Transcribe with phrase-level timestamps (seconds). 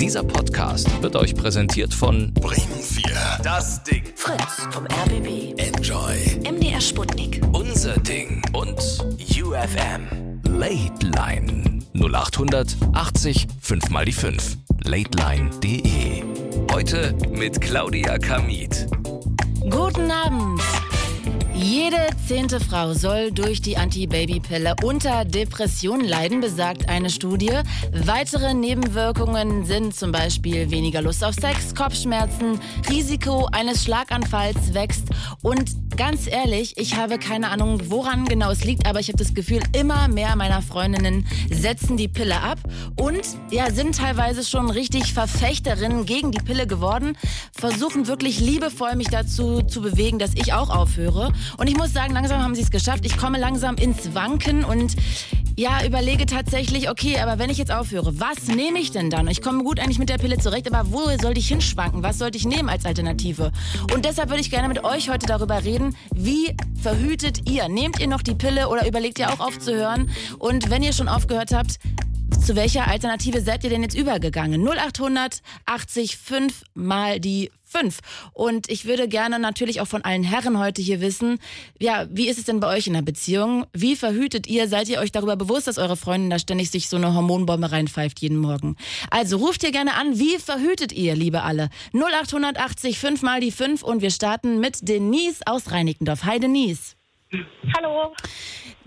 [0.00, 3.02] Dieser Podcast wird euch präsentiert von Bremen 4.
[3.42, 4.04] Das Ding.
[4.14, 5.58] Fritz vom RBB.
[5.58, 6.40] Enjoy.
[6.48, 7.40] MDR Sputnik.
[7.52, 8.40] Unser Ding.
[8.52, 8.78] Und
[9.42, 10.40] UFM.
[10.44, 11.80] Late Line.
[11.94, 14.58] 0800 80 5 mal die 5.
[14.84, 16.22] Lateline.de.
[16.72, 18.86] Heute mit Claudia Kamit.
[19.68, 20.62] Guten Abend.
[21.60, 27.50] Jede zehnte Frau soll durch die Anti-Baby-Pille unter Depressionen leiden, besagt eine Studie.
[27.92, 35.08] Weitere Nebenwirkungen sind zum Beispiel weniger Lust auf Sex, Kopfschmerzen, Risiko eines Schlaganfalls wächst
[35.42, 39.34] und ganz ehrlich, ich habe keine Ahnung, woran genau es liegt, aber ich habe das
[39.34, 42.60] Gefühl, immer mehr meiner Freundinnen setzen die Pille ab
[42.96, 47.18] und ja, sind teilweise schon richtig Verfechterinnen gegen die Pille geworden,
[47.52, 51.32] versuchen wirklich liebevoll mich dazu zu bewegen, dass ich auch aufhöre.
[51.56, 53.04] Und ich muss sagen, langsam haben sie es geschafft.
[53.04, 54.94] Ich komme langsam ins Wanken und
[55.58, 59.26] ja, überlege tatsächlich, okay, aber wenn ich jetzt aufhöre, was nehme ich denn dann?
[59.26, 62.04] Ich komme gut eigentlich mit der Pille zurecht, aber wo sollte ich hinschwanken?
[62.04, 63.50] Was sollte ich nehmen als Alternative?
[63.92, 67.68] Und deshalb würde ich gerne mit euch heute darüber reden, wie verhütet ihr?
[67.68, 70.10] Nehmt ihr noch die Pille oder überlegt ihr auch aufzuhören?
[70.38, 71.80] Und wenn ihr schon aufgehört habt,
[72.44, 74.64] zu welcher Alternative seid ihr denn jetzt übergegangen?
[74.64, 77.98] 0800 80 5 mal die 5.
[78.32, 81.38] Und ich würde gerne natürlich auch von allen Herren heute hier wissen,
[81.78, 83.66] ja, wie ist es denn bei euch in der Beziehung?
[83.72, 84.68] Wie verhütet ihr?
[84.68, 88.20] Seid ihr euch darüber bewusst, dass eure Freundin da ständig sich so eine Hormonbombe reinpfeift
[88.20, 88.76] jeden Morgen?
[89.10, 91.68] Also ruft ihr gerne an, wie verhütet ihr, liebe alle?
[91.92, 96.24] 0880 5 mal die 5 und wir starten mit Denise aus Reinickendorf.
[96.24, 96.94] Hi Denise.
[97.76, 98.14] Hallo.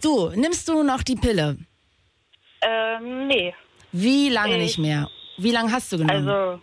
[0.02, 1.58] Du, nimmst du noch die Pille?
[2.62, 3.54] Ähm, nee.
[3.92, 5.10] Wie lange Ich- nicht mehr?
[5.38, 6.28] Wie lange hast du genommen?
[6.28, 6.62] Also,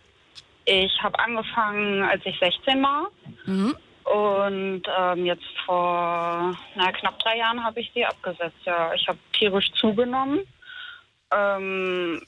[0.68, 3.08] ich habe angefangen, als ich 16 war.
[3.46, 3.74] Mhm.
[4.04, 8.58] Und ähm, jetzt vor na, knapp drei Jahren habe ich sie abgesetzt.
[8.64, 10.40] Ja, ich habe tierisch zugenommen.
[11.30, 12.20] Ähm,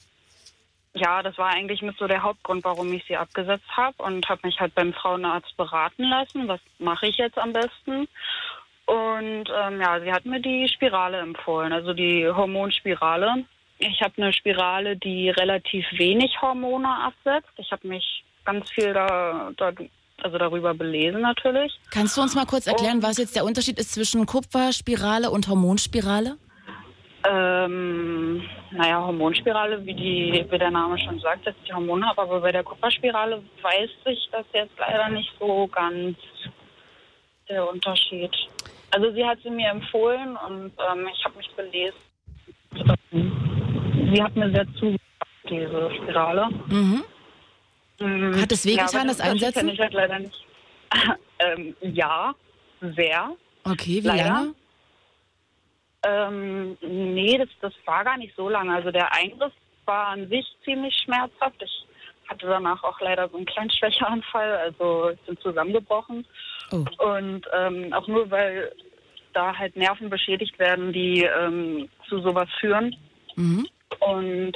[0.93, 4.41] ja, das war eigentlich mit so der Hauptgrund, warum ich sie abgesetzt habe und habe
[4.43, 6.47] mich halt beim Frauenarzt beraten lassen.
[6.47, 8.07] Was mache ich jetzt am besten?
[8.85, 13.45] Und ähm, ja, sie hat mir die Spirale empfohlen, also die Hormonspirale.
[13.77, 17.53] Ich habe eine Spirale, die relativ wenig Hormone absetzt.
[17.57, 19.71] Ich habe mich ganz viel da, da,
[20.21, 21.79] also darüber belesen natürlich.
[21.89, 26.37] Kannst du uns mal kurz erklären, was jetzt der Unterschied ist zwischen Kupferspirale und Hormonspirale?
[27.23, 32.41] Ähm, naja, Hormonspirale, wie, die, wie der Name schon sagt, setzt die Hormone ab, aber
[32.41, 36.17] bei der Kupferspirale weiß ich das jetzt leider nicht so ganz
[37.47, 38.31] der Unterschied.
[38.91, 41.97] Also sie hat sie mir empfohlen und ähm, ich habe mich belesen.
[44.13, 45.01] Sie hat mir sehr zugesagt,
[45.49, 46.49] diese Spirale.
[46.67, 47.03] Mhm.
[48.01, 48.41] Mhm.
[48.41, 49.69] Hat es wehgetan, aber das Unterschied Einsetzen?
[49.69, 50.45] ich halt leider nicht.
[51.39, 52.33] ähm, ja,
[52.81, 53.35] sehr.
[53.63, 54.23] Okay, wie Leider.
[54.23, 54.55] lange?
[56.03, 58.73] Ähm, nee, das, das war gar nicht so lange.
[58.73, 59.53] Also der Eingriff
[59.85, 61.61] war an sich ziemlich schmerzhaft.
[61.61, 61.85] Ich
[62.27, 66.25] hatte danach auch leider so einen kleinen Schwächeanfall, also ich bin zusammengebrochen.
[66.71, 66.85] Oh.
[67.05, 68.71] Und ähm, auch nur, weil
[69.33, 72.95] da halt Nerven beschädigt werden, die ähm, zu sowas führen.
[73.35, 73.67] Mhm.
[73.99, 74.53] Und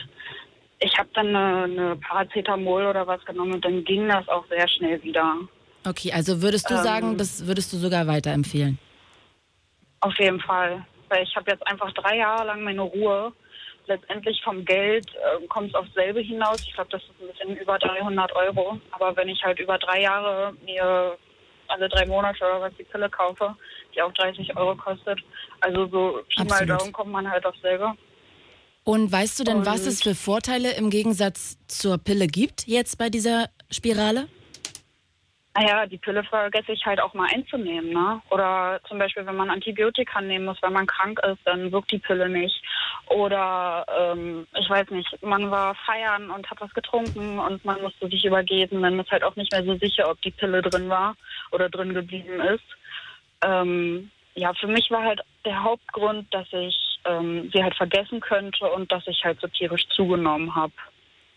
[0.79, 4.67] ich habe dann eine, eine Paracetamol oder was genommen und dann ging das auch sehr
[4.67, 5.35] schnell wieder.
[5.87, 6.83] Okay, also würdest du Ähm.
[6.83, 8.77] sagen, das würdest du sogar weiterempfehlen?
[10.01, 10.85] Auf jeden Fall.
[11.09, 13.31] Weil ich habe jetzt einfach drei Jahre lang meine Ruhe.
[13.87, 16.61] Letztendlich vom Geld äh, kommt es aufs selbe hinaus.
[16.61, 18.79] Ich glaube, das ist ein bisschen über 300 Euro.
[18.91, 21.17] Aber wenn ich halt über drei Jahre mir
[21.67, 23.55] alle drei Monate oder was die Pille kaufe,
[23.95, 25.19] die auch 30 Euro kostet,
[25.61, 26.65] also so Pi mal.
[26.65, 27.93] Daumen kommt man halt aufs selbe.
[28.85, 32.97] Und weißt du denn, was Und- es für Vorteile im Gegensatz zur Pille gibt jetzt
[32.97, 34.27] bei dieser Spirale?
[35.55, 38.21] Naja, die Pille vergesse ich halt auch mal einzunehmen, ne?
[38.29, 41.97] Oder zum Beispiel, wenn man Antibiotika nehmen muss, weil man krank ist, dann wirkt die
[41.97, 42.61] Pille nicht.
[43.07, 48.07] Oder ähm, ich weiß nicht, man war feiern und hat was getrunken und man musste
[48.09, 51.15] sich übergeben, dann ist halt auch nicht mehr so sicher, ob die Pille drin war
[51.51, 52.65] oder drin geblieben ist.
[53.41, 58.65] Ähm, ja, für mich war halt der Hauptgrund, dass ich ähm, sie halt vergessen könnte
[58.65, 60.73] und dass ich halt so tierisch zugenommen habe.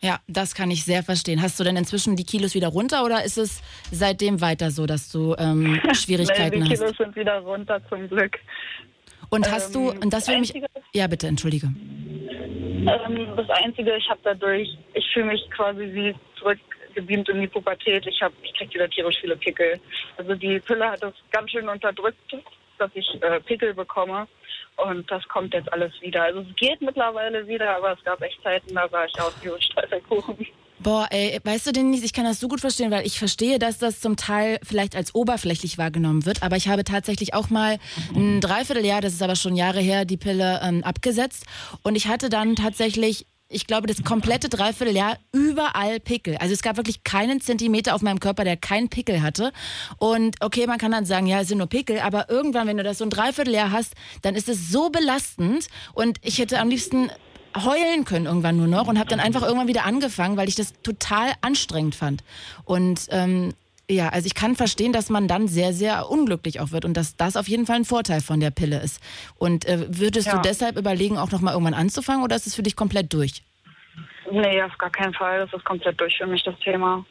[0.01, 1.43] Ja, das kann ich sehr verstehen.
[1.43, 5.11] Hast du denn inzwischen die Kilos wieder runter oder ist es seitdem weiter so, dass
[5.11, 6.81] du ähm, Schwierigkeiten Nee, die hast?
[6.81, 8.39] Kilos sind wieder runter zum Glück.
[9.31, 10.55] Und hast du, Ähm, und das würde mich.
[10.95, 11.67] Ja, bitte, entschuldige.
[11.67, 18.07] Ähm, das Einzige, ich habe dadurch, ich fühle mich quasi wie zurückgebeamt in die Pubertät.
[18.07, 19.81] Ich ich kriege wieder tierisch viele Pickel.
[20.17, 22.19] Also die Pille hat das ganz schön unterdrückt,
[22.79, 24.29] dass ich äh, Pickel bekomme.
[24.87, 26.23] Und das kommt jetzt alles wieder.
[26.23, 29.51] Also es geht mittlerweile wieder, aber es gab echt Zeiten, da war ich aus wie
[29.51, 30.47] ein Streifelkuchen.
[30.81, 33.79] Boah, ey, weißt du, Denise, ich kann das so gut verstehen, weil ich verstehe, dass
[33.79, 37.79] das zum Teil vielleicht als oberflächlich wahrgenommen wird, aber ich habe tatsächlich auch mal
[38.15, 41.47] ein Dreivierteljahr, das ist aber schon Jahre her, die Pille ähm, abgesetzt
[41.83, 46.37] und ich hatte dann tatsächlich ich glaube, das komplette Dreivierteljahr überall Pickel.
[46.37, 49.53] Also es gab wirklich keinen Zentimeter auf meinem Körper, der keinen Pickel hatte.
[49.97, 52.83] Und okay, man kann dann sagen, ja, es sind nur Pickel, aber irgendwann, wenn du
[52.83, 57.11] das so ein Dreivierteljahr hast, dann ist es so belastend und ich hätte am liebsten
[57.57, 60.75] heulen können irgendwann nur noch und habe dann einfach irgendwann wieder angefangen, weil ich das
[60.83, 62.23] total anstrengend fand.
[62.65, 63.55] Und ähm,
[63.91, 67.17] ja, also ich kann verstehen, dass man dann sehr, sehr unglücklich auch wird und dass
[67.17, 69.03] das auf jeden Fall ein Vorteil von der Pille ist.
[69.39, 70.37] Und äh, würdest ja.
[70.37, 73.43] du deshalb überlegen, auch nochmal irgendwann anzufangen oder ist es für dich komplett durch?
[74.31, 75.39] Nee, auf gar keinen Fall.
[75.41, 77.05] Das ist komplett durch für mich, das Thema.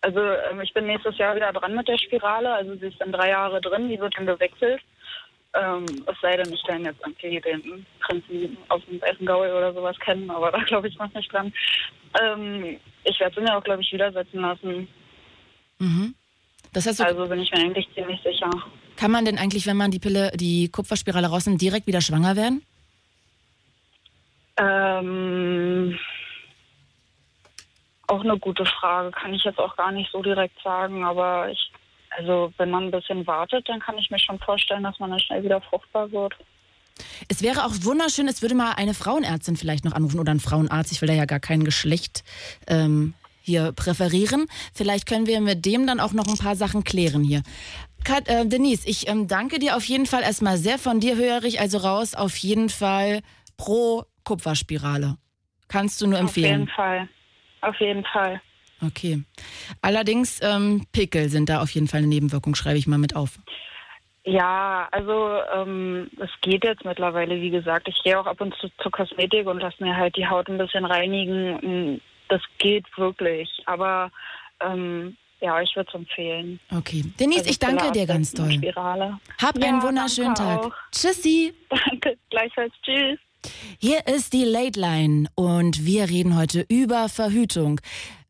[0.00, 2.52] Also ähm, ich bin nächstes Jahr wieder dran mit der Spirale.
[2.52, 4.80] Also sie ist dann drei Jahre drin, die wird dann gewechselt.
[5.54, 9.98] Ähm, es sei denn, ich lerne jetzt irgendwie den Prinzen aus dem Essen-Gaul oder sowas
[10.00, 11.52] kennen, aber da glaube ich noch nicht dran.
[12.20, 14.88] Ähm, ich werde sie mir auch, glaube ich, widersetzen lassen.
[15.78, 16.14] Mhm.
[16.72, 18.50] Das heißt, also bin ich mir eigentlich ziemlich sicher.
[18.96, 22.62] Kann man denn eigentlich, wenn man die Pille, die Kupferspirale rausnimmt, direkt wieder schwanger werden?
[24.56, 25.98] Ähm,
[28.08, 29.12] auch eine gute Frage.
[29.12, 31.70] Kann ich jetzt auch gar nicht so direkt sagen, aber ich,
[32.10, 35.20] also wenn man ein bisschen wartet, dann kann ich mir schon vorstellen, dass man dann
[35.20, 36.34] schnell wieder fruchtbar wird.
[37.28, 40.90] Es wäre auch wunderschön, es würde mal eine Frauenärztin vielleicht noch anrufen oder ein Frauenarzt.
[40.90, 42.24] Ich will da ja gar kein Geschlecht
[42.66, 43.14] ähm,
[43.48, 44.46] hier präferieren.
[44.74, 47.42] Vielleicht können wir mit dem dann auch noch ein paar Sachen klären hier.
[48.04, 50.78] Kat, äh, Denise, ich ähm, danke dir auf jeden Fall erstmal sehr.
[50.78, 53.20] Von dir höre ich also raus auf jeden Fall
[53.56, 55.16] pro Kupferspirale.
[55.68, 56.62] Kannst du nur empfehlen?
[56.62, 57.08] Auf jeden Fall.
[57.62, 58.40] Auf jeden Fall.
[58.84, 59.24] Okay.
[59.82, 63.38] Allerdings ähm, Pickel sind da auf jeden Fall eine Nebenwirkung, schreibe ich mal mit auf.
[64.24, 67.88] Ja, also ähm, es geht jetzt mittlerweile, wie gesagt.
[67.88, 70.58] Ich gehe auch ab und zu zur Kosmetik und lasse mir halt die Haut ein
[70.58, 73.48] bisschen reinigen das geht wirklich.
[73.66, 74.10] Aber
[74.60, 76.58] ähm, ja, ich würde es empfehlen.
[76.74, 77.04] Okay.
[77.18, 78.52] Denise, also ich danke dir ganz doll.
[78.52, 79.18] Spirale.
[79.40, 80.66] Hab ja, einen wunderschönen Tag.
[80.66, 80.74] Auch.
[80.92, 81.54] Tschüssi.
[81.68, 82.72] Danke, gleichfalls.
[82.82, 83.18] Tschüss.
[83.78, 87.80] Hier ist die Late Line und wir reden heute über Verhütung.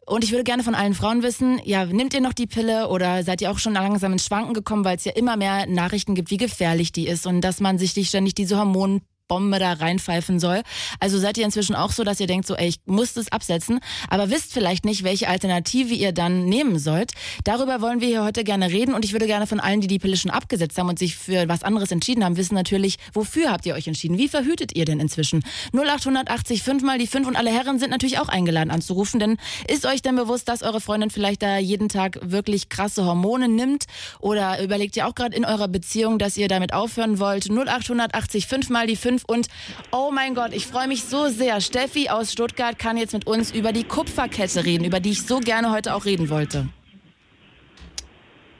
[0.04, 3.22] Und ich würde gerne von allen Frauen wissen, ja, nehmt ihr noch die Pille oder
[3.24, 6.30] seid ihr auch schon langsam ins Schwanken gekommen, weil es ja immer mehr Nachrichten gibt,
[6.30, 10.62] wie gefährlich die ist und dass man sich ständig diese Hormone Bombe da reinpfeifen soll.
[11.00, 13.80] Also seid ihr inzwischen auch so, dass ihr denkt, so, ey, ich muss das absetzen,
[14.08, 17.12] aber wisst vielleicht nicht, welche Alternative ihr dann nehmen sollt.
[17.44, 19.98] Darüber wollen wir hier heute gerne reden und ich würde gerne von allen, die die
[19.98, 23.66] Pille schon abgesetzt haben und sich für was anderes entschieden haben, wissen natürlich, wofür habt
[23.66, 24.18] ihr euch entschieden?
[24.18, 25.42] Wie verhütet ihr denn inzwischen?
[25.72, 29.36] 0880 5 mal die 5 und alle Herren sind natürlich auch eingeladen anzurufen, denn
[29.68, 33.84] ist euch denn bewusst, dass eure Freundin vielleicht da jeden Tag wirklich krasse Hormone nimmt
[34.20, 37.50] oder überlegt ihr auch gerade in eurer Beziehung, dass ihr damit aufhören wollt?
[37.50, 39.48] 0880 5 mal die 5 5 und
[39.90, 41.60] oh mein Gott, ich freue mich so sehr.
[41.60, 45.40] Steffi aus Stuttgart kann jetzt mit uns über die Kupferkette reden, über die ich so
[45.40, 46.68] gerne heute auch reden wollte.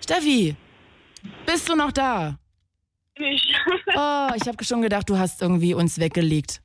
[0.02, 0.56] Steffi,
[1.46, 2.38] bist du noch da?
[3.14, 3.54] Ich.
[3.94, 6.60] Oh, ich habe schon gedacht, du hast irgendwie uns weggelegt.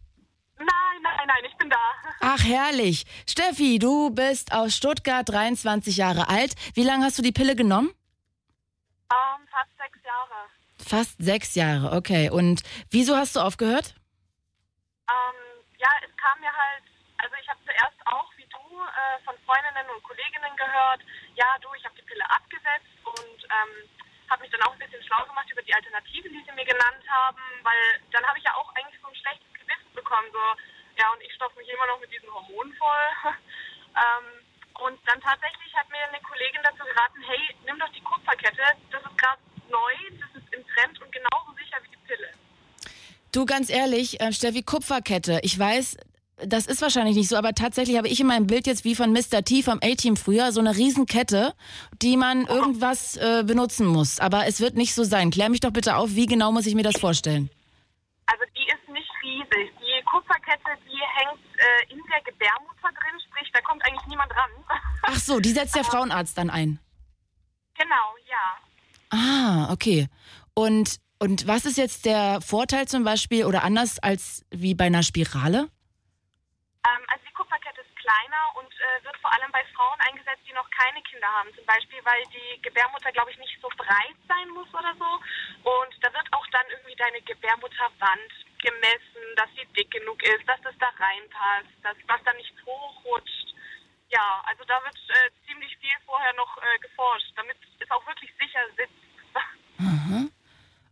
[0.58, 0.68] Nein,
[1.02, 1.78] nein, nein, ich bin da.
[2.20, 3.06] Ach, herrlich.
[3.28, 6.54] Steffi, du bist aus Stuttgart, 23 Jahre alt.
[6.76, 7.88] Wie lange hast du die Pille genommen?
[7.88, 7.96] Um,
[9.10, 10.53] ähm, fast sechs Jahre.
[10.84, 12.30] Fast sechs Jahre, okay.
[12.30, 13.96] Und wieso hast du aufgehört?
[15.10, 15.40] Ähm,
[15.78, 16.84] ja, es kam mir halt,
[17.18, 21.02] also ich habe zuerst auch, wie du, äh, von Freundinnen und Kolleginnen gehört,
[21.36, 23.90] ja, du, ich habe die Pille abgesetzt und ähm,
[24.30, 27.04] habe mich dann auch ein bisschen schlau gemacht über die Alternative, die sie mir genannt
[27.08, 30.44] haben, weil dann habe ich ja auch eigentlich so ein schlechtes Gewissen bekommen, so,
[30.98, 33.08] ja, und ich stopfe mich immer noch mit diesen Hormonen voll.
[33.94, 34.28] ähm,
[34.82, 39.04] und dann tatsächlich hat mir eine Kollegin dazu geraten, hey, nimm doch die Kupferkette, das
[39.04, 42.28] ist gerade neu, das im Trend und genauso sicher wie die Pille.
[43.32, 45.40] Du, ganz ehrlich, äh, Steffi, Kupferkette.
[45.44, 45.98] Ich weiß,
[46.38, 49.12] das ist wahrscheinlich nicht so, aber tatsächlich habe ich in meinem Bild jetzt wie von
[49.12, 49.44] Mr.
[49.44, 51.54] T vom A-Team früher so eine Riesenkette,
[52.02, 52.54] die man oh.
[52.54, 54.20] irgendwas äh, benutzen muss.
[54.20, 55.32] Aber es wird nicht so sein.
[55.32, 57.50] Klär mich doch bitte auf, wie genau muss ich mir das vorstellen?
[58.26, 59.74] Also die ist nicht riesig.
[59.80, 64.52] Die Kupferkette, die hängt äh, in der Gebärmutter drin, sprich, da kommt eigentlich niemand ran.
[65.04, 66.80] Ach so, die setzt der Frauenarzt dann ein.
[67.78, 68.58] Genau, ja.
[69.10, 70.08] Ah, okay.
[70.56, 75.04] Und, und was ist jetzt der Vorteil zum Beispiel oder anders als wie bei einer
[75.04, 75.70] Spirale?
[76.86, 80.54] Ähm, also die Kupferkette ist kleiner und äh, wird vor allem bei Frauen eingesetzt, die
[80.54, 81.50] noch keine Kinder haben.
[81.56, 85.12] Zum Beispiel, weil die Gebärmutter, glaube ich, nicht so breit sein muss oder so.
[85.64, 90.62] Und da wird auch dann irgendwie deine Gebärmutterwand gemessen, dass sie dick genug ist, dass
[90.62, 93.56] das da reinpasst, dass was da nicht hochrutscht.
[94.10, 98.32] Ja, also da wird äh, ziemlich viel vorher noch äh, geforscht, damit es auch wirklich
[98.38, 99.04] sicher sitzt.
[99.80, 100.30] Aha.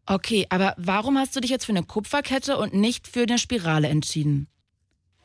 [0.08, 3.88] Okay, aber warum hast du dich jetzt für eine Kupferkette und nicht für eine Spirale
[3.88, 4.50] entschieden?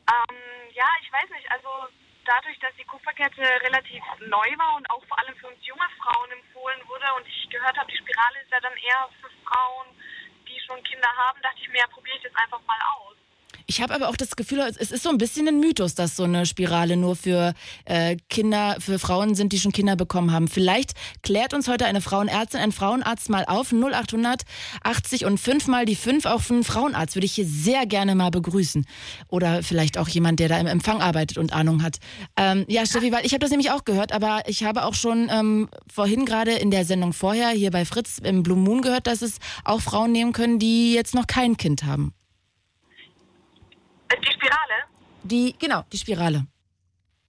[0.07, 0.37] Ähm,
[0.75, 1.51] ja, ich weiß nicht.
[1.51, 1.69] Also
[2.25, 6.31] dadurch, dass die Kupferkette relativ neu war und auch vor allem für uns junge Frauen
[6.31, 9.87] empfohlen wurde und ich gehört habe, die Spirale ist ja dann eher für Frauen,
[10.47, 13.17] die schon Kinder haben, dachte ich mir, ja, probiere ich das einfach mal aus.
[13.69, 16.23] Ich habe aber auch das Gefühl, es ist so ein bisschen ein Mythos, dass so
[16.23, 17.53] eine Spirale nur für
[17.85, 20.47] äh, Kinder, für Frauen sind, die schon Kinder bekommen haben.
[20.47, 20.93] Vielleicht
[21.23, 23.73] klärt uns heute eine Frauenärztin, ein Frauenarzt mal auf.
[23.73, 24.43] 0800
[24.85, 26.27] 80 und 5 mal die 5.
[26.27, 28.87] Auch für einen Frauenarzt würde ich hier sehr gerne mal begrüßen.
[29.29, 31.97] Oder vielleicht auch jemand, der da im Empfang arbeitet und Ahnung hat.
[32.37, 35.29] Ähm, ja, Steffi, weil ich habe das nämlich auch gehört, aber ich habe auch schon
[35.29, 39.23] ähm, vorhin gerade in der Sendung vorher hier bei Fritz im Blue Moon gehört, dass
[39.23, 42.15] es auch Frauen nehmen können, die jetzt noch kein Kind haben.
[44.13, 44.85] Die Spirale?
[45.23, 46.47] Die, genau, die Spirale.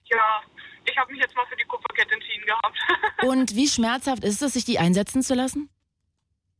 [0.04, 0.42] Ja,
[0.84, 2.78] ich habe mich jetzt mal für die Kupferkette entschieden gehabt.
[3.22, 5.68] Und wie schmerzhaft ist es, sich die einsetzen zu lassen?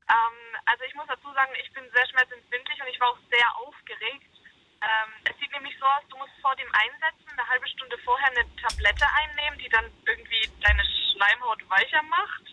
[0.08, 3.48] ähm, also ich muss dazu sagen, ich bin sehr schmerzempfindlich und ich war auch sehr
[3.60, 4.32] aufgeregt.
[4.80, 8.30] Ähm, es sieht nämlich so aus, du musst vor dem Einsetzen eine halbe Stunde vorher
[8.30, 12.44] eine Tablette einnehmen, die dann irgendwie deine Schleimhaut weicher macht,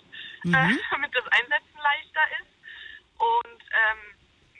[0.51, 2.51] äh, damit das Einsetzen leichter ist.
[3.15, 4.14] Und ähm,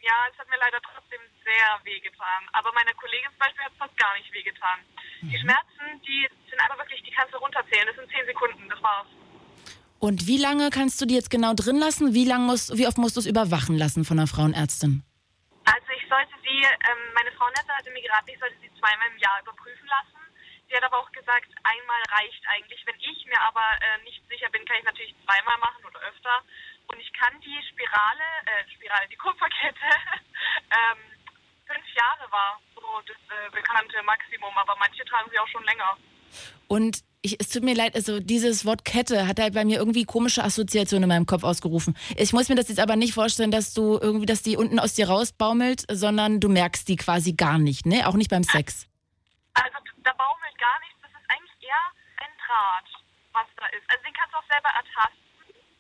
[0.06, 2.42] ja, es hat mir leider trotzdem sehr wehgetan.
[2.54, 4.80] Aber meiner Kollegin zum Beispiel hat es fast gar nicht wehgetan.
[5.22, 7.88] Die Schmerzen, die sind aber wirklich, die kannst du runterzählen.
[7.88, 9.08] Das sind zehn Sekunden, das war's.
[9.98, 12.14] Und wie lange kannst du die jetzt genau drin lassen?
[12.14, 15.02] Wie, lang musst, wie oft musst du es überwachen lassen von einer Frauenärztin?
[15.66, 19.18] Also ich sollte sie, ähm, meine Frauenärztin hatte mir geraten, ich sollte sie zweimal im
[19.18, 20.22] Jahr überprüfen lassen.
[20.70, 22.86] Sie hat aber auch gesagt, einmal reicht eigentlich.
[22.86, 26.46] Wenn ich mir aber äh, nicht sicher bin, kann ich natürlich zweimal machen oder öfter.
[26.88, 29.90] Und ich kann die Spirale, äh, Spirale, die Kupferkette,
[30.72, 31.00] ähm,
[31.66, 35.98] fünf Jahre war so das äh, bekannte Maximum, aber manche tragen sie auch schon länger.
[36.68, 40.06] Und ich, es tut mir leid, also dieses Wort Kette hat halt bei mir irgendwie
[40.06, 41.98] komische Assoziationen in meinem Kopf ausgerufen.
[42.16, 44.94] Ich muss mir das jetzt aber nicht vorstellen, dass du irgendwie, dass die unten aus
[44.94, 48.08] dir rausbaumelt, sondern du merkst die quasi gar nicht, ne?
[48.08, 48.88] Auch nicht beim Sex.
[49.56, 51.86] Also da baumelt gar nichts, das ist eigentlich eher
[52.18, 52.86] ein Draht,
[53.34, 53.90] was da ist.
[53.90, 55.25] Also den kannst du auch selber ertasten,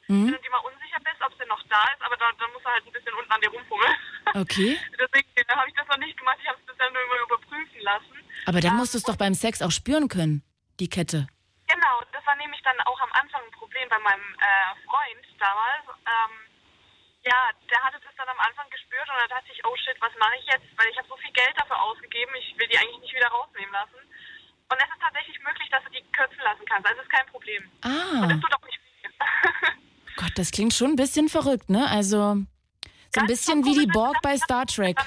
[0.07, 2.65] wenn du dir mal unsicher bist, ob sie noch da ist, aber dann, dann musst
[2.65, 3.95] du halt ein bisschen unten an dir rumfummeln.
[4.35, 4.75] Okay.
[4.99, 8.15] Deswegen habe ich das noch nicht gemacht, ich habe es bisher nur immer überprüfen lassen.
[8.47, 10.43] Aber dann musst du es doch beim Sex auch spüren können,
[10.81, 11.27] die Kette.
[11.67, 15.85] Genau, das war nämlich dann auch am Anfang ein Problem bei meinem äh, Freund damals.
[16.03, 16.33] Ähm,
[17.23, 20.11] ja, der hatte das dann am Anfang gespürt und da dachte ich, oh shit, was
[20.19, 20.67] mache ich jetzt?
[20.75, 23.71] Weil ich habe so viel Geld dafür ausgegeben, ich will die eigentlich nicht wieder rausnehmen
[23.71, 24.01] lassen.
[24.67, 26.89] Und es ist tatsächlich möglich, dass du die kürzen lassen kannst.
[26.89, 27.71] Also ist kein Problem.
[27.85, 29.09] Ah, Und das tut auch nicht weh.
[30.17, 31.87] Gott, das klingt schon ein bisschen verrückt, ne?
[31.89, 32.37] Also
[33.13, 34.97] so ein bisschen wie die Borg bei Star Trek.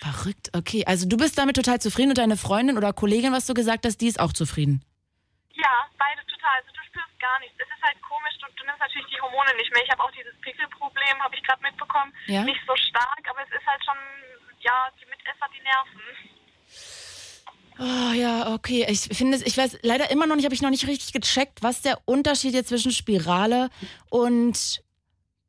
[0.00, 0.84] Verrückt, okay.
[0.86, 4.00] Also du bist damit total zufrieden und deine Freundin oder Kollegin, was du gesagt hast,
[4.00, 4.84] die ist auch zufrieden.
[5.54, 6.60] Ja, beide total.
[6.60, 7.56] Also du spürst gar nichts.
[7.58, 9.82] Es ist halt komisch, du, du nimmst natürlich die Hormone nicht mehr.
[9.82, 12.12] Ich habe auch dieses Pickelproblem, habe ich gerade mitbekommen.
[12.26, 12.42] Ja?
[12.44, 13.96] Nicht so stark, aber es ist halt schon,
[14.60, 16.04] ja, die Mitesser, die nerven.
[17.78, 18.86] Oh ja, okay.
[18.88, 21.62] Ich finde es, ich weiß leider immer noch nicht, habe ich noch nicht richtig gecheckt,
[21.62, 23.68] was der Unterschied jetzt zwischen Spirale
[24.08, 24.82] und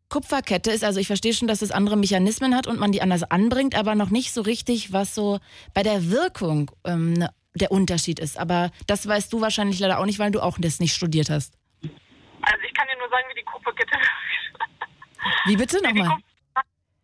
[0.10, 0.84] Kupferkette ist.
[0.84, 3.96] Also ich verstehe schon, dass es andere Mechanismen hat und man die anders anbringt, aber
[3.96, 5.40] noch nicht so richtig, was so
[5.74, 8.38] bei der Wirkung ähm, ne- der Unterschied ist.
[8.38, 11.54] Aber das weißt du wahrscheinlich leider auch nicht, weil du auch das nicht studiert hast.
[11.82, 15.48] Also ich kann dir nur sagen, wie die Kupferkette wirkt.
[15.48, 16.18] Wie bitte nochmal?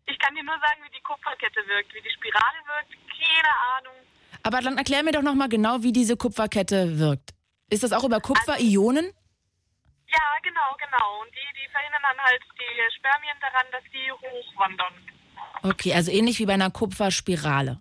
[0.06, 1.92] Ich kann dir nur sagen, wie die Kupferkette wirkt.
[1.94, 3.96] Wie die Spirale wirkt, keine Ahnung.
[4.44, 7.30] Aber dann erklär mir doch nochmal genau, wie diese Kupferkette wirkt.
[7.70, 9.06] Ist das auch über Kupferionen?
[9.06, 11.22] Ja, genau, genau.
[11.22, 14.92] Und die, die verhindern dann halt die Spermien daran, dass die hochwandern.
[15.62, 17.80] Okay, also ähnlich wie bei einer Kupferspirale.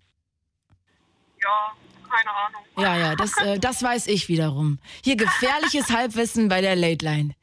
[1.44, 1.74] Ja,
[2.10, 2.64] keine Ahnung.
[2.78, 4.80] Ja, ja, das, äh, das weiß ich wiederum.
[5.04, 7.36] Hier gefährliches Halbwissen bei der Late Line.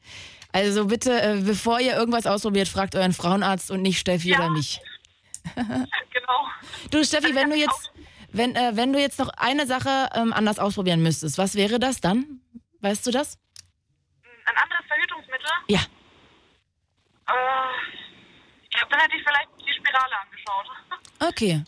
[0.51, 4.39] Also bitte, äh, bevor ihr irgendwas ausprobiert, fragt euren Frauenarzt und nicht Steffi Ja.
[4.39, 4.81] oder mich.
[5.55, 6.47] Genau.
[6.91, 7.91] Du Steffi, wenn du jetzt,
[8.31, 12.01] wenn, äh, wenn du jetzt noch eine Sache ähm, anders ausprobieren müsstest, was wäre das
[12.01, 12.41] dann?
[12.81, 13.37] Weißt du das?
[14.45, 15.49] Ein anderes Verhütungsmittel?
[15.67, 15.79] Ja.
[17.27, 18.01] Äh,
[18.69, 20.67] ich habe dann hätte ich vielleicht die Spirale angeschaut.
[21.29, 21.63] Okay.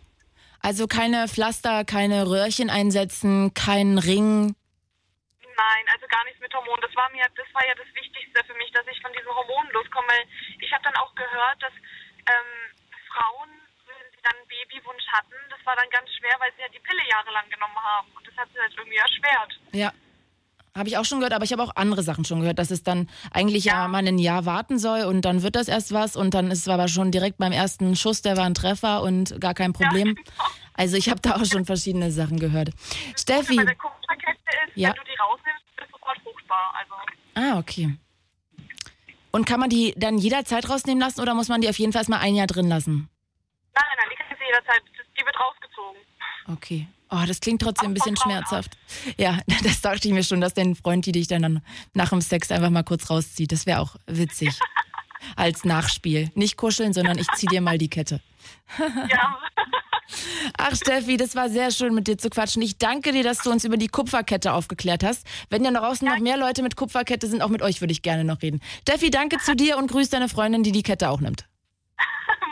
[0.62, 4.56] Also keine Pflaster, keine Röhrchen einsetzen, kein Ring.
[5.56, 6.82] Nein, also gar nichts mit Hormonen.
[6.82, 9.72] Das war mir, das war ja das Wichtigste für mich, dass ich von diesen Hormonen
[9.74, 10.08] loskomme.
[10.08, 10.26] Weil
[10.60, 12.52] ich habe dann auch gehört, dass ähm,
[13.12, 13.50] Frauen,
[14.24, 17.48] dann einen Babywunsch hatten, das war dann ganz schwer, weil sie ja die Pille jahrelang
[17.50, 18.08] genommen haben.
[18.16, 19.52] Und das hat sie halt irgendwie erschwert.
[19.74, 19.92] Ja.
[20.76, 22.82] Habe ich auch schon gehört, aber ich habe auch andere Sachen schon gehört, dass es
[22.82, 23.84] dann eigentlich ja.
[23.84, 23.88] Ja.
[23.88, 26.68] mal ein Jahr warten soll und dann wird das erst was und dann ist es
[26.68, 30.18] aber schon direkt beim ersten Schuss, der war ein Treffer und gar kein Problem.
[30.74, 32.70] Also ich habe da auch schon verschiedene Sachen gehört.
[33.16, 33.56] Steffi.
[33.58, 34.90] Bei der Kupferkette ist, Ja.
[34.90, 36.74] wenn du die rausnimmst, bist du sofort fruchtbar.
[36.80, 36.94] Also
[37.36, 37.96] Ah, okay.
[39.30, 42.00] Und kann man die dann jederzeit rausnehmen lassen oder muss man die auf jeden Fall
[42.02, 43.10] erstmal ein Jahr drin lassen?
[43.76, 46.02] Nein, nein, die kannst du jederzeit, das- die wird rausgezogen.
[46.52, 46.88] Okay.
[47.10, 48.72] Oh, das klingt trotzdem ein bisschen schmerzhaft.
[49.18, 51.62] Ja, das dachte ich mir schon, dass dein Freund die dich dann
[51.94, 53.52] nach dem Sex einfach mal kurz rauszieht.
[53.52, 54.50] Das wäre auch witzig.
[55.38, 56.32] Als Nachspiel.
[56.36, 58.20] Nicht kuscheln, sondern ich zieh dir mal die Kette.
[59.10, 59.40] Ja.
[60.58, 62.62] Ach, Steffi, das war sehr schön, mit dir zu quatschen.
[62.62, 65.26] Ich danke dir, dass du uns über die Kupferkette aufgeklärt hast.
[65.50, 68.02] Wenn ja noch außen noch mehr Leute mit Kupferkette sind, auch mit euch würde ich
[68.02, 68.62] gerne noch reden.
[68.82, 71.46] Steffi, danke zu dir und grüß deine Freundin, die die Kette auch nimmt.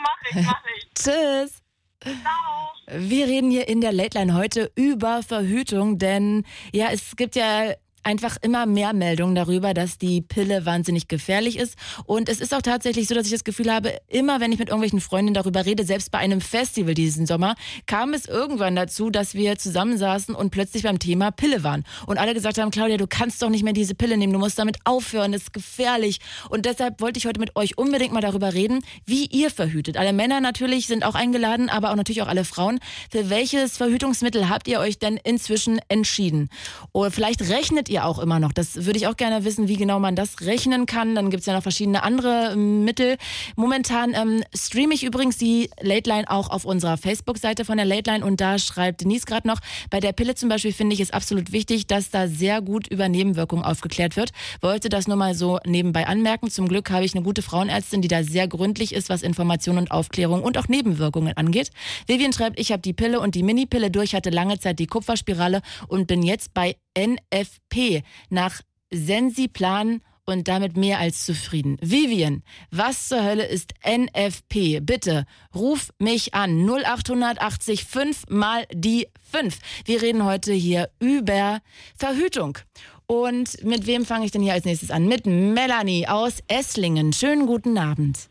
[0.02, 0.88] Mach ich, mach ich.
[0.94, 1.62] Tschüss.
[2.02, 2.72] Ciao.
[2.88, 7.74] Wir reden hier in der Late Line heute über Verhütung, denn ja, es gibt ja
[8.02, 11.76] einfach immer mehr Meldungen darüber, dass die Pille wahnsinnig gefährlich ist.
[12.04, 14.68] Und es ist auch tatsächlich so, dass ich das Gefühl habe, immer wenn ich mit
[14.68, 17.54] irgendwelchen Freundinnen darüber rede, selbst bei einem Festival diesen Sommer,
[17.86, 21.84] kam es irgendwann dazu, dass wir zusammensaßen und plötzlich beim Thema Pille waren.
[22.06, 24.58] Und alle gesagt haben, Claudia, du kannst doch nicht mehr diese Pille nehmen, du musst
[24.58, 26.18] damit aufhören, das ist gefährlich.
[26.48, 29.96] Und deshalb wollte ich heute mit euch unbedingt mal darüber reden, wie ihr verhütet.
[29.96, 32.80] Alle Männer natürlich sind auch eingeladen, aber auch natürlich auch alle Frauen.
[33.10, 36.48] Für welches Verhütungsmittel habt ihr euch denn inzwischen entschieden?
[36.92, 38.52] Oder vielleicht rechnet ihr auch immer noch.
[38.52, 41.14] Das würde ich auch gerne wissen, wie genau man das rechnen kann.
[41.14, 43.16] Dann gibt es ja noch verschiedene andere ähm, Mittel.
[43.56, 48.10] Momentan ähm, streame ich übrigens die Late Line auch auf unserer Facebook-Seite von der Late
[48.10, 51.10] Line und da schreibt Denise gerade noch, bei der Pille zum Beispiel finde ich es
[51.10, 54.32] absolut wichtig, dass da sehr gut über Nebenwirkungen aufgeklärt wird.
[54.60, 56.50] Wollte das nur mal so nebenbei anmerken.
[56.50, 59.90] Zum Glück habe ich eine gute Frauenärztin, die da sehr gründlich ist, was Information und
[59.90, 61.70] Aufklärung und auch Nebenwirkungen angeht.
[62.06, 65.62] Vivian schreibt, ich habe die Pille und die Mini-Pille durch, hatte lange Zeit die Kupferspirale
[65.88, 71.78] und bin jetzt bei NFP nach Sensiplan und damit mehr als zufrieden.
[71.80, 74.80] Vivian, was zur Hölle ist NFP?
[74.80, 79.58] Bitte ruf mich an 0880 5 mal die 5.
[79.84, 81.60] Wir reden heute hier über
[81.96, 82.58] Verhütung.
[83.06, 85.06] Und mit wem fange ich denn hier als nächstes an?
[85.06, 87.12] Mit Melanie aus Esslingen.
[87.12, 88.30] Schönen guten Abend.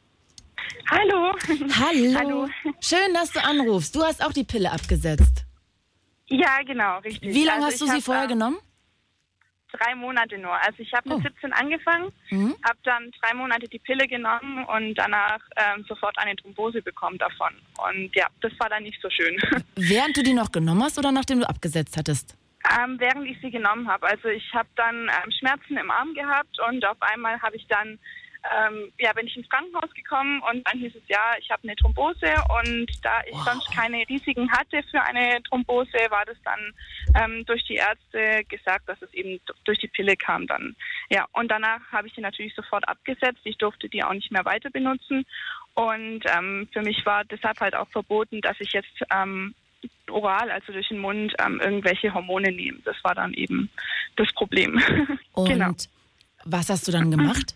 [0.90, 1.34] Hallo.
[1.48, 2.16] Hallo.
[2.20, 2.48] Hallo.
[2.80, 3.96] Schön, dass du anrufst.
[3.96, 5.46] Du hast auch die Pille abgesetzt.
[6.32, 7.34] Ja, genau, richtig.
[7.34, 8.58] Wie lange Also hast du sie vorher äh, genommen?
[9.74, 10.54] Drei Monate nur.
[10.54, 11.22] Also ich habe mit Oh.
[11.22, 12.56] 17 angefangen, Mhm.
[12.68, 17.54] habe dann drei Monate die Pille genommen und danach ähm, sofort eine Thrombose bekommen davon.
[17.90, 19.38] Und ja, das war dann nicht so schön.
[19.76, 22.36] Während du die noch genommen hast oder nachdem du abgesetzt hattest?
[22.80, 24.06] ähm, während ich sie genommen habe.
[24.08, 27.98] Also ich habe dann ähm, Schmerzen im Arm gehabt und auf einmal habe ich dann
[28.44, 31.76] ähm, ja, bin ich ins Krankenhaus gekommen und dann hieß es ja, ich habe eine
[31.76, 36.74] Thrombose und da ich sonst keine Risiken hatte für eine Thrombose, war das dann
[37.16, 40.76] ähm, durch die Ärzte gesagt, dass es eben durch die Pille kam dann.
[41.10, 43.42] Ja, und danach habe ich die natürlich sofort abgesetzt.
[43.44, 45.26] Ich durfte die auch nicht mehr weiter benutzen
[45.74, 49.54] und ähm, für mich war deshalb halt auch verboten, dass ich jetzt ähm,
[50.10, 52.80] oral, also durch den Mund, ähm, irgendwelche Hormone nehme.
[52.86, 53.70] Das war dann eben
[54.16, 54.82] das Problem.
[55.34, 55.72] Und genau.
[56.44, 57.56] was hast du dann gemacht?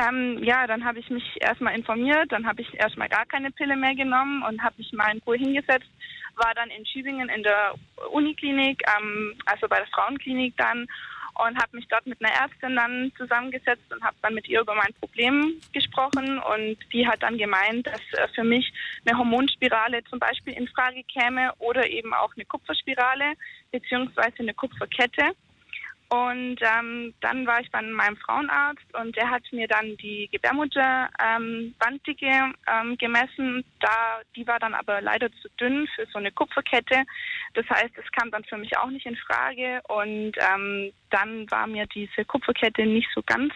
[0.00, 3.76] Ähm, ja, dann habe ich mich erstmal informiert, dann habe ich erstmal gar keine Pille
[3.76, 5.90] mehr genommen und habe mich mal in Ruhe hingesetzt,
[6.36, 7.74] war dann in Tübingen in der
[8.10, 10.86] Uniklinik, ähm, also bei der Frauenklinik dann
[11.34, 14.74] und habe mich dort mit einer Ärztin dann zusammengesetzt und habe dann mit ihr über
[14.74, 18.72] mein Problem gesprochen und die hat dann gemeint, dass äh, für mich
[19.06, 23.34] eine Hormonspirale zum Beispiel in Frage käme oder eben auch eine Kupferspirale
[23.70, 25.32] beziehungsweise eine Kupferkette.
[26.12, 31.08] Und ähm, dann war ich bei meinem Frauenarzt und der hat mir dann die Gebärmutter
[31.18, 33.64] ähm, ähm, gemessen.
[33.80, 37.04] Da, die war dann aber leider zu dünn für so eine Kupferkette.
[37.54, 39.80] Das heißt, es kam dann für mich auch nicht in Frage.
[39.88, 43.54] Und ähm, dann war mir diese Kupferkette nicht so ganz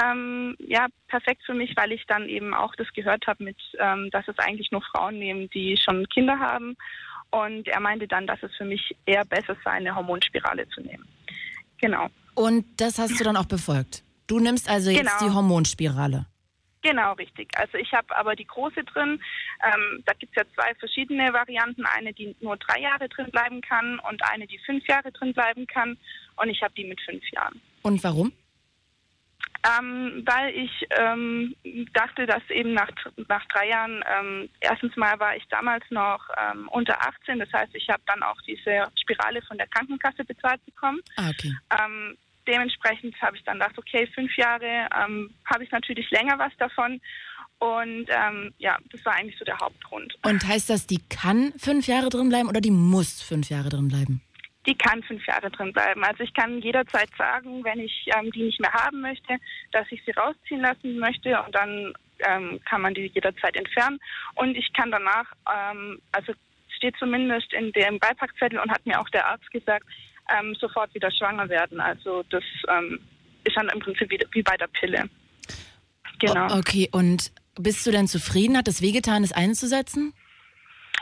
[0.00, 4.08] ähm, ja, perfekt für mich, weil ich dann eben auch das gehört habe, mit, ähm,
[4.12, 6.76] dass es eigentlich nur Frauen nehmen, die schon Kinder haben.
[7.30, 11.04] Und er meinte dann, dass es für mich eher besser sei, eine Hormonspirale zu nehmen.
[11.80, 12.08] Genau.
[12.34, 14.02] Und das hast du dann auch befolgt.
[14.26, 15.30] Du nimmst also jetzt Genau.
[15.30, 16.26] die Hormonspirale.
[16.82, 17.48] Genau, richtig.
[17.56, 19.20] Also ich habe aber die große drin.
[19.64, 21.84] Ähm, da gibt es ja zwei verschiedene Varianten.
[21.86, 25.66] Eine, die nur drei Jahre drin bleiben kann und eine, die fünf Jahre drin bleiben
[25.66, 25.98] kann.
[26.36, 27.60] Und ich habe die mit fünf Jahren.
[27.82, 28.32] Und warum?
[29.66, 31.54] Ähm, weil ich ähm,
[31.92, 32.90] dachte, dass eben nach,
[33.28, 37.74] nach drei Jahren, ähm, erstens mal war ich damals noch ähm, unter 18, das heißt,
[37.74, 41.00] ich habe dann auch diese Spirale von der Krankenkasse bezahlt bekommen.
[41.16, 41.52] Ah, okay.
[41.76, 46.52] Ähm, dementsprechend habe ich dann gedacht, okay, fünf Jahre ähm, habe ich natürlich länger was
[46.58, 47.00] davon.
[47.58, 50.14] Und ähm, ja, das war eigentlich so der Hauptgrund.
[50.22, 53.88] Und heißt das, die kann fünf Jahre drin bleiben oder die muss fünf Jahre drin
[53.88, 54.22] bleiben?
[54.68, 56.04] Die kann fünf Jahre drin bleiben.
[56.04, 59.38] Also ich kann jederzeit sagen, wenn ich ähm, die nicht mehr haben möchte,
[59.72, 61.94] dass ich sie rausziehen lassen möchte und dann
[62.28, 63.98] ähm, kann man die jederzeit entfernen.
[64.34, 66.34] Und ich kann danach, ähm, also
[66.68, 69.86] steht zumindest in dem Beipackzettel und hat mir auch der Arzt gesagt,
[70.38, 71.80] ähm, sofort wieder schwanger werden.
[71.80, 73.00] Also das ähm,
[73.44, 75.08] ist dann im Prinzip wie, wie bei der Pille.
[76.18, 76.58] Genau.
[76.58, 78.56] Okay, und bist du denn zufrieden?
[78.56, 80.12] Hat es wehgetan, es einzusetzen?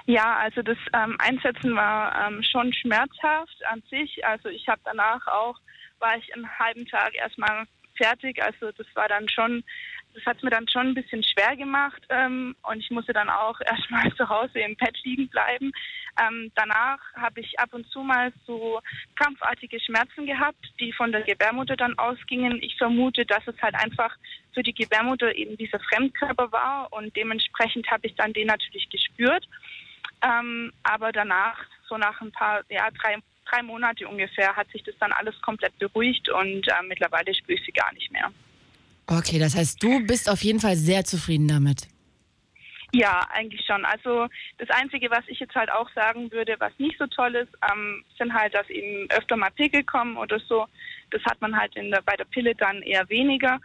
[0.07, 4.25] Ja, also das ähm, Einsetzen war ähm, schon schmerzhaft an sich.
[4.25, 5.59] Also ich habe danach auch,
[5.99, 7.67] war ich einen halben Tag erstmal
[7.97, 8.41] fertig.
[8.43, 9.65] Also das war dann schon
[10.17, 13.61] das hat mir dann schon ein bisschen schwer gemacht ähm, und ich musste dann auch
[13.67, 15.73] erstmal zu Hause im Bett liegen bleiben.
[16.19, 18.81] Ähm, danach habe ich ab und zu mal so
[19.17, 22.63] krampfartige Schmerzen gehabt, die von der Gebärmutter dann ausgingen.
[22.63, 24.17] Ich vermute, dass es halt einfach
[24.55, 29.47] für die Gebärmutter eben dieser Fremdkörper war und dementsprechend habe ich dann den natürlich gespürt.
[30.23, 33.17] Ähm, aber danach, so nach ein paar, ja, drei,
[33.51, 37.65] drei Monate ungefähr, hat sich das dann alles komplett beruhigt und äh, mittlerweile spüre ich
[37.65, 38.31] sie gar nicht mehr.
[39.07, 41.89] Okay, das heißt, du bist auf jeden Fall sehr zufrieden damit.
[42.93, 43.85] Ja, eigentlich schon.
[43.85, 44.27] Also
[44.59, 48.05] das Einzige, was ich jetzt halt auch sagen würde, was nicht so toll ist, ähm,
[48.17, 50.67] sind halt, dass eben öfter mal Pickel kommen oder so.
[51.11, 53.61] Das hat man halt in der, bei der Pille dann eher weniger.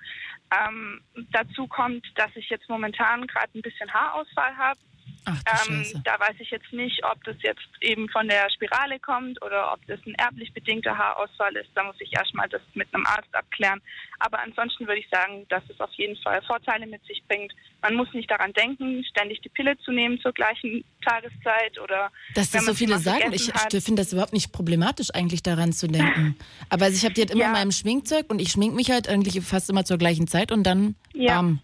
[0.51, 4.79] Ähm, dazu kommt, dass ich jetzt momentan gerade ein bisschen Haarausfall habe.
[5.25, 5.37] Ach,
[5.67, 9.71] Ähm, da weiß ich jetzt nicht, ob das jetzt eben von der Spirale kommt oder
[9.71, 11.69] ob das ein erblich bedingter Haarausfall ist.
[11.75, 13.79] Da muss ich erstmal das mit einem Arzt abklären.
[14.19, 17.53] Aber ansonsten würde ich sagen, dass es auf jeden Fall Vorteile mit sich bringt.
[17.83, 22.49] Man muss nicht daran denken, ständig die Pille zu nehmen zur gleichen Tageszeit oder Dass
[22.49, 26.35] das so viele sagen, ich, ich finde das überhaupt nicht problematisch, eigentlich daran zu denken.
[26.69, 27.47] Aber also ich habe die halt immer Ja.
[27.47, 30.63] in meinem Schminkzeug und ich schmink mich halt eigentlich fast immer zur gleichen Zeit und
[30.63, 31.35] dann Ja.
[31.35, 31.59] bam.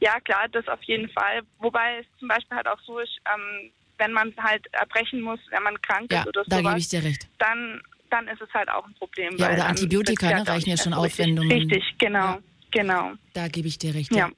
[0.00, 1.42] Ja, klar, das auf jeden Fall.
[1.58, 5.62] Wobei es zum Beispiel halt auch so ist, ähm, wenn man halt erbrechen muss, wenn
[5.62, 7.28] man krank Ja, ist oder da sowas, gebe ich dir recht.
[7.38, 7.80] dann,
[8.10, 9.36] dann ist es halt auch ein Problem.
[9.36, 11.48] Ja, oder Antibiotika, ne, reichen ja schon mehr so auf, wenn richtig.
[11.48, 12.38] du- Richtig, genau, Ja.
[12.72, 13.12] genau.
[13.34, 14.14] Da gebe ich dir recht.
[14.14, 14.30] Ja.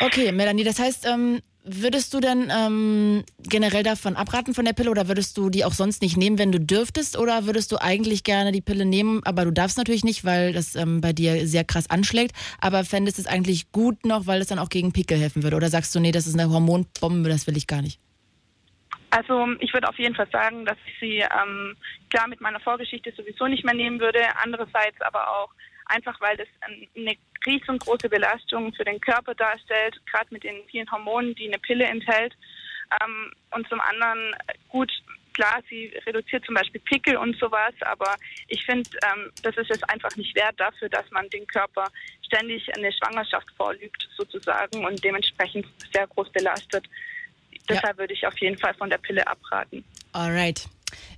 [0.00, 4.90] Okay, Melanie, das heißt, ähm, würdest du denn ähm, generell davon abraten von der Pille
[4.90, 7.18] oder würdest du die auch sonst nicht nehmen, wenn du dürftest?
[7.18, 10.76] Oder würdest du eigentlich gerne die Pille nehmen, aber du darfst natürlich nicht, weil das
[10.76, 14.60] ähm, bei dir sehr krass anschlägt, aber fändest es eigentlich gut noch, weil es dann
[14.60, 15.56] auch gegen Pickel helfen würde?
[15.56, 18.00] Oder sagst du, nee, das ist eine Hormonbombe, das will ich gar nicht?
[19.10, 21.76] Also ich würde auf jeden Fall sagen, dass ich sie ähm,
[22.10, 24.20] klar mit meiner Vorgeschichte sowieso nicht mehr nehmen würde.
[24.42, 25.50] Andererseits aber auch
[25.86, 30.90] einfach, weil das ein- eine riesengroße Belastung für den Körper darstellt, gerade mit den vielen
[30.90, 32.34] Hormonen, die eine Pille enthält.
[33.02, 34.34] Ähm, und zum anderen,
[34.68, 34.92] gut,
[35.32, 38.14] klar, sie reduziert zum Beispiel Pickel und sowas, aber
[38.48, 41.88] ich finde, ähm, das ist es einfach nicht wert dafür, dass man den Körper
[42.24, 46.86] ständig eine Schwangerschaft vorlügt, sozusagen, und dementsprechend sehr groß belastet.
[47.68, 49.84] Deshalb würde ich auf jeden Fall von der Pille abraten.
[50.12, 50.68] Alright.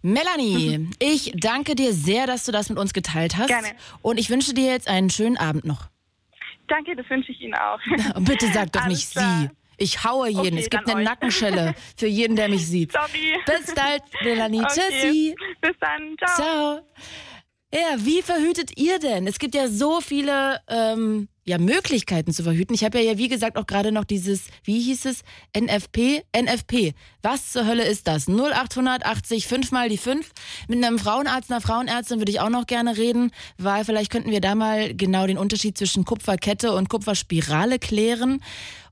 [0.02, 3.48] Melanie, ich danke dir sehr, dass du das mit uns geteilt hast.
[3.48, 3.68] Gerne.
[4.02, 5.88] Und ich wünsche dir jetzt einen schönen Abend noch.
[6.68, 7.78] Danke, das wünsche ich Ihnen auch.
[8.20, 9.40] Bitte sag doch Alles nicht klar.
[9.42, 9.50] sie.
[9.80, 10.54] Ich haue jeden.
[10.54, 11.04] Okay, es gibt eine euch.
[11.04, 12.92] Nackenschelle für jeden, der mich sieht.
[12.92, 13.38] Sorry.
[13.46, 14.60] Bis bald, Melanie.
[14.60, 14.80] Okay.
[14.90, 15.36] Tschüssi.
[15.60, 16.16] Bis dann.
[16.18, 16.34] Ciao.
[16.36, 16.80] Ciao.
[17.72, 19.26] Ja, wie verhütet ihr denn?
[19.26, 22.74] Es gibt ja so viele ähm, ja, Möglichkeiten zu verhüten.
[22.74, 25.22] Ich habe ja, ja, wie gesagt, auch gerade noch dieses, wie hieß es?
[25.58, 26.22] NFP?
[26.36, 26.94] NFP.
[27.22, 28.28] Was zur Hölle ist das?
[28.28, 30.30] 0880 5 mal die 5.
[30.68, 34.40] Mit einem Frauenarzt, einer Frauenärztin würde ich auch noch gerne reden, weil vielleicht könnten wir
[34.40, 38.40] da mal genau den Unterschied zwischen Kupferkette und Kupferspirale klären.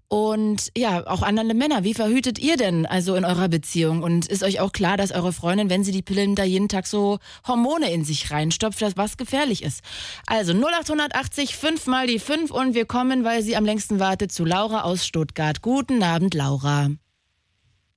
[0.08, 4.02] Und ja, auch andere Männer, wie verhütet ihr denn also in eurer Beziehung?
[4.04, 6.86] Und ist euch auch klar, dass eure Freundin, wenn sie die Pillen da jeden Tag
[6.86, 9.82] so Hormone in sich reinstopft, dass was gefährlich ist?
[10.26, 14.44] Also 0880 5 mal die 5 und wir kommen, weil sie am längsten wartet, zu
[14.44, 15.60] Laura aus Stuttgart.
[15.60, 16.90] Guten Abend, Laura.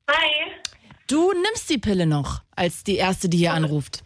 [0.10, 0.52] Hi.
[1.08, 4.04] Du nimmst die Pille noch als die erste, die hier anruft.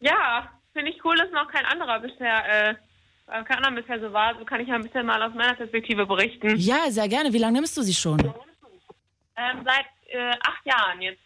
[0.00, 2.74] Ja, finde ich cool, dass noch kein anderer bisher, äh,
[3.26, 4.36] äh, kein anderer bisher so war.
[4.38, 6.56] So kann ich ja ein bisschen mal aus meiner Perspektive berichten.
[6.56, 7.32] Ja, sehr gerne.
[7.32, 8.20] Wie lange nimmst du sie schon?
[9.36, 11.20] Ähm, seit äh, acht Jahren jetzt.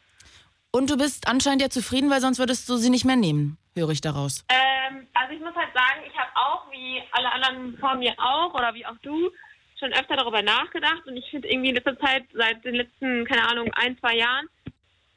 [0.71, 3.91] Und du bist anscheinend ja zufrieden, weil sonst würdest du sie nicht mehr nehmen, höre
[3.91, 4.45] ich daraus.
[4.49, 8.53] Ähm, also ich muss halt sagen, ich habe auch, wie alle anderen vor mir auch,
[8.55, 9.31] oder wie auch du,
[9.79, 11.07] schon öfter darüber nachgedacht.
[11.07, 14.47] Und ich finde irgendwie in letzter Zeit, seit den letzten, keine Ahnung, ein, zwei Jahren,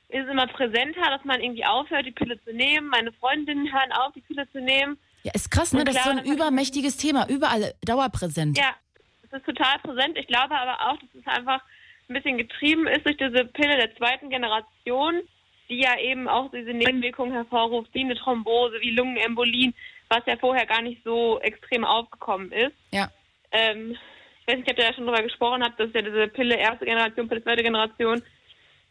[0.09, 2.87] ist es immer präsenter, dass man irgendwie aufhört, die Pille zu nehmen.
[2.87, 4.97] Meine Freundinnen hören auf, die Pille zu nehmen.
[5.23, 5.79] Ja, ist krass, ne?
[5.79, 8.57] Und Das ist so klar, ein übermächtiges Thema, überall dauerpräsent.
[8.57, 8.75] Ja,
[9.23, 10.17] es ist total präsent.
[10.17, 11.61] Ich glaube aber auch, dass es einfach
[12.09, 15.21] ein bisschen getrieben ist durch diese Pille der zweiten Generation,
[15.69, 19.73] die ja eben auch diese Nebenwirkungen hervorruft, wie eine Thrombose, wie Lungenembolien,
[20.09, 22.73] was ja vorher gar nicht so extrem aufgekommen ist.
[22.91, 23.09] Ja.
[23.51, 23.95] Ähm,
[24.41, 26.85] ich weiß nicht, ob ihr da schon drüber gesprochen habt, dass ja diese Pille erste
[26.85, 28.21] Generation, Pille zweite Generation,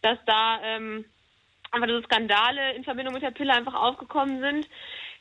[0.01, 1.05] dass da ähm,
[1.71, 4.66] einfach diese Skandale in Verbindung mit der Pille einfach aufgekommen sind.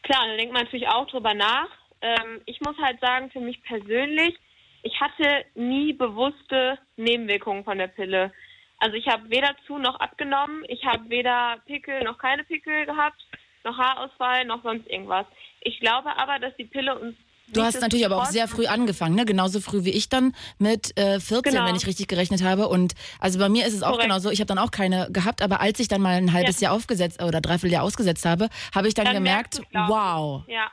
[0.04, 1.70] Klar, da denkt man natürlich auch drüber nach.
[2.02, 4.36] Ähm, ich muss halt sagen, für mich persönlich,
[4.84, 8.32] ich hatte nie bewusste Nebenwirkungen von der Pille.
[8.80, 13.22] Also ich habe weder zu noch abgenommen, ich habe weder Pickel noch keine Pickel gehabt,
[13.66, 15.26] noch Haarausfall, noch sonst irgendwas.
[15.62, 17.16] Ich glaube aber, dass die Pille uns
[17.54, 19.26] Du hast natürlich aber auch sehr früh angefangen, ne?
[19.26, 21.66] Genauso früh wie ich dann mit äh, 14, Genau.
[21.68, 22.68] wenn ich richtig gerechnet habe.
[22.68, 24.04] Und also bei mir ist es auch Korrekt.
[24.04, 24.30] genauso.
[24.30, 27.22] Ich habe dann auch keine gehabt, aber als ich dann mal ein halbes Jahr aufgesetzt
[27.24, 30.44] oder dreiviertel Jahr ausgesetzt habe, habe ich dann, Dann gemerkt, wow.
[30.48, 30.72] Ja.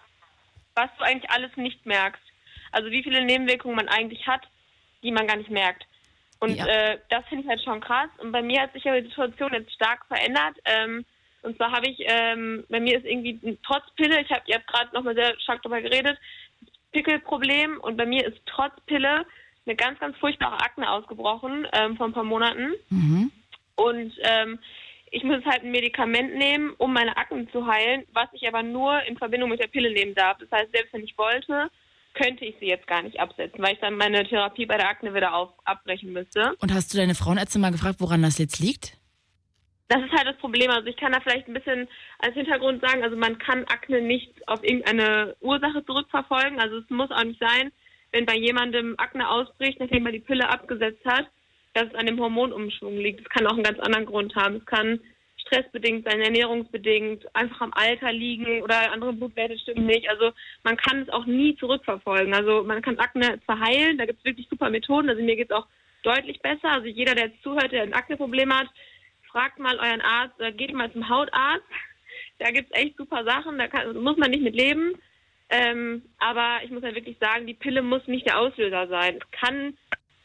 [0.75, 2.23] Was du eigentlich alles nicht merkst.
[2.73, 4.43] Also wie viele Nebenwirkungen man eigentlich hat,
[5.03, 5.85] die man gar nicht merkt.
[6.41, 6.67] Und Ja.
[6.67, 8.11] äh, das finde ich halt schon krass.
[8.19, 10.57] Und bei mir hat sich ja die Situation jetzt stark verändert.
[10.67, 11.07] Ähm,
[11.47, 14.67] und zwar habe ich, ähm, bei mir ist irgendwie trotz Pille, ich habe ihr habt
[14.67, 16.19] gerade nochmal sehr stark darüber geredet,
[16.93, 19.25] Pickelproblem und bei mir ist trotz Pille
[19.65, 22.73] eine ganz, ganz furchtbare Akne ausgebrochen ähm, vor ein paar Monaten.
[22.91, 23.31] Mhm.
[23.77, 24.59] Und ähm,
[25.11, 29.03] ich muss halt ein Medikament nehmen, um meine Akne zu heilen, was ich aber nur
[29.05, 30.39] in Verbindung mit der Pille nehmen darf.
[30.39, 31.71] Das heißt, selbst wenn ich wollte,
[32.15, 35.15] könnte ich sie jetzt gar nicht absetzen, weil ich dann meine Therapie bei der Akne
[35.15, 36.55] wieder auf, abbrechen müsste.
[36.61, 38.97] Und hast du deine Frauenärztin mal gefragt, woran das jetzt liegt?
[39.89, 40.71] Das ist halt das Problem.
[40.71, 44.33] Also ich kann da vielleicht ein bisschen als Hintergrund sagen, also man kann Akne nicht
[44.49, 46.61] auf irgendeine Ursache zurückverfolgen.
[46.61, 47.71] Also es muss auch nicht sein,
[48.11, 51.27] wenn bei jemandem Akne ausbricht, nachdem man die Pille abgesetzt hat,
[51.75, 53.21] dass es an dem Hormonumschwung liegt.
[53.21, 54.57] Es kann auch einen ganz anderen Grund haben.
[54.57, 55.01] Es kann
[55.47, 60.09] stressbedingt sein, ernährungsbedingt, einfach am Alter liegen oder andere Blutwerte stimmen nicht.
[60.09, 60.33] Also
[60.65, 62.35] man kann es auch nie zurückverfolgen.
[62.35, 65.11] Also man kann Akne zwar heilen, da gibt es wirklich super Methoden.
[65.11, 65.67] Also mir geht es auch
[66.03, 66.71] deutlich besser.
[66.71, 68.69] Also jeder, der jetzt zuhört, der ein Akneproblem hat,
[69.37, 71.67] fragt mal euren Arzt, äh, geht mal zum Hautarzt.
[72.39, 74.95] Da gibt es echt super Sachen, da kann, muss man nicht mit leben.
[75.51, 79.19] Ähm, aber ich muss halt wirklich sagen, die Pille muss nicht der Auslöser sein.
[79.21, 79.77] Es kann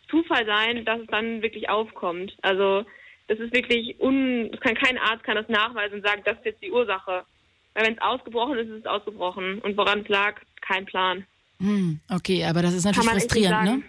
[0.10, 2.38] Zufall sein, dass es dann wirklich aufkommt.
[2.42, 2.86] Also
[3.28, 6.46] das ist wirklich un, es kann kein Arzt kann das nachweisen und sagen, das ist
[6.46, 7.26] jetzt die Ursache.
[7.74, 9.60] Weil wenn es ausgebrochen ist, ist es ausgebrochen.
[9.60, 11.26] Und woran es lag, kein Plan.
[11.60, 13.84] Hm, okay, aber das ist natürlich frustrierend, ne?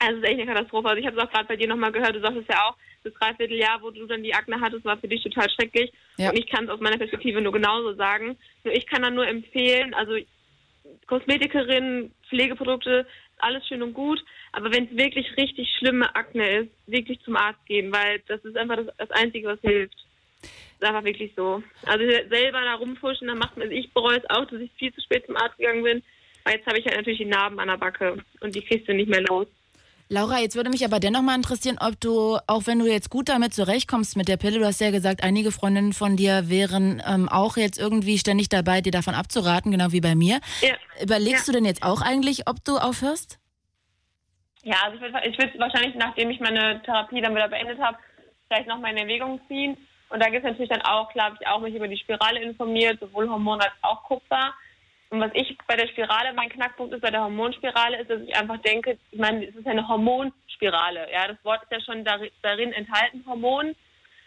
[0.00, 0.88] Also es ist echt eine Katastrophe.
[0.88, 3.14] Also ich habe es auch gerade bei dir nochmal gehört, du sagtest ja auch, das
[3.14, 5.92] Dreivierteljahr, wo du dann die Akne hattest, war für dich total schrecklich.
[6.16, 6.30] Ja.
[6.30, 8.36] Und ich kann es aus meiner Perspektive nur genauso sagen.
[8.64, 10.16] Nur ich kann dann nur empfehlen, also
[11.06, 13.06] Kosmetikerin, Pflegeprodukte,
[13.38, 14.22] alles schön und gut.
[14.52, 18.56] Aber wenn es wirklich richtig schlimme Akne ist, wirklich zum Arzt gehen, weil das ist
[18.56, 19.96] einfach das, das Einzige, was hilft.
[20.42, 21.62] ist einfach wirklich so.
[21.86, 24.92] Also selber da rumfuschen, dann macht man, also ich bereue es auch, dass ich viel
[24.92, 26.02] zu spät zum Arzt gegangen bin.
[26.44, 28.94] Weil jetzt habe ich halt natürlich die Narben an der Backe und die kriegst du
[28.94, 29.46] nicht mehr los.
[30.10, 33.28] Laura, jetzt würde mich aber dennoch mal interessieren, ob du, auch wenn du jetzt gut
[33.28, 37.28] damit zurechtkommst mit der Pille, du hast ja gesagt, einige Freundinnen von dir wären ähm,
[37.28, 40.40] auch jetzt irgendwie ständig dabei, dir davon abzuraten, genau wie bei mir.
[40.62, 40.74] Ja.
[41.02, 41.52] Überlegst Ja.
[41.52, 43.38] du denn jetzt auch eigentlich, ob du aufhörst?
[44.62, 47.98] Ja, also ich würde ich würd wahrscheinlich, nachdem ich meine Therapie dann wieder beendet habe,
[48.48, 49.76] vielleicht noch mal in Erwägung ziehen.
[50.08, 52.40] Und da gibt es natürlich dann auch, klar, habe ich auch mich über die Spirale
[52.40, 54.54] informiert, sowohl Hormon als auch Kupfer.
[55.10, 58.36] Und was ich bei der Spirale, mein Knackpunkt ist bei der Hormonspirale, ist, dass ich
[58.36, 61.08] einfach denke, ich meine, es ist eine Hormonspirale.
[61.12, 63.74] Ja, das Wort ist ja schon dar- darin enthalten, Hormon.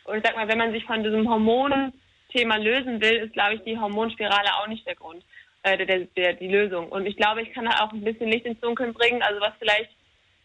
[0.06, 3.64] Und ich sag mal, wenn man sich von diesem Hormonthema lösen will, ist, glaube ich,
[3.64, 5.24] die Hormonspirale auch nicht der Grund,
[5.62, 6.90] äh, der, der, der, die Lösung.
[6.90, 9.22] Und ich glaube, ich kann da auch ein bisschen Licht ins Dunkeln bringen.
[9.22, 9.92] Also was vielleicht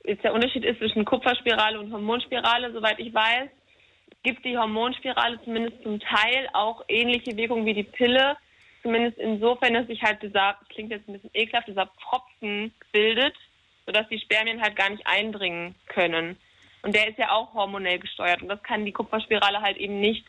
[0.05, 3.49] jetzt der Unterschied ist zwischen Kupferspirale und Hormonspirale, soweit ich weiß,
[4.23, 8.37] gibt die Hormonspirale zumindest zum Teil auch ähnliche Wirkungen wie die Pille.
[8.83, 13.35] Zumindest insofern, dass sich halt dieser, das klingt jetzt ein bisschen ekelhaft, dieser Pfropfen bildet,
[13.85, 16.37] sodass die Spermien halt gar nicht eindringen können.
[16.83, 20.25] Und der ist ja auch hormonell gesteuert und das kann die Kupferspirale halt eben nicht.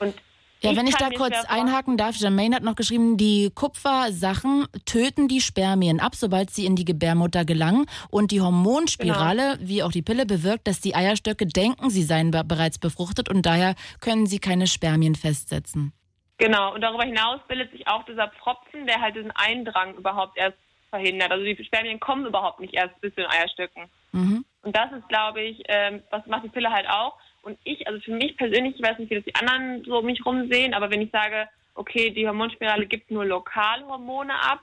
[0.00, 0.14] Und
[0.62, 5.40] Ja, wenn ich da kurz einhaken darf, Jermaine hat noch geschrieben, die Kupfersachen töten die
[5.40, 7.86] Spermien ab, sobald sie in die Gebärmutter gelangen.
[8.10, 9.68] Und die Hormonspirale, Genau.
[9.68, 13.44] wie auch die Pille, bewirkt, dass die Eierstöcke denken, sie seien be bereits befruchtet und
[13.46, 15.92] daher können sie keine Spermien festsetzen.
[16.38, 20.58] Genau, und darüber hinaus bildet sich auch dieser Pfropfen, der halt diesen Eindrang überhaupt erst
[20.90, 21.30] verhindert.
[21.30, 23.84] Also die Spermien kommen überhaupt nicht erst bis zu den Eierstöcken.
[24.12, 24.44] Mhm.
[24.62, 27.16] Und das ist, glaube ich, ähm, was macht die Pille halt auch.
[27.42, 30.06] Und ich, also für mich persönlich, ich weiß nicht, wie das die anderen so um
[30.06, 34.60] mich rum sehen, aber wenn ich sage, okay, die Hormonspirale gibt nur Lokalhormone ab,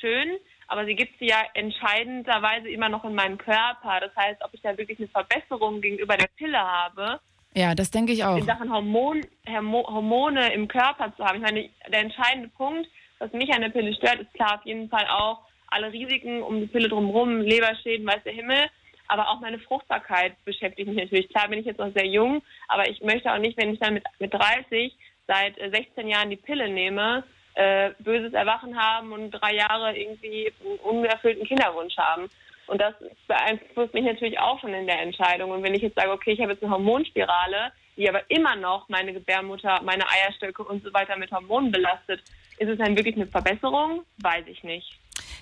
[0.00, 0.36] schön,
[0.68, 4.00] aber sie gibt sie ja entscheidenderweise immer noch in meinem Körper.
[4.00, 7.20] Das heißt, ob ich da wirklich eine Verbesserung gegenüber der Pille habe,
[7.56, 8.36] Ja, das denke ich auch.
[8.36, 11.36] in Sachen Hormon, Hormo- Hormone im Körper zu haben.
[11.36, 12.86] Ich meine, der entscheidende Punkt,
[13.18, 15.38] was mich an der Pille stört, ist klar auf jeden Fall auch
[15.68, 18.66] alle Risiken um die Pille drumherum, Leberschäden, weiß der Himmel.
[19.08, 21.28] Aber auch meine Fruchtbarkeit beschäftigt mich natürlich.
[21.30, 23.94] Klar bin ich jetzt noch sehr jung, aber ich möchte auch nicht, wenn ich dann
[23.94, 24.94] mit, mit 30
[25.26, 30.52] seit äh, 16 Jahren die Pille nehme, äh, böses Erwachen haben und drei Jahre irgendwie
[30.62, 32.28] einen unerfüllten Kinderwunsch haben.
[32.66, 32.94] Und das
[33.28, 35.50] beeinflusst mich natürlich auch schon in der Entscheidung.
[35.50, 38.88] Und wenn ich jetzt sage, okay, ich habe jetzt eine Hormonspirale, die aber immer noch
[38.88, 42.22] meine Gebärmutter, meine Eierstöcke und so weiter mit Hormonen belastet,
[42.58, 44.02] ist es dann wirklich eine Verbesserung?
[44.18, 44.98] Weiß ich nicht.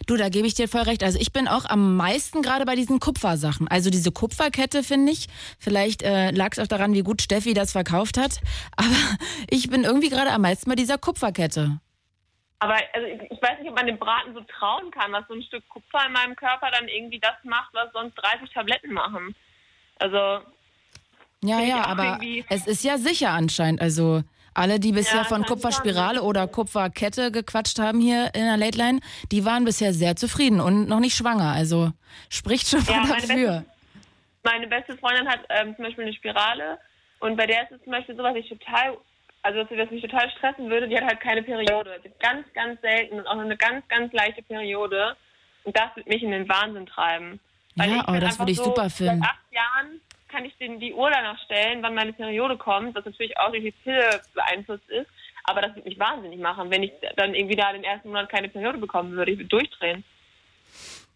[0.06, 1.02] Du, da gebe ich dir voll recht.
[1.02, 3.68] Also ich bin auch am meisten gerade bei diesen Kupfersachen.
[3.68, 5.28] Also diese Kupferkette finde ich.
[5.58, 8.40] Vielleicht äh, lag es auch daran, wie gut Steffi das verkauft hat.
[8.76, 8.94] Aber
[9.50, 11.78] ich bin irgendwie gerade am meisten bei dieser Kupferkette.
[12.64, 15.42] Aber also ich weiß nicht, ob man dem Braten so trauen kann, dass so ein
[15.42, 19.34] Stück Kupfer in meinem Körper dann irgendwie das macht, was sonst 30 Tabletten machen.
[19.98, 20.40] Also
[21.42, 23.82] Ja, ja, aber es ist ja sicher anscheinend.
[23.82, 24.22] Also
[24.54, 29.00] Alle, die bisher Ja, von Kupferspirale oder Kupferkette gequatscht haben hier in der Late Line,
[29.30, 31.52] die waren bisher sehr zufrieden und noch nicht schwanger.
[31.52, 31.90] Also
[32.30, 33.64] spricht schon Ja, mal meine dafür.
[34.42, 36.78] Meine beste Freundin hat ähm, zum Beispiel eine Spirale
[37.20, 38.96] und bei der ist es zum Beispiel so, was ich total,
[39.44, 42.00] also was was mich total stressen würde, die hat halt keine Periode.
[42.02, 45.16] Die hat ganz, ganz selten und auch nur eine ganz, ganz leichte Periode.
[45.64, 47.40] Und das wird mich in den Wahnsinn treiben.
[47.76, 49.20] Weil Ja, ich oh, das würde ich so, super finden.
[49.20, 53.04] Seit acht Jahren kann ich den, die Uhr danach stellen, wann meine Periode kommt, was
[53.04, 55.06] natürlich auch durch die Pille beeinflusst ist.
[55.44, 58.48] Aber das würde mich wahnsinnig machen, wenn ich dann irgendwie da den ersten Monat keine
[58.48, 59.32] Periode bekommen würde.
[59.32, 60.04] Ich würde durchdrehen.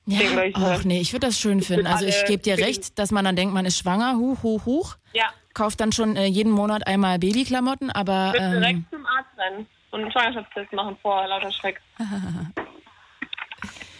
[0.05, 0.21] Ja,
[0.55, 1.87] ach nee, ich würde das schön finden.
[1.87, 4.97] Also ich gebe dir recht, dass man dann denkt, man ist schwanger, huch, huch, huch.
[5.13, 9.05] Ja, Kauft dann schon äh, jeden Monat einmal Babyklamotten, aber ich würde ähm, direkt zum
[9.07, 11.81] Arzt rennen und einen Schwangerschaftstest machen vor lauter Schreck.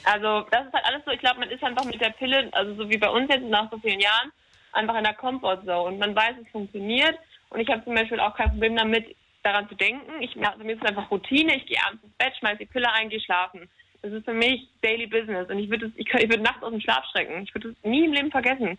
[0.05, 2.75] Also das ist halt alles so, ich glaube, man ist einfach mit der Pille, also
[2.77, 4.33] so wie bei uns jetzt nach so vielen Jahren,
[4.73, 7.19] einfach in der Comfortzone und man weiß, es funktioniert
[7.51, 10.11] und ich habe zum Beispiel auch kein Problem damit, daran zu denken.
[10.23, 12.91] Ich, also mir ist es einfach Routine, ich gehe abends ins Bett, schmeiß die Pille
[12.93, 13.69] ein, gehe schlafen.
[14.01, 16.81] Das ist für mich Daily Business und ich würde ich, ich würd nachts aus dem
[16.81, 17.43] Schlaf schrecken.
[17.43, 18.79] Ich würde es nie im Leben vergessen,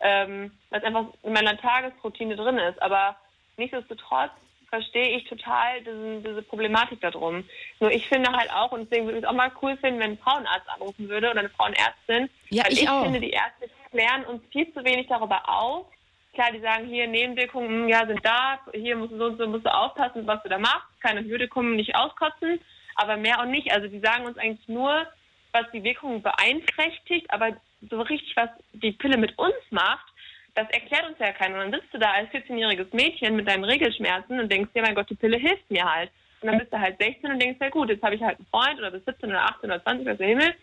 [0.00, 2.80] ähm, weil es einfach in meiner Tagesroutine drin ist.
[2.82, 3.16] Aber
[3.56, 4.30] nichtsdestotrotz
[4.70, 7.44] verstehe ich total diese, diese Problematik darum.
[7.80, 10.12] Nur ich finde halt auch, und deswegen würde ich es auch mal cool finden, wenn
[10.12, 12.30] ein Frauenarzt anrufen würde oder eine Frauenärztin.
[12.50, 13.02] Ja, weil ich ich auch.
[13.02, 15.86] finde, die Ärzte klären uns viel zu wenig darüber auf.
[16.32, 19.48] Klar, die sagen hier, Nebenwirkungen, hm, ja, sind da, hier musst du so und so
[19.48, 22.60] musst du aufpassen, was du da machst, keine Antibiotikum, nicht auskotzen,
[22.94, 23.72] aber mehr auch nicht.
[23.72, 25.06] Also die sagen uns eigentlich nur,
[25.50, 27.56] was die Wirkungen beeinträchtigt, aber
[27.88, 30.06] so richtig, was die Pille mit uns macht,
[30.54, 31.56] das erklärt uns ja keiner.
[31.56, 34.94] Und dann sitzt du da als 14-jähriges Mädchen mit deinen Regelschmerzen und denkst dir, mein
[34.94, 36.10] Gott, die Pille hilft mir halt.
[36.40, 38.46] Und dann bist du halt 16 und denkst, ja gut, jetzt habe ich halt einen
[38.46, 40.54] Freund oder bis 17 oder 18 oder 20, was der Himmel.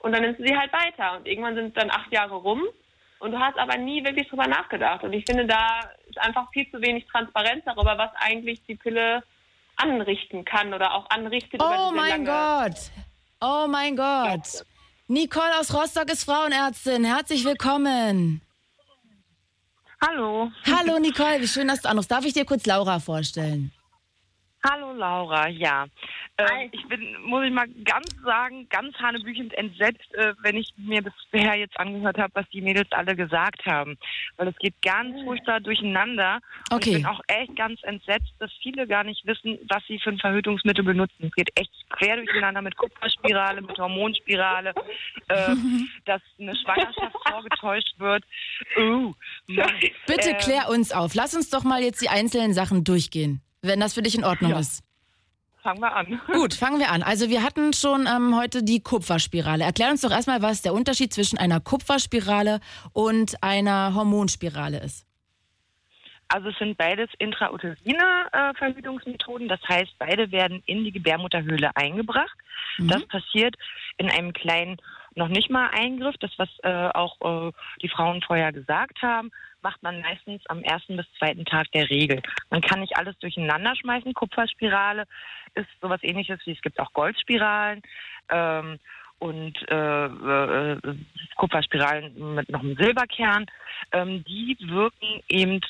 [0.00, 1.16] Und dann nimmst du sie halt weiter.
[1.16, 2.62] Und irgendwann sind dann acht Jahre rum
[3.20, 5.02] und du hast aber nie wirklich drüber nachgedacht.
[5.02, 9.22] Und ich finde, da ist einfach viel zu wenig Transparenz darüber, was eigentlich die Pille
[9.76, 11.60] anrichten kann oder auch anrichtet.
[11.62, 12.76] Oh mein Gott.
[13.40, 14.64] Oh mein Gott.
[15.10, 17.02] Nicole aus Rostock ist Frauenärztin.
[17.02, 18.42] Herzlich willkommen.
[20.06, 20.52] Hallo.
[20.66, 22.10] Hallo Nicole, wie schön, dass du anrufst.
[22.10, 23.72] Darf ich dir kurz Laura vorstellen?
[24.66, 25.86] Hallo Laura, ja.
[26.36, 31.02] Ähm, ich bin, muss ich mal ganz sagen, ganz hanebüchend entsetzt, äh, wenn ich mir
[31.02, 33.96] bisher jetzt angehört habe, was die Mädels alle gesagt haben.
[34.36, 36.40] Weil es geht ganz furchtbar durcheinander.
[36.70, 36.90] Und Okay.
[36.90, 40.18] ich bin auch echt ganz entsetzt, dass viele gar nicht wissen, was sie für ein
[40.18, 41.26] Verhütungsmittel benutzen.
[41.26, 44.74] Es geht echt quer durcheinander mit Kupferspirale, mit Hormonspirale,
[45.28, 45.54] äh,
[46.04, 48.24] dass eine Schwangerschaft vorgetäuscht wird.
[48.76, 49.14] Oh.
[50.06, 51.14] Bitte Ähm, klär uns auf.
[51.14, 54.52] Lass uns doch mal jetzt die einzelnen Sachen durchgehen, wenn das für dich in Ordnung
[54.52, 54.58] Ja.
[54.60, 54.82] ist.
[55.62, 56.20] Fangen wir an.
[56.32, 57.02] Gut, fangen wir an.
[57.02, 59.64] Also wir hatten schon ähm, heute die Kupferspirale.
[59.64, 62.60] Erklär uns doch erstmal, was der Unterschied zwischen einer Kupferspirale
[62.92, 65.04] und einer Hormonspirale ist.
[66.28, 67.74] Also es sind beides intrauterine
[68.32, 69.48] äh, Verhütungsmethoden.
[69.48, 72.36] Das heißt, beide werden in die Gebärmutterhöhle eingebracht.
[72.78, 73.56] Das passiert
[73.96, 74.76] in einem kleinen,
[75.18, 76.16] noch nicht mal Eingriff.
[76.20, 77.52] Das, was äh, auch äh,
[77.82, 82.22] die Frauen vorher gesagt haben, macht man meistens am ersten bis zweiten Tag der Regel.
[82.50, 84.14] Man kann nicht alles durcheinander schmeißen.
[84.14, 85.04] Kupferspirale
[85.54, 87.82] ist sowas ähnliches wie es gibt auch Goldspiralen.
[88.30, 88.78] Ähm,
[89.18, 90.78] und äh, äh,
[91.36, 93.46] Kupferspiralen mit noch einem Silberkern,
[93.90, 95.60] ähm, die wirken eben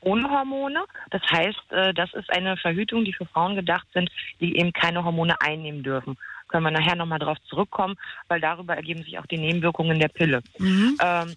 [0.00, 0.84] ohne Hormone.
[1.10, 5.04] Das heißt, äh, das ist eine Verhütung, die für Frauen gedacht sind, die eben keine
[5.04, 6.16] Hormone einnehmen dürfen.
[6.54, 7.96] Können wir nachher nochmal drauf zurückkommen,
[8.28, 10.40] weil darüber ergeben sich auch die Nebenwirkungen der Pille.
[10.60, 11.34] Ähm,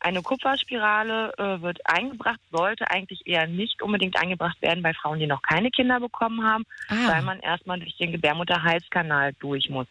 [0.00, 5.26] eine Kupferspirale äh, wird eingebracht, sollte eigentlich eher nicht unbedingt eingebracht werden bei Frauen, die
[5.26, 6.96] noch keine Kinder bekommen haben, Ah.
[7.14, 9.86] weil man erstmal durch den Gebärmutterhalskanal durch muss.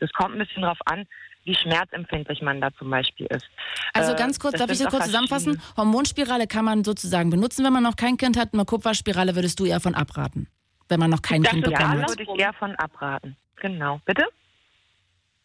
[0.00, 1.04] Das kommt ein bisschen darauf an,
[1.44, 3.46] wie schmerzempfindlich man da zum Beispiel ist.
[3.92, 5.60] Also Äh, ganz kurz, das darf ich das kurz zusammenfassen?
[5.76, 8.54] Hormonspirale kann man sozusagen benutzen, wenn man noch kein Kind hat.
[8.54, 10.48] Eine Kupferspirale würdest du eher von abraten,
[10.88, 12.08] wenn man noch kein Ich Kind bekommen Ja, hat.
[12.08, 13.36] würde ich eher von abraten.
[13.62, 14.00] Genau.
[14.04, 14.26] Bitte?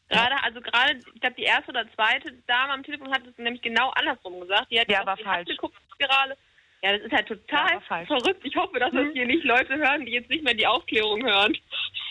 [0.09, 3.61] Gerade, also gerade, ich glaube, die erste oder zweite Dame am Telefon hat es nämlich
[3.61, 4.71] genau andersrum gesagt.
[4.71, 5.57] Die hat Ja, gesagt, war falsch.
[5.57, 6.37] Kupferspirale.
[6.81, 8.07] Ja, das ist halt Ja, total falsch.
[8.07, 8.41] verrückt.
[8.43, 11.55] Ich hoffe, dass das hier nicht Leute hören, die jetzt nicht mehr die Aufklärung hören.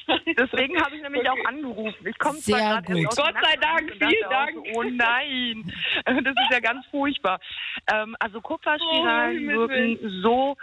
[0.39, 1.31] Deswegen habe ich nämlich Okay.
[1.31, 2.07] auch angerufen.
[2.07, 4.55] Ich komme zwar gerade Gott sei Dank, vielen Dank.
[4.55, 5.73] So, oh nein,
[6.05, 7.41] das ist ja ganz furchtbar.
[7.93, 10.57] Ähm, also Kupferspiralen Oh, wirken so,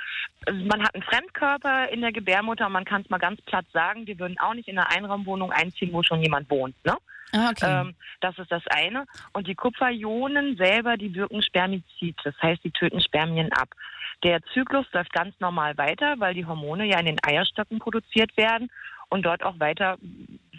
[0.49, 4.17] man hat einen Fremdkörper in der Gebärmutter, man kann es mal ganz platt sagen, wir
[4.19, 6.75] würden auch nicht in eine Einraumwohnung einziehen, wo schon jemand wohnt.
[6.85, 6.95] Ne?
[7.33, 7.81] Ah, okay.
[7.81, 9.05] Ähm, das ist das eine.
[9.33, 12.15] Und die Kupferionen selber, die wirken Spermizid.
[12.23, 13.69] Das heißt, die töten Spermien ab.
[14.23, 18.69] Der Zyklus läuft ganz normal weiter, weil die Hormone ja in den Eierstöcken produziert werden
[19.13, 19.97] und dort auch weiter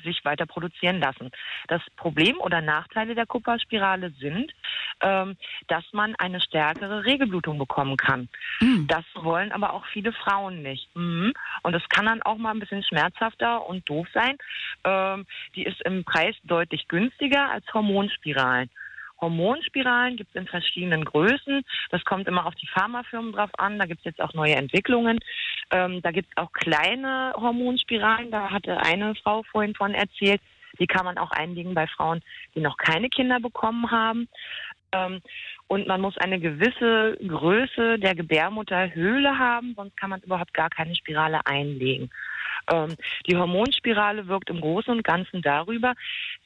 [0.05, 1.31] sich weiter produzieren lassen.
[1.67, 4.53] Das Problem oder Nachteile der Kupferspirale sind,
[5.01, 5.37] ähm,
[5.67, 8.29] dass man eine stärkere Regelblutung bekommen kann.
[8.61, 8.87] Mhm.
[8.87, 10.95] Das wollen aber auch viele Frauen nicht.
[10.95, 11.33] Mhm.
[11.63, 14.37] Und das kann dann auch mal ein bisschen schmerzhafter und doof sein.
[14.85, 15.27] Ähm,
[15.57, 18.71] die ist im Preis deutlich günstiger als Hormonspiralen.
[19.25, 21.63] Hormonspiralen gibt es in verschiedenen Größen.
[21.91, 23.79] Das kommt immer auf die Pharmafirmen drauf an.
[23.79, 25.19] Da gibt es jetzt auch neue Entwicklungen.
[25.71, 28.31] Ähm, da gibt es auch kleine Hormonspiralen.
[28.31, 30.41] Da hatte eine Frau vorhin von erzählt.
[30.79, 32.21] Die kann man auch einlegen bei Frauen,
[32.55, 34.29] die noch keine Kinder bekommen haben.
[34.93, 35.21] Ähm,
[35.67, 40.95] und man muss eine gewisse Größe der Gebärmutterhöhle haben, sonst kann man überhaupt gar keine
[40.95, 42.11] Spirale einlegen.
[42.71, 42.97] Ähm,
[43.27, 45.95] die Hormonspirale wirkt im Großen und Ganzen darüber,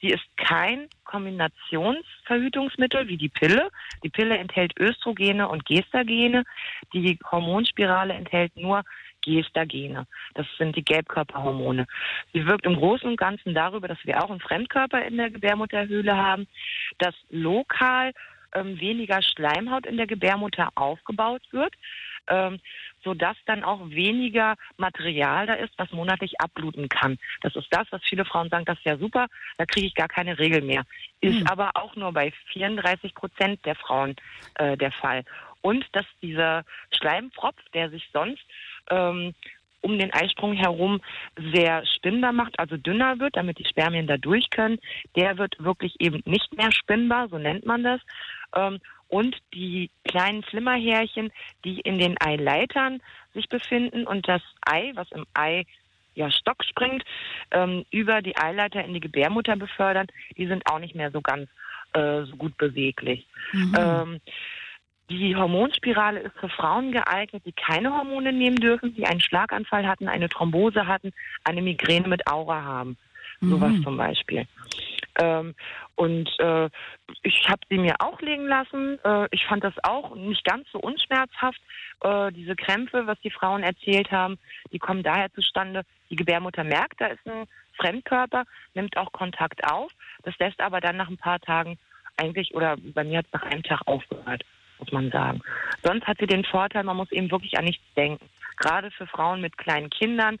[0.01, 3.69] sie ist kein Kombinationsverhütungsmittel wie die Pille.
[4.03, 6.43] Die Pille enthält Östrogene und Gestagene.
[6.93, 8.83] Die Hormonspirale enthält nur
[9.21, 10.07] Gestagene.
[10.33, 11.87] Das sind die Gelbkörperhormone.
[12.33, 16.15] Sie wirkt im Großen und Ganzen darüber, dass wir auch einen Fremdkörper in der Gebärmutterhöhle
[16.15, 16.47] haben,
[16.99, 18.13] dass lokal
[18.53, 21.73] ähm, weniger Schleimhaut in der Gebärmutter aufgebaut wird
[22.29, 22.59] ähm,
[23.03, 27.17] sodass dann auch weniger Material da ist, was monatlich abbluten kann.
[27.41, 29.27] Das ist das, was viele Frauen sagen, das ist ja super,
[29.57, 30.83] da kriege ich gar keine Regel mehr.
[31.21, 31.47] Ist mhm.
[31.47, 34.15] aber auch nur bei 34 Prozent der Frauen
[34.55, 35.23] äh, der Fall.
[35.61, 38.43] Und dass dieser Schleimpfropf, der sich sonst
[38.89, 39.33] ähm,
[39.81, 41.01] um den Eisprung herum
[41.53, 44.79] sehr spinnbar macht, also dünner wird, damit die Spermien da durch können,
[45.15, 48.01] der wird wirklich eben nicht mehr spinnbar, so nennt man das.
[49.09, 51.31] Und die kleinen Flimmerhärchen,
[51.65, 53.01] die in den Eileitern
[53.33, 55.65] sich befinden und das Ei, was im Ei
[56.15, 57.03] ja, Stock springt,
[57.51, 60.07] ähm, über die Eileiter in die Gebärmutter befördern,
[60.37, 61.49] die sind auch nicht mehr so ganz
[61.93, 63.25] äh, so gut beweglich.
[63.51, 63.75] Mhm.
[63.77, 64.21] Ähm,
[65.09, 70.07] die Hormonspirale ist für Frauen geeignet, die keine Hormone nehmen dürfen, die einen Schlaganfall hatten,
[70.07, 72.95] eine Thrombose hatten, eine Migräne mit Aura haben.
[73.39, 73.49] Mhm.
[73.49, 74.45] Sowas zum Beispiel.
[75.19, 75.53] Ähm,
[75.95, 76.69] und äh,
[77.23, 78.99] ich habe sie mir auch legen lassen.
[79.03, 81.59] Äh, ich fand das auch nicht ganz so unschmerzhaft.
[82.01, 84.37] Äh, diese Krämpfe, was die Frauen erzählt haben,
[84.71, 85.83] die kommen daher zustande.
[86.09, 87.45] Die Gebärmutter merkt, da ist ein
[87.77, 89.91] Fremdkörper, nimmt auch Kontakt auf.
[90.23, 91.77] Das lässt aber dann nach ein paar Tagen
[92.17, 94.43] eigentlich, oder bei mir hat es nach einem Tag aufgehört,
[94.79, 95.41] muss man sagen.
[95.83, 98.25] Sonst hat sie den Vorteil, man muss eben wirklich an nichts denken.
[98.59, 100.37] Gerade für Frauen mit kleinen Kindern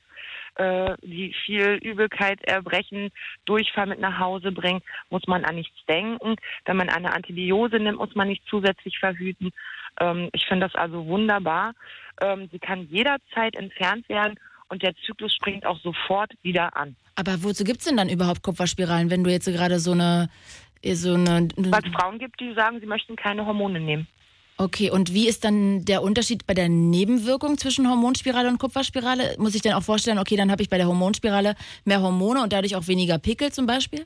[0.55, 3.11] äh, die viel Übelkeit, Erbrechen,
[3.45, 6.35] Durchfall mit nach Hause bringen, muss man an nichts denken.
[6.65, 9.51] Wenn man eine Antibiose nimmt, muss man nicht zusätzlich verhüten.
[9.99, 11.73] Ähm, ich finde das also wunderbar.
[12.21, 16.95] Ähm, sie kann jederzeit entfernt werden und der Zyklus springt auch sofort wieder an.
[17.15, 20.29] Aber wozu gibt es denn dann überhaupt Kupferspiralen, wenn du jetzt gerade so eine
[20.83, 21.49] so eine.
[21.57, 24.07] Weil es Frauen gibt, die sagen, sie möchten keine Hormone nehmen.
[24.61, 29.37] Okay, und wie ist dann der Unterschied bei der Nebenwirkung zwischen Hormonspirale und Kupferspirale?
[29.37, 31.55] Muss ich dann auch vorstellen, okay, dann habe ich bei der Hormonspirale
[31.85, 34.05] mehr Hormone und dadurch auch weniger Pickel zum Beispiel?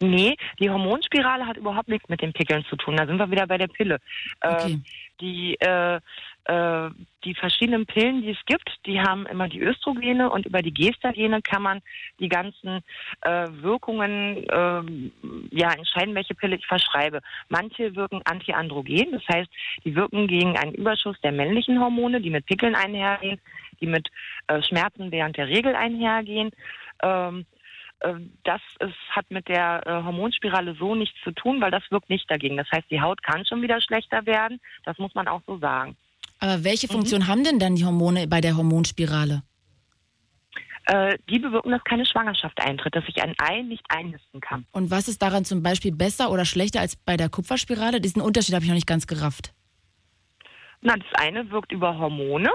[0.00, 2.96] Nee, die Hormonspirale hat überhaupt nichts mit den Pickeln zu tun.
[2.96, 3.98] Da sind wir wieder bei der Pille.
[4.40, 4.72] Okay.
[4.72, 4.78] Äh,
[5.20, 6.00] die äh,
[6.44, 6.90] äh,
[7.24, 11.40] die verschiedenen Pillen, die es gibt, die haben immer die Östrogene und über die Gestagene
[11.40, 11.80] kann man
[12.18, 12.82] die ganzen
[13.20, 17.20] äh, Wirkungen äh, ja entscheiden, welche Pille ich verschreibe.
[17.48, 19.50] Manche wirken antiandrogen, das heißt,
[19.84, 23.40] die wirken gegen einen Überschuss der männlichen Hormone, die mit Pickeln einhergehen,
[23.80, 24.08] die mit
[24.48, 26.50] äh, Schmerzen während der Regel einhergehen.
[27.02, 27.46] Ähm,
[28.00, 28.14] äh,
[28.44, 32.30] das ist, hat mit der äh, Hormonspirale so nichts zu tun, weil das wirkt nicht
[32.30, 32.56] dagegen.
[32.56, 34.60] Das heißt, die Haut kann schon wieder schlechter werden.
[34.84, 35.96] Das muss man auch so sagen.
[36.42, 36.92] Aber welche mhm.
[36.92, 37.26] Funktion mhm.
[37.28, 39.44] haben denn dann die Hormone bei der Hormonspirale?
[40.86, 44.66] Äh, die bewirken, dass keine Schwangerschaft eintritt, dass sich ein Ei nicht einnisten kann.
[44.72, 48.00] Und was ist daran zum Beispiel besser oder schlechter als bei der Kupferspirale?
[48.00, 49.54] Diesen Unterschied habe ich noch nicht ganz gerafft.
[50.80, 52.50] Na, das eine wirkt über Hormone,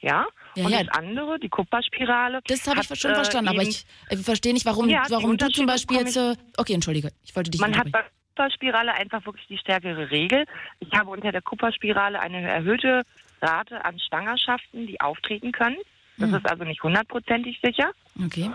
[0.00, 0.26] ja.
[0.54, 0.84] ja und ja.
[0.84, 2.42] das andere, die Kupferspirale.
[2.46, 5.48] Das habe ich schon äh, verstanden, aber ich äh, verstehe nicht, warum, ja, warum du
[5.48, 6.18] zum Beispiel jetzt.
[6.58, 10.44] Okay, entschuldige, ich wollte dich Man hat bei Kupferspirale einfach wirklich die stärkere Regel.
[10.80, 13.04] Ich habe unter der Kupferspirale eine erhöhte
[13.40, 15.78] Rate an Schwangerschaften, die auftreten können.
[16.18, 16.36] Das mhm.
[16.36, 17.90] ist also nicht hundertprozentig sicher.
[18.22, 18.50] Okay.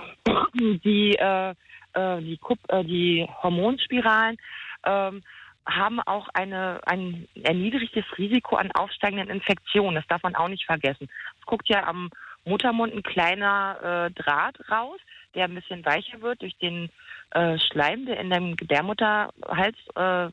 [0.84, 1.52] Die, äh,
[1.94, 4.38] äh, die, Kup äh, die Hormonspiralen
[4.86, 5.24] ähm,
[5.66, 9.96] haben auch eine, ein erniedrigtes Risiko an aufsteigenden Infektionen.
[9.96, 11.10] Das darf man auch nicht vergessen.
[11.40, 12.12] Es guckt ja am
[12.46, 15.00] Muttermund ein kleiner äh, Draht raus,
[15.34, 16.90] der ein bisschen weicher wird durch den
[17.32, 20.30] äh, Schleim, der in dem Gebärmutterhals äh,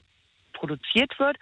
[0.53, 1.37] produziert wird,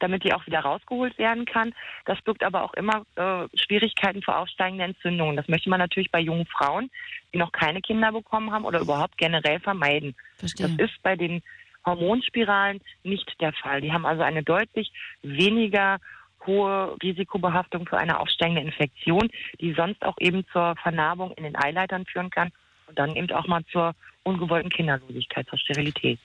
[0.00, 1.74] damit die auch wieder rausgeholt werden kann.
[2.04, 5.36] Das birgt aber auch immer äh, Schwierigkeiten für aufsteigende Entzündungen.
[5.36, 6.90] Das möchte man natürlich bei jungen Frauen,
[7.32, 10.14] die noch keine Kinder bekommen haben oder überhaupt generell vermeiden.
[10.36, 10.68] Verstehe.
[10.68, 11.42] Das ist bei den
[11.84, 13.80] Hormonspiralen nicht der Fall.
[13.80, 14.92] Die haben also eine deutlich
[15.22, 15.98] weniger
[16.46, 19.28] hohe Risikobehaftung für eine aufsteigende Infektion,
[19.60, 22.52] die sonst auch eben zur Vernarbung in den Eileitern führen kann
[22.86, 26.18] und dann eben auch mal zur ungewollten Kinderlosigkeit, zur Sterilität.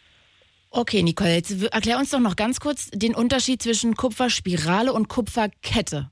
[0.75, 6.09] Okay, Nicole, jetzt erklär uns doch noch ganz kurz den Unterschied zwischen Kupferspirale und Kupferkette.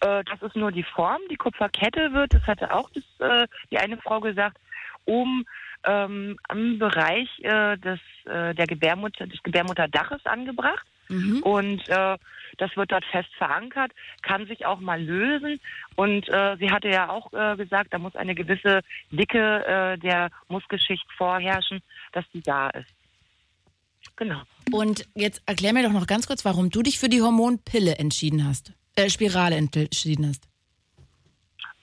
[0.00, 1.20] Äh, das ist nur die Form.
[1.30, 4.56] Die Kupferkette wird, das hatte auch das, äh, die eine Frau gesagt,
[5.04, 5.44] oben
[5.84, 10.86] ähm, am Bereich äh, des, äh, der Gebärmutter, des Gebärmutterdaches angebracht.
[11.08, 11.42] Mhm.
[11.42, 11.82] Und
[12.58, 15.60] das wird dort fest verankert, kann sich auch mal lösen.
[15.94, 18.80] Und äh, sie hatte ja auch äh, gesagt, da muss eine gewisse
[19.12, 21.80] Dicke äh, der Muskelschicht vorherrschen,
[22.12, 22.95] dass die da ist.
[24.16, 24.42] Genau.
[24.72, 28.44] Und jetzt erklär mir doch noch ganz kurz, warum du dich für die Hormonpille entschieden
[28.46, 28.72] hast.
[28.96, 30.48] Äh, Spirale entschieden hast.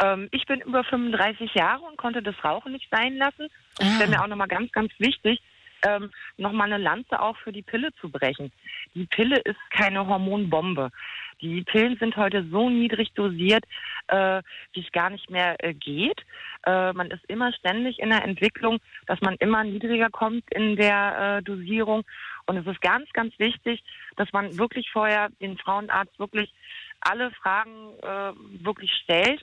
[0.04, 3.48] Ähm, ich bin über 35 Jahre und konnte das Rauchen nicht sein lassen.
[3.80, 4.00] Ah.
[4.00, 5.40] wäre mir auch nochmal ganz, ganz wichtig,
[5.86, 8.52] ähm, nochmal eine Lanze auch für die Pille zu brechen.
[8.96, 10.90] Die Pille ist keine Hormonbombe.
[11.42, 13.66] Die Pillen sind heute so niedrig dosiert,
[14.08, 14.42] äh,
[14.74, 16.22] wie es gar nicht mehr äh, geht.
[16.66, 21.38] Äh, man ist immer ständig in der Entwicklung, dass man immer niedriger kommt in der
[21.40, 22.04] äh, Dosierung.
[22.46, 23.84] Und es ist ganz, ganz wichtig,
[24.16, 26.54] dass man wirklich vorher den Frauenarzt wirklich
[27.02, 28.34] alle Fragen äh,
[28.64, 29.42] wirklich stellt.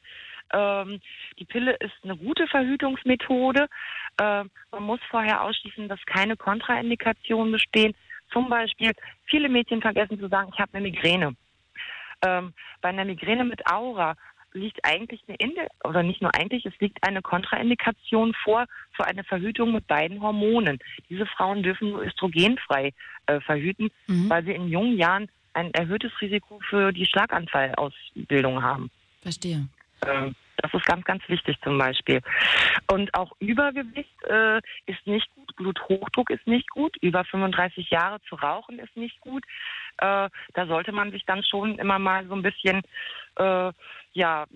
[0.53, 1.01] Ähm,
[1.39, 3.69] die Pille ist eine gute Verhütungsmethode.
[4.19, 7.95] Äh, man muss vorher ausschließen, dass keine Kontraindikationen bestehen.
[8.33, 8.93] Zum Beispiel,
[9.25, 11.35] viele Mädchen vergessen zu sagen, ich habe eine Migräne.
[12.23, 14.15] Ähm, bei einer Migräne mit Aura
[14.53, 19.25] liegt eigentlich eine Indi oder nicht nur eigentlich, es liegt eine Kontraindikation vor für eine
[19.25, 20.79] Verhütung mit beiden Hormonen.
[21.09, 22.93] Diese Frauen dürfen nur östrogenfrei
[23.27, 24.29] äh, verhüten, Mhm.
[24.29, 28.91] weil sie in jungen Jahren ein erhöhtes Risiko für die Schlaganfallausbildung haben.
[29.23, 29.67] Verstehe.
[30.07, 32.21] Ähm, Das ist ganz, ganz wichtig zum Beispiel.
[32.91, 38.35] Und auch Übergewicht äh, ist nicht gut, Bluthochdruck ist nicht gut, über 35 Jahre zu
[38.35, 39.45] rauchen ist nicht gut.
[39.99, 42.83] Äh, da sollte man sich dann schon immer mal so ein bisschen,
[43.37, 43.73] äh,
[44.13, 44.47] ja,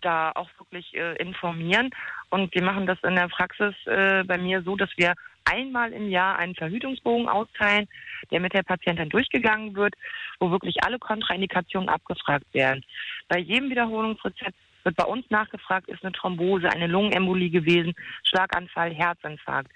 [0.00, 1.90] da auch wirklich äh, informieren.
[2.30, 6.10] Und wir machen das in der Praxis äh, bei mir so, dass wir einmal im
[6.10, 7.88] Jahr einen Verhütungsbogen austeilen,
[8.30, 9.94] der mit der Patientin durchgegangen wird,
[10.38, 12.84] wo wirklich alle Kontraindikationen abgefragt werden.
[13.28, 14.54] Bei jedem Wiederholungsrezept
[14.88, 19.70] wird bei uns nachgefragt, ist eine Thrombose, eine Lungenembolie gewesen, Schlaganfall, Herzinfarkt.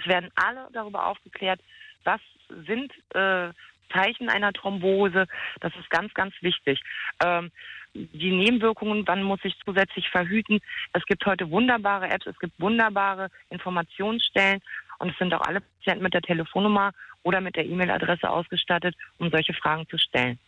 [0.00, 1.60] Es werden alle darüber aufgeklärt,
[2.04, 2.20] was
[2.66, 3.52] sind äh,
[3.92, 5.26] Zeichen einer Thrombose.
[5.60, 6.80] Das ist ganz, ganz wichtig.
[7.22, 7.50] Ähm,
[7.92, 10.60] die Nebenwirkungen, wann muss ich zusätzlich verhüten.
[10.94, 14.62] Es gibt heute wunderbare Apps, es gibt wunderbare Informationsstellen
[14.98, 16.92] und es sind auch alle Patienten mit der Telefonnummer
[17.22, 20.38] oder mit der E-Mail-Adresse ausgestattet, um solche Fragen zu stellen.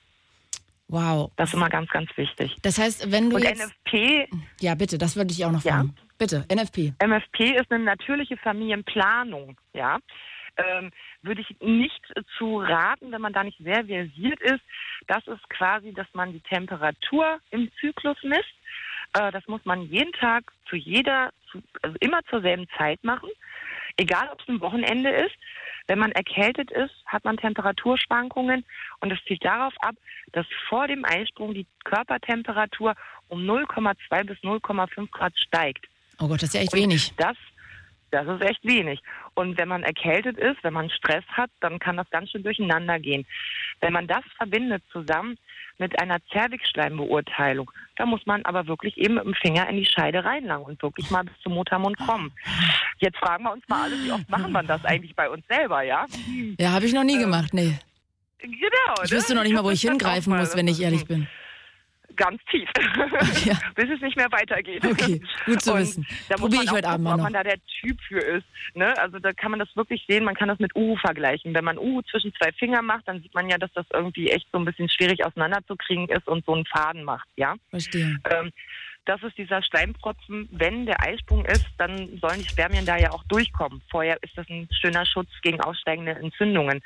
[0.89, 1.33] Wow.
[1.37, 2.55] Das ist immer ganz, ganz wichtig.
[2.63, 3.61] Das heißt, wenn du Und jetzt...
[3.61, 4.29] NFP,
[4.61, 5.73] Ja, bitte, das würde ich auch noch Ja?
[5.75, 5.95] fragen.
[6.19, 6.95] Bitte, NFP.
[7.05, 9.99] MFP ist eine natürliche Familienplanung, ja.
[10.57, 12.01] Ähm, würde ich nicht
[12.39, 14.63] zu raten, wenn man da nicht sehr versiert ist.
[15.07, 18.55] Das ist quasi, dass man die Temperatur im Zyklus misst.
[19.13, 23.29] Äh, das muss man jeden Tag zu jeder, zu, also immer zur selben Zeit machen.
[23.97, 25.35] Egal, ob es ein Wochenende ist.
[25.89, 28.65] Wenn man erkältet ist, hat man Temperaturschwankungen
[29.01, 29.95] und es zielt darauf ab,
[30.33, 32.95] dass vor dem Eisprung die Körpertemperatur
[33.29, 35.87] um 0,2 bis 0,5 Grad steigt.
[36.19, 37.13] Oh Gott, das ist ja echt Und wenig.
[37.17, 37.37] Das,
[38.11, 39.01] das ist echt wenig.
[39.35, 42.99] Und wenn man erkältet ist, wenn man Stress hat, dann kann das ganz schön durcheinander
[42.99, 43.25] gehen.
[43.81, 45.39] Wenn man das verbindet zusammen
[45.79, 50.25] mit einer Zervixschleimbeurteilung, da muss man aber wirklich eben mit dem Finger in die Scheide
[50.25, 52.33] reinlangen und wirklich mal bis zum Muttermund kommen.
[52.99, 55.83] Jetzt fragen wir uns mal alle, wie oft machen wir das eigentlich bei uns selber,
[55.83, 56.07] ja?
[56.59, 57.79] Ja, habe ich noch nie gemacht, nee.
[58.39, 59.03] Genau.
[59.05, 61.27] Ich wüsste noch nicht mal, wo ich hingreifen muss, wenn ich ehrlich bin.
[62.15, 62.69] Ganz tief.
[63.45, 63.59] Ja.
[63.75, 64.85] Bis es nicht mehr weitergeht.
[64.85, 66.07] Okay, gut zu Und wissen.
[66.29, 67.25] Da muss Probier man ich heute Abend mal ob noch.
[67.25, 68.47] man da der Typ für ist.
[68.75, 68.97] Ne?
[68.99, 71.55] Also da kann man das wirklich sehen, man kann das mit Uhu vergleichen.
[71.55, 74.47] Wenn man Uhu zwischen zwei Fingern macht, dann sieht man ja, dass das irgendwie echt
[74.53, 77.55] so ein bisschen schwierig auseinanderzukriegen ist und so einen Faden macht, ja.
[77.71, 78.19] Verstehe.
[78.31, 78.53] Ähm,
[79.05, 80.49] das ist dieser Schleimpropfen.
[80.51, 83.81] Wenn der Eisprung ist, dann sollen die Spermien da ja auch durchkommen.
[83.91, 86.83] Vorher ist das ein schöner Schutz gegen aussteigende Entzündungen.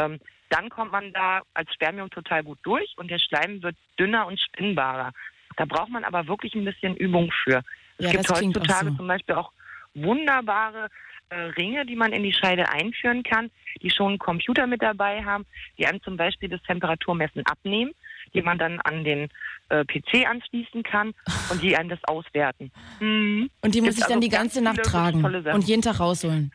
[0.00, 0.18] Ähm,
[0.50, 4.38] dann kommt man da als Spermium total gut durch und der Schleim wird dünner und
[4.38, 5.12] spinnbarer.
[5.56, 7.62] Da braucht man aber wirklich ein bisschen Übung für.
[7.98, 8.96] Es Ja, gibt heutzutage so.
[8.96, 9.52] zum Beispiel auch
[9.94, 10.88] wunderbare
[11.30, 13.50] äh, Ringe, die man in die Scheide einführen kann,
[13.82, 15.46] die schon einen Computer mit dabei haben,
[15.78, 17.92] die einem zum Beispiel das Temperaturmessen abnehmen,
[18.34, 19.28] die man dann an den
[19.68, 21.14] äh, PC anschließen kann
[21.50, 22.72] und die einem das auswerten.
[22.98, 23.50] Mhm.
[23.60, 26.52] Und die muss ich dann also die ganz ganze Nacht tragen und jeden Tag rausholen.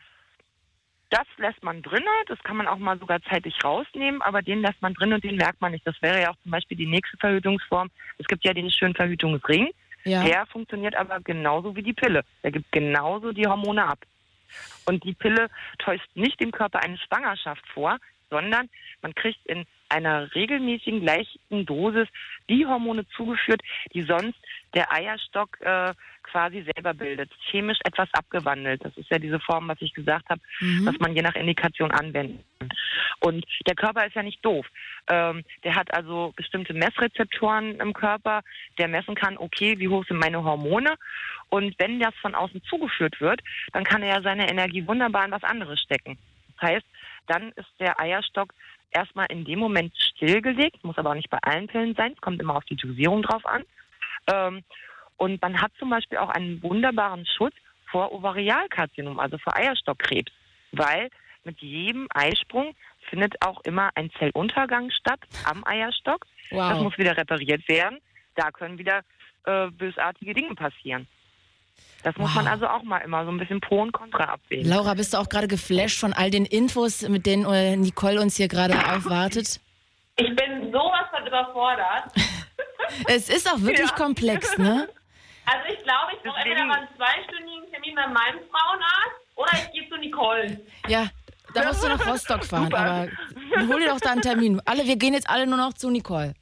[1.10, 4.82] Das lässt man drinnen, das kann man auch mal sogar zeitlich rausnehmen, aber den lässt
[4.82, 5.86] man drin und den merkt man nicht.
[5.86, 7.90] Das wäre ja auch zum Beispiel die nächste Verhütungsform.
[8.18, 9.70] Es gibt ja den schönen Verhütungsring.
[10.04, 10.24] Ja.
[10.24, 12.24] Der funktioniert aber genauso wie die Pille.
[12.42, 13.98] Der gibt genauso die Hormone ab.
[14.84, 15.48] Und die Pille
[15.78, 17.98] täuscht nicht dem Körper eine Schwangerschaft vor,
[18.30, 18.68] sondern
[19.02, 22.08] man kriegt in einer regelmäßigen, leichten Dosis
[22.48, 23.62] die Hormone zugeführt,
[23.94, 24.38] die sonst
[24.74, 27.30] der Eierstock äh, quasi selber bildet.
[27.50, 28.84] Chemisch etwas abgewandelt.
[28.84, 30.86] Das ist ja diese Form, was ich gesagt habe, mhm.
[30.86, 32.68] was man je nach Indikation anwenden kann.
[33.20, 34.66] Und der Körper ist ja nicht doof.
[35.08, 38.42] Ähm, der hat also bestimmte Messrezeptoren im Körper,
[38.78, 40.94] der messen kann, okay, wie hoch sind meine Hormone.
[41.48, 43.40] Und wenn das von außen zugeführt wird,
[43.72, 46.18] dann kann er ja seine Energie wunderbar in was anderes stecken.
[46.58, 46.86] Das heißt,
[47.26, 48.52] dann ist der Eierstock
[48.96, 52.40] erstmal in dem Moment stillgelegt, muss aber auch nicht bei allen Pillen sein, es kommt
[52.40, 53.62] immer auf die Dosierung drauf an.
[54.32, 54.64] Ähm,
[55.18, 57.54] und man hat zum Beispiel auch einen wunderbaren Schutz
[57.90, 60.32] vor Ovarialkarzinom, also vor Eierstockkrebs,
[60.72, 61.10] weil
[61.44, 62.74] mit jedem Eisprung
[63.08, 66.26] findet auch immer ein Zelluntergang statt am Eierstock.
[66.50, 66.70] Wow.
[66.70, 67.98] Das muss wieder repariert werden.
[68.34, 69.02] Da können wieder
[69.44, 71.06] äh, bösartige Dinge passieren.
[72.02, 72.36] Das muss wow.
[72.36, 74.68] man also auch mal immer so ein bisschen pro und contra abwägen.
[74.68, 78.36] Laura, bist du auch gerade geflasht von all den Infos, mit denen äh, Nicole uns
[78.36, 79.60] hier gerade aufwartet?
[80.16, 82.12] Ich bin sowas von überfordert.
[83.08, 83.96] es ist auch wirklich ja.
[83.96, 84.88] komplex, ne?
[85.48, 89.70] Also ich glaube, ich brauche entweder mal einen zweistündigen Termin bei meinem Frauenarzt oder ich
[89.70, 90.60] gehe zu Nicole.
[90.88, 91.08] Ja,
[91.54, 92.78] da musst du nach Rostock fahren, Super.
[92.78, 94.60] aber hol dir doch da einen Termin.
[94.64, 96.34] Alle, wir gehen jetzt alle nur noch zu Nicole.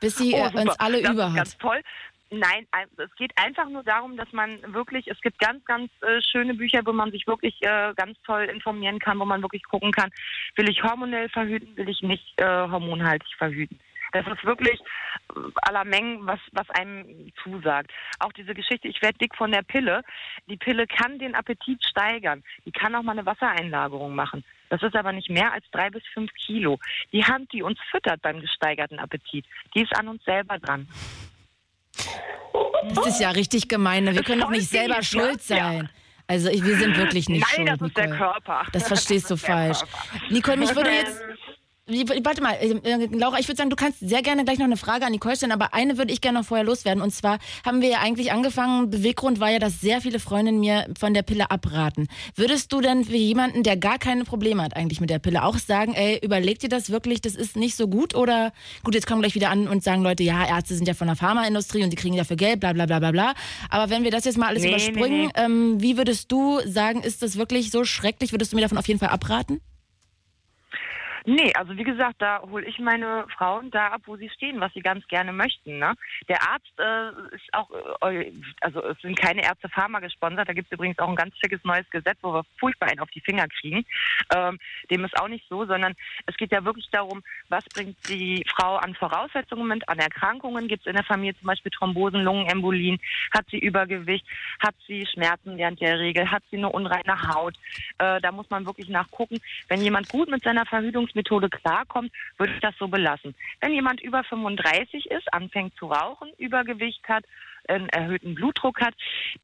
[0.00, 1.36] Bis sie oh, äh, uns alle das über hat.
[1.36, 1.80] Ganz toll.
[2.30, 2.66] Nein,
[2.98, 6.82] es geht einfach nur darum, dass man wirklich, es gibt ganz, ganz äh, schöne Bücher,
[6.84, 10.10] wo man sich wirklich äh, ganz toll informieren kann, wo man wirklich gucken kann,
[10.56, 13.80] will ich hormonell verhüten, will ich nicht äh, hormonhaltig verhüten.
[14.12, 14.78] Das ist wirklich
[15.34, 17.90] äh, aller Mengen, was, was einem zusagt.
[18.18, 20.02] Auch diese Geschichte, ich werde dick von der Pille.
[20.48, 22.42] Die Pille kann den Appetit steigern.
[22.64, 24.44] Die kann auch mal eine Wassereinlagerung machen.
[24.68, 26.78] Das ist aber nicht mehr als drei bis fünf Kilo.
[27.12, 30.86] Die Hand, die uns füttert beim gesteigerten Appetit, die ist an uns selber dran.
[32.94, 34.04] Das ist ja richtig gemein.
[34.04, 34.14] Ne?
[34.14, 35.88] Wir können doch nicht selber schuld sein.
[36.26, 37.68] Also wir sind wirklich nicht Nein, schuld.
[37.68, 38.08] das ist Nicole.
[38.08, 38.62] der Körper.
[38.72, 39.78] Das verstehst du falsch.
[40.28, 41.20] Nicole, mich würde jetzt
[41.88, 44.76] Warte mal, äh, äh, Laura, ich würde sagen, du kannst sehr gerne gleich noch eine
[44.76, 47.02] Frage an Nicole stellen, aber eine würde ich gerne noch vorher loswerden.
[47.02, 50.86] Und zwar haben wir ja eigentlich angefangen, Beweggrund war ja, dass sehr viele Freundinnen mir
[50.98, 52.06] von der Pille abraten.
[52.34, 55.56] Würdest du denn für jemanden, der gar keine Probleme hat eigentlich mit der Pille, auch
[55.56, 58.14] sagen, ey, überleg dir das wirklich, das ist nicht so gut?
[58.14, 58.52] Oder
[58.84, 61.16] gut, jetzt kommen gleich wieder an und sagen Leute, ja, Ärzte sind ja von der
[61.16, 63.34] Pharmaindustrie und die kriegen dafür Geld, bla bla bla bla bla.
[63.70, 65.42] Aber wenn wir das jetzt mal alles nee, überspringen, nee, nee.
[65.42, 68.32] Ähm, wie würdest du sagen, ist das wirklich so schrecklich?
[68.32, 69.62] Würdest du mir davon auf jeden Fall abraten?
[71.30, 74.72] Nee, also wie gesagt, da hole ich meine Frauen da ab, wo sie stehen, was
[74.72, 75.78] sie ganz gerne möchten.
[75.78, 75.92] Ne?
[76.26, 77.70] Der Arzt äh, ist auch,
[78.00, 81.36] äh, also es sind keine Ärzte Pharma gesponsert, da gibt es übrigens auch ein ganz
[81.36, 83.84] schickes neues Gesetz, wo wir furchtbar einen auf die Finger kriegen.
[84.34, 84.58] Ähm,
[84.90, 88.76] dem ist auch nicht so, sondern es geht ja wirklich darum, was bringt die Frau
[88.76, 90.66] an Voraussetzungen mit, an Erkrankungen.
[90.66, 92.98] Gibt es in der Familie zum Beispiel Thrombosen, Lungenembolien?
[93.36, 94.24] Hat sie Übergewicht?
[94.60, 96.30] Hat sie Schmerzen während der Regel?
[96.30, 97.54] Hat sie eine unreine Haut?
[97.98, 99.36] Äh, da muss man wirklich nachgucken.
[99.68, 103.34] Wenn jemand gut mit seiner Verhütungs Methode klarkommt, würde ich das so belassen.
[103.60, 107.24] Wenn jemand über 35 ist, anfängt zu rauchen, Übergewicht hat,
[107.68, 108.94] einen erhöhten Blutdruck hat,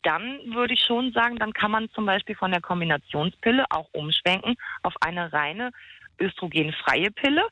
[0.02, 4.56] dann würde ich schon sagen, dann kann man zum Beispiel von der Kombinationspille auch umschwenken
[4.82, 5.70] auf eine reine
[6.18, 7.42] östrogenfreie Pille.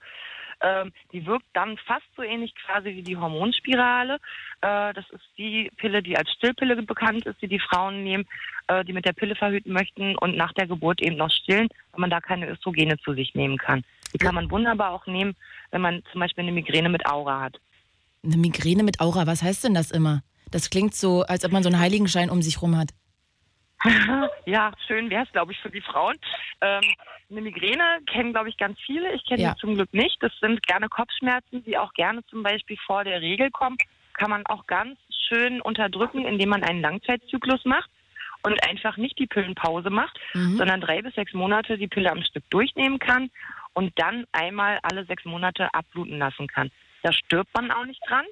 [0.63, 4.15] Ähm, die wirkt dann fast so ähnlich quasi wie die Hormonspirale.
[4.61, 8.27] Äh, das ist die Pille, die als Stillpille bekannt ist, die die Frauen nehmen,
[8.69, 12.01] äh, die mit der Pille verhüten möchten und nach der Geburt eben noch stillen, weil
[12.01, 13.83] man da keine Östrogene zu sich nehmen kann.
[14.13, 15.35] Die kann man wunderbar auch nehmen,
[15.71, 17.61] wenn man zum Beispiel eine Migräne mit Aura hat.
[18.25, 20.23] Eine Migräne mit Aura, was heißt denn das immer?
[20.51, 22.91] Das klingt so, als ob man so einen Heiligenschein um sich rum hat.
[24.47, 26.17] ja, schön wäre es, glaube ich, für die Frauen.
[26.61, 26.83] Ähm,
[27.31, 29.13] eine Migräne kennen, glaube ich, ganz viele.
[29.15, 29.55] Ich kenne ja.
[29.55, 30.17] die zum Glück nicht.
[30.21, 33.77] Das sind gerne Kopfschmerzen, die auch gerne zum Beispiel vor der Regel kommen.
[34.15, 34.99] Kann man auch ganz
[35.29, 37.91] schön unterdrücken, indem man einen Langzeitzyklus macht
[38.45, 40.59] und einfach nicht die Pillenpause macht, mhm.
[40.59, 43.31] sondern drei bis sechs Monate die Pille am Stück durchnehmen kann
[43.75, 46.71] und dann einmal alle sechs Monate abbluten lassen kann.
[47.03, 48.25] Da stirbt man auch nicht dran.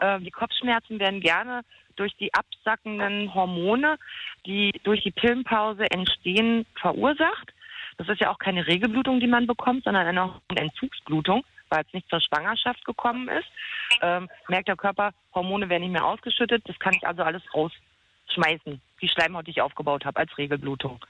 [0.00, 1.62] Äh, die Kopfschmerzen werden gerne
[1.96, 3.98] durch die absackenden Hormone,
[4.46, 7.52] die durch die Pillenpause entstehen, verursacht.
[7.96, 12.08] Das ist ja auch keine Regelblutung, die man bekommt, sondern eine Entzugsblutung, weil es nicht
[12.08, 13.48] zur Schwangerschaft gekommen ist.
[14.02, 16.62] Ähm, merkt der Körper, Hormone werden nicht mehr ausgeschüttet.
[16.66, 21.04] Das kann ich also alles rausschmeißen, die Schleimhaut, die ich aufgebaut habe, als Regelblutung.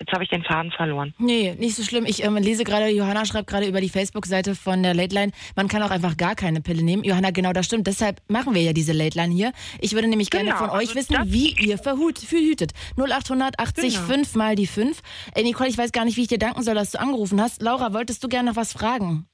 [0.00, 1.14] Jetzt habe ich den Faden verloren.
[1.18, 2.04] Nee, nicht so schlimm.
[2.04, 5.68] Ich ähm, lese gerade, Johanna schreibt gerade über die Facebook-Seite von der Late Line, man
[5.68, 7.04] kann auch einfach gar keine Pille nehmen.
[7.04, 7.86] Johanna, genau das stimmt.
[7.86, 9.52] Deshalb machen wir ja diese Late Line hier.
[9.80, 12.72] Ich würde nämlich genau, gerne von euch also wissen, wie ihr verhut, verhütet.
[12.98, 14.06] 0880 genau.
[14.06, 15.00] 5 mal die 5.
[15.34, 17.62] Ey, Nicole, ich weiß gar nicht, wie ich dir danken soll, dass du angerufen hast.
[17.62, 19.28] Laura, wolltest du gerne noch was fragen?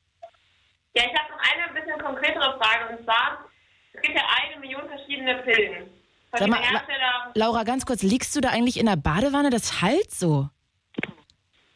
[0.94, 2.96] Ja, ich habe noch eine bisschen konkretere Frage.
[2.96, 3.46] Und zwar,
[3.94, 5.99] es gibt ja eine Million verschiedene Pillen.
[6.32, 9.50] Sag mal, La Laura, ganz kurz, liegst du da eigentlich in der Badewanne?
[9.50, 10.48] Das halt so.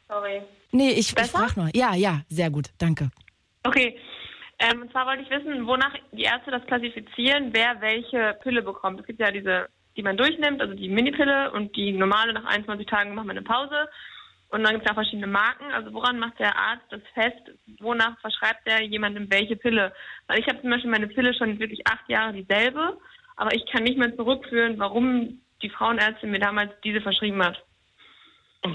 [0.08, 0.42] Sorry.
[0.70, 1.70] Nee, ich, ich frage nur.
[1.74, 3.10] Ja, ja, sehr gut, danke.
[3.64, 3.98] Okay.
[4.58, 9.00] Ähm, und zwar wollte ich wissen, wonach die Ärzte das klassifizieren, wer welche Pille bekommt.
[9.00, 12.86] Es gibt ja diese, die man durchnimmt, also die Minipille und die normale nach 21
[12.86, 13.88] Tagen macht man eine Pause.
[14.50, 15.72] Und dann gibt es ja verschiedene Marken.
[15.72, 17.58] Also woran macht der Arzt das fest?
[17.80, 19.92] Wonach verschreibt er jemandem welche Pille?
[20.28, 22.98] Weil ich habe zum Beispiel meine Pille schon wirklich acht Jahre dieselbe,
[23.36, 27.62] aber ich kann nicht mehr zurückführen, warum die Frauenärztin mir damals diese verschrieben hat.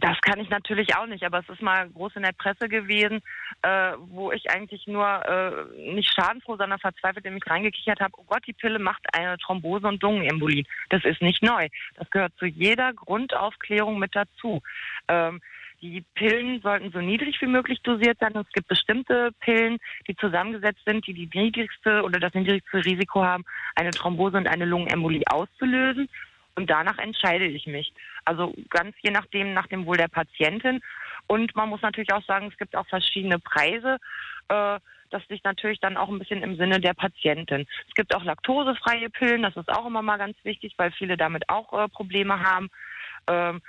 [0.01, 3.21] Das kann ich natürlich auch nicht, aber es ist mal groß in der Presse gewesen,
[3.63, 8.23] äh, wo ich eigentlich nur äh, nicht schadenfroh, sondern verzweifelt in mich reingekichert habe, oh
[8.27, 10.67] Gott, die Pille macht eine Thrombose und Lungenembolien.
[10.89, 11.69] Das ist nicht neu.
[11.95, 14.61] Das gehört zu jeder Grundaufklärung mit dazu.
[15.07, 15.41] Ähm,
[15.81, 18.35] die Pillen sollten so niedrig wie möglich dosiert sein.
[18.35, 19.77] Es gibt bestimmte Pillen,
[20.07, 24.65] die zusammengesetzt sind, die die niedrigste oder das niedrigste Risiko haben, eine Thrombose und eine
[24.65, 26.09] Lungenembolie auszulösen.
[26.55, 27.93] Und danach entscheide ich mich.
[28.25, 30.81] Also ganz je nachdem, nach dem Wohl der Patientin.
[31.27, 33.97] Und man muss natürlich auch sagen, es gibt auch verschiedene Preise.
[34.49, 37.65] Äh, das liegt natürlich dann auch ein bisschen im Sinne der Patientin.
[37.87, 41.49] Es gibt auch laktosefreie Pillen, das ist auch immer mal ganz wichtig, weil viele damit
[41.49, 42.69] auch äh, Probleme haben.
[43.27, 43.61] Ähm,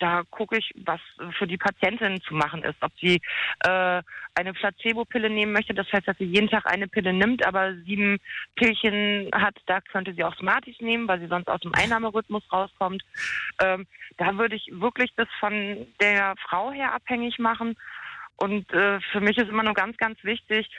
[0.00, 1.00] da gucke ich, was
[1.38, 2.76] für die Patientin zu machen ist.
[2.80, 3.20] Ob sie
[3.64, 4.02] äh,
[4.34, 8.18] eine Placebo-Pille nehmen möchte, das heißt, dass sie jeden Tag eine Pille nimmt, aber sieben
[8.56, 13.02] Pillchen hat, da könnte sie auch Smarties nehmen, weil sie sonst aus dem Einnahmerhythmus rauskommt.
[13.62, 13.86] Ähm,
[14.16, 17.76] da würde ich wirklich das von der Frau her abhängig machen.
[18.36, 20.70] Und äh, für mich ist immer nur ganz, ganz wichtig,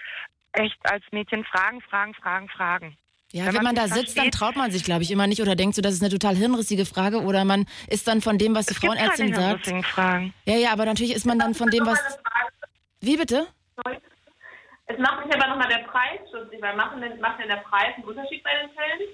[0.53, 2.97] echt als Mädchen fragen, fragen, fragen, fragen.
[3.33, 5.41] Ja, wenn, wenn man, man da sitzt, dann traut man sich, glaube ich, immer nicht
[5.41, 8.55] oder denkt so, das ist eine total hirnrissige Frage oder man ist dann von dem,
[8.55, 9.67] was die es Frauenärztin sagt.
[9.85, 10.33] Fragen.
[10.45, 11.99] Ja, ja, aber natürlich ist man dann von dem, was.
[12.99, 13.47] Wie bitte?
[14.87, 17.95] Es macht mich aber nochmal der Preis schutzig, weil macht denn, macht denn der Preis
[17.95, 19.09] einen Unterschied bei den Pillen?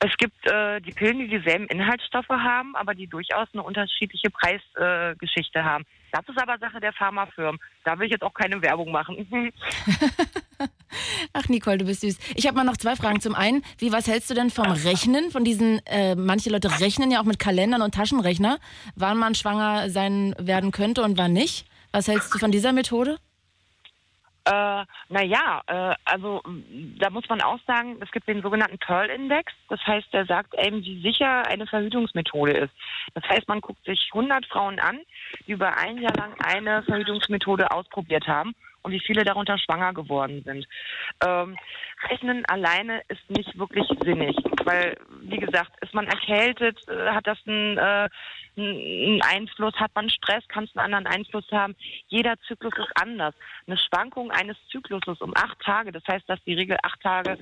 [0.00, 5.58] Es gibt äh, die Pillen, die dieselben Inhaltsstoffe haben, aber die durchaus eine unterschiedliche Preisgeschichte
[5.58, 5.84] äh, haben.
[6.12, 7.60] Das ist aber Sache der Pharmafirmen.
[7.84, 9.28] Da will ich jetzt auch keine Werbung machen.
[11.32, 12.18] Ach, Nicole, du bist süß.
[12.34, 13.20] Ich habe mal noch zwei Fragen.
[13.20, 15.30] Zum einen, wie was hältst du denn vom Rechnen?
[15.30, 18.58] Von diesen, äh, manche Leute rechnen ja auch mit Kalendern und Taschenrechner,
[18.96, 21.66] wann man schwanger sein werden könnte und wann nicht.
[21.92, 23.18] Was hältst du von dieser Methode?
[24.44, 26.42] Äh, naja, äh, also
[26.98, 29.52] da muss man auch sagen, es gibt den sogenannten Pearl-Index.
[29.68, 32.72] Das heißt, der sagt eben, wie sicher eine Verhütungsmethode ist.
[33.14, 35.00] Das heißt, man guckt sich 100 Frauen an,
[35.46, 38.54] die über ein Jahr lang eine Verhütungsmethode ausprobiert haben
[38.88, 40.66] und wie viele darunter schwanger geworden sind.
[41.26, 41.56] Ähm,
[42.08, 44.34] Rechnen alleine ist nicht wirklich sinnig,
[44.64, 48.08] weil, wie gesagt, ist man erkältet, äh, hat das einen, äh,
[48.56, 51.76] einen Einfluss, hat man Stress, kann es einen anderen Einfluss haben.
[52.08, 53.34] Jeder Zyklus ist anders.
[53.66, 57.36] Eine Schwankung eines Zykluses um acht Tage, das heißt, dass die Regel acht Tage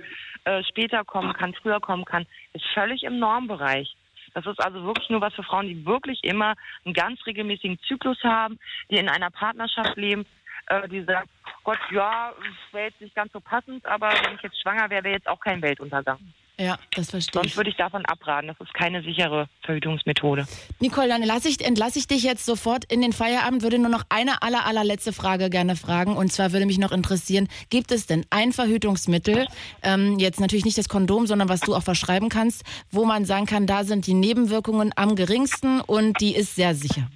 [0.44, 3.94] äh, später kommen kann, früher kommen kann, ist völlig im Normbereich.
[4.34, 8.22] Das ist also wirklich nur was für Frauen, die wirklich immer einen ganz regelmäßigen Zyklus
[8.24, 8.58] haben,
[8.90, 10.26] die in einer Partnerschaft leben,
[10.66, 11.28] äh, die sagt,
[11.64, 12.32] Gott, ja,
[12.72, 15.40] wäre jetzt nicht ganz so passend, aber wenn ich jetzt schwanger wäre, wäre jetzt auch
[15.40, 16.18] kein Weltuntergang.
[16.58, 17.48] Ja, das verstehe ich.
[17.48, 18.48] Sonst würde ich davon abraten.
[18.48, 20.46] Das ist keine sichere Verhütungsmethode.
[20.80, 23.62] Nicole, dann lasse ich, entlasse ich dich jetzt sofort in den Feierabend.
[23.62, 26.16] Würde nur noch eine aller, allerletzte Frage gerne fragen.
[26.16, 29.46] Und zwar würde mich noch interessieren, gibt es denn ein Verhütungsmittel,
[29.82, 33.44] ähm, jetzt natürlich nicht das Kondom, sondern was du auch verschreiben kannst, wo man sagen
[33.44, 37.06] kann, da sind die Nebenwirkungen am geringsten und die ist sehr sicher?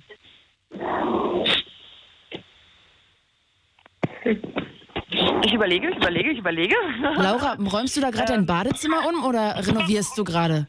[4.24, 6.76] Ich überlege, ich überlege, ich überlege.
[7.16, 10.68] Laura, räumst du da gerade dein Badezimmer um oder renovierst du gerade?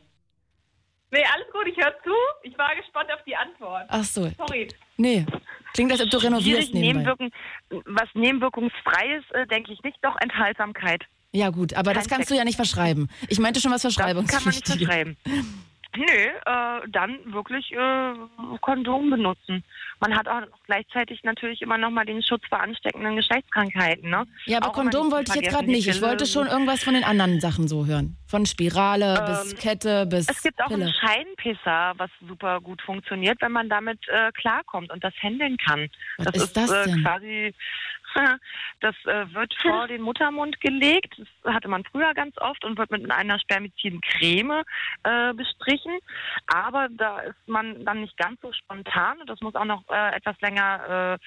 [1.12, 2.12] Nee, alles gut, ich höre zu.
[2.44, 3.84] Ich war gespannt auf die Antwort.
[3.90, 4.32] Ach so.
[4.38, 4.70] Sorry.
[4.98, 5.26] Nee,
[5.74, 7.30] klingt, als ob du renovierst Nebenwirkung,
[7.70, 11.04] Was nebenwirkungsfreies, äh, denke ich nicht, doch Enthaltsamkeit.
[11.34, 12.30] Ja gut, aber Kein das kannst Sex.
[12.30, 13.10] du ja nicht verschreiben.
[13.30, 14.80] Ich meinte schon was Verschreibungspflichtiges.
[14.80, 15.58] Das kann man nicht verschreiben.
[15.96, 18.14] Nö, äh, dann wirklich äh,
[18.62, 19.64] Kondom benutzen.
[20.00, 24.10] Man hat auch gleichzeitig natürlich immer noch mal den Schutz vor ansteckenden Geschlechtskrankheiten.
[24.10, 24.26] Ne?
[24.46, 25.88] Ja, aber auch Kondom wollte ich jetzt gerade nicht.
[25.88, 28.16] Ich wollte schon irgendwas von den anderen Sachen so hören.
[28.26, 30.86] Von Spirale ähm, bis Kette bis Es gibt auch Pille.
[30.86, 35.90] einen Scheinpisser, was super gut funktioniert, wenn man damit äh, klarkommt und das handeln kann.
[36.18, 37.04] Was das ist, ist das äh, denn?
[37.04, 37.54] quasi
[38.80, 41.16] das äh, wird vor den Muttermund gelegt.
[41.18, 44.64] Das hatte man früher ganz oft und wird mit einer Spermizidencreme
[45.04, 45.98] äh, bestrichen.
[46.48, 49.18] Aber da ist man dann nicht ganz so spontan.
[49.26, 51.26] Das muss auch noch äh, etwas länger äh,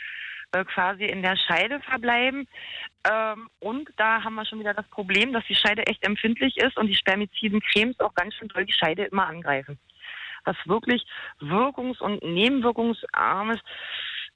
[0.54, 2.46] äh, quasi in der Scheide verbleiben.
[3.10, 6.76] Ähm, und da haben wir schon wieder das Problem, dass die Scheide echt empfindlich ist
[6.76, 9.78] und die Spermizidencremes auch ganz schön doll die Scheide immer angreifen.
[10.44, 11.04] Was wirklich
[11.40, 13.62] wirkungs- und nebenwirkungsarm ist.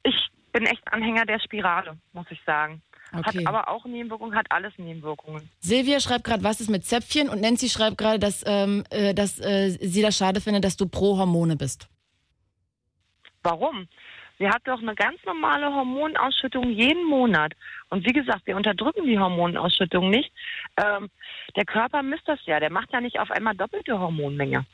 [0.03, 2.83] Ich bin echt Anhänger der Spirale, muss ich sagen.
[3.13, 3.39] Okay.
[3.39, 5.49] Hat aber auch Nebenwirkungen, hat alles Nebenwirkungen.
[5.61, 7.31] Silvia schreibt gerade, was ist mit Zäpfchen?
[7.31, 10.87] Und Nancy schreibt gerade, dass, ähm, äh, dass äh, sie das schade findet, dass du
[10.87, 11.89] pro Hormone bist.
[13.43, 13.89] Warum?
[14.39, 17.55] Sie hat doch eine ganz normale Hormonausschüttung jeden Monat.
[17.89, 20.31] Und wie gesagt, wir unterdrücken die Hormonausschüttung nicht.
[20.77, 21.09] Ähm,
[21.57, 22.61] der Körper misst das ja.
[22.61, 24.65] Der macht ja nicht auf einmal doppelte Hormonmenge.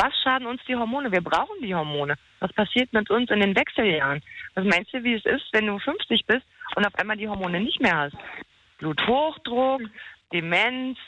[0.00, 1.10] Was schaden uns die Hormone?
[1.10, 2.14] Wir brauchen die Hormone.
[2.38, 4.22] Was passiert mit uns in den Wechseljahren?
[4.54, 6.46] Was meinst du, wie es ist, wenn du 50 bist
[6.76, 8.16] und auf einmal die Hormone nicht mehr hast?
[8.78, 9.82] Bluthochdruck,
[10.32, 10.98] Demenz,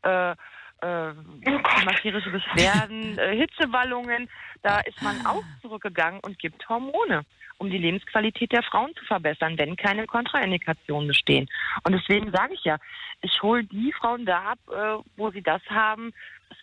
[0.00, 0.34] äh,
[0.80, 1.12] äh,
[1.42, 4.28] klimakterische Beschwerden, äh, Hitzewallungen.
[4.62, 7.24] Da ist man auch zurückgegangen und gibt Hormone,
[7.58, 11.48] um die Lebensqualität der Frauen zu verbessern, wenn keine Kontraindikationen bestehen.
[11.84, 12.78] Und deswegen sage ich ja,
[13.22, 16.12] ich hole die Frauen da ab, äh, wo sie das haben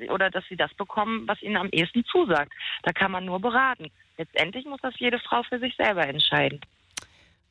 [0.09, 2.51] oder dass sie das bekommen, was ihnen am ehesten zusagt.
[2.84, 3.91] Da kann man nur beraten.
[4.18, 6.61] Letztendlich muss das jede Frau für sich selber entscheiden.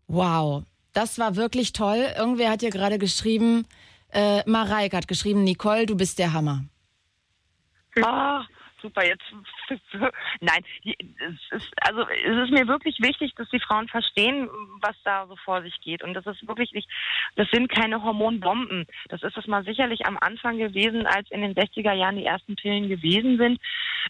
[0.09, 2.07] Wow, das war wirklich toll.
[2.17, 3.67] Irgendwer hat hier gerade geschrieben,
[4.15, 6.65] äh, Mareike hat geschrieben, Nicole, du bist der Hammer.
[8.03, 8.45] Ah,
[8.85, 9.25] super, jetzt.
[10.41, 14.49] Nein, es ist, also es ist mir wirklich wichtig, dass die Frauen verstehen,
[14.81, 16.03] was da so vor sich geht.
[16.03, 16.89] Und das ist wirklich nicht,
[17.37, 18.87] das sind keine Hormonbomben.
[19.09, 22.57] Das ist es mal sicherlich am Anfang gewesen, als in den 60er Jahren die ersten
[22.57, 23.61] Pillen gewesen sind.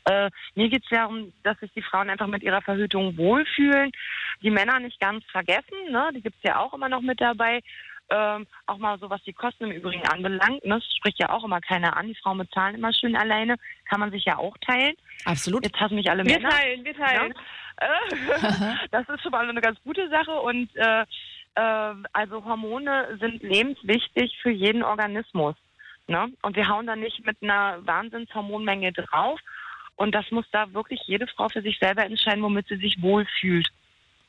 [0.04, 3.92] Äh, mir geht es darum, dass sich die Frauen einfach mit ihrer Verhütung wohlfühlen.
[4.42, 6.10] Die Männer nicht ganz vergessen, ne?
[6.14, 7.60] die gibt es ja auch immer noch mit dabei.
[8.10, 10.64] Ähm, auch mal so, was die Kosten im Übrigen anbelangt.
[10.64, 10.74] Ne?
[10.74, 12.06] Das spricht ja auch immer keiner an.
[12.08, 13.56] Die Frauen bezahlen immer schön alleine.
[13.88, 14.94] Kann man sich ja auch teilen.
[15.24, 15.64] Absolut.
[15.64, 16.50] Jetzt hassen mich alle Wir Männer.
[16.50, 17.34] teilen, wir teilen.
[17.80, 17.86] Ja?
[17.86, 20.32] Äh, das ist schon mal eine ganz gute Sache.
[20.32, 21.02] Und äh,
[21.54, 25.56] äh, also Hormone sind lebenswichtig für jeden Organismus.
[26.06, 26.30] Ne?
[26.42, 29.40] Und wir hauen da nicht mit einer Wahnsinnshormonmenge drauf.
[29.96, 33.68] Und das muss da wirklich jede Frau für sich selber entscheiden, womit sie sich wohlfühlt.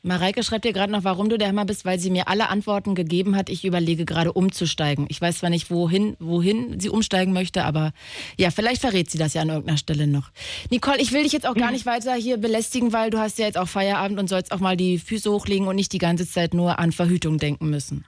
[0.06, 2.94] Mareike schreibt dir gerade noch, warum du der Hammer bist, weil sie mir alle Antworten
[2.96, 3.50] gegeben hat.
[3.50, 5.08] Ich überlege gerade umzusteigen.
[5.10, 7.92] Ich weiß zwar nicht, wohin, wohin sie umsteigen möchte, aber
[8.38, 10.30] ja, vielleicht verrät sie das ja an irgendeiner Stelle noch.
[10.70, 13.46] Nicole, ich will dich jetzt auch gar nicht weiter hier belästigen, weil du hast ja
[13.46, 16.54] jetzt auch Feierabend und sollst auch mal die Füße hochlegen und nicht die ganze Zeit
[16.54, 18.06] nur an Verhütung denken müssen.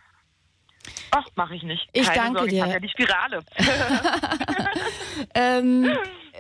[1.12, 1.88] Ach, mache ich nicht.
[1.94, 2.66] Ich Keine danke Sorge, dir.
[2.66, 3.40] Ich ja die Spirale.
[5.34, 5.90] Ähm,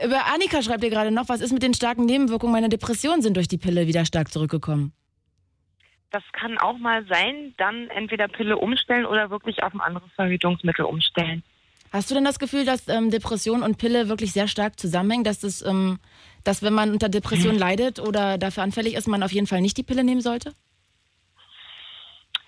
[0.03, 3.21] über Annika schreibt dir gerade noch, was ist mit den starken Nebenwirkungen meiner Depression?
[3.21, 4.93] Sind durch die Pille wieder stark zurückgekommen.
[6.11, 10.85] Das kann auch mal sein, dann entweder Pille umstellen oder wirklich auf ein anderes Verhütungsmittel
[10.85, 11.43] umstellen.
[11.91, 15.39] Hast du denn das Gefühl, dass ähm, Depression und Pille wirklich sehr stark zusammenhängen, dass
[15.39, 15.99] das, ähm,
[16.43, 19.77] dass wenn man unter Depression leidet oder dafür anfällig ist, man auf jeden Fall nicht
[19.77, 20.53] die Pille nehmen sollte?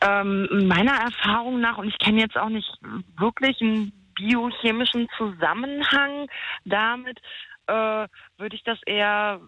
[0.01, 2.69] Ähm, meiner Erfahrung nach, und ich kenne jetzt auch nicht
[3.17, 6.27] wirklich einen biochemischen Zusammenhang
[6.65, 7.19] damit,
[7.67, 8.07] äh,
[8.37, 9.41] würde ich das eher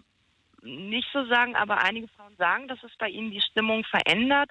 [0.62, 4.50] nicht so sagen, aber einige Frauen sagen, dass es bei ihnen die Stimmung verändert.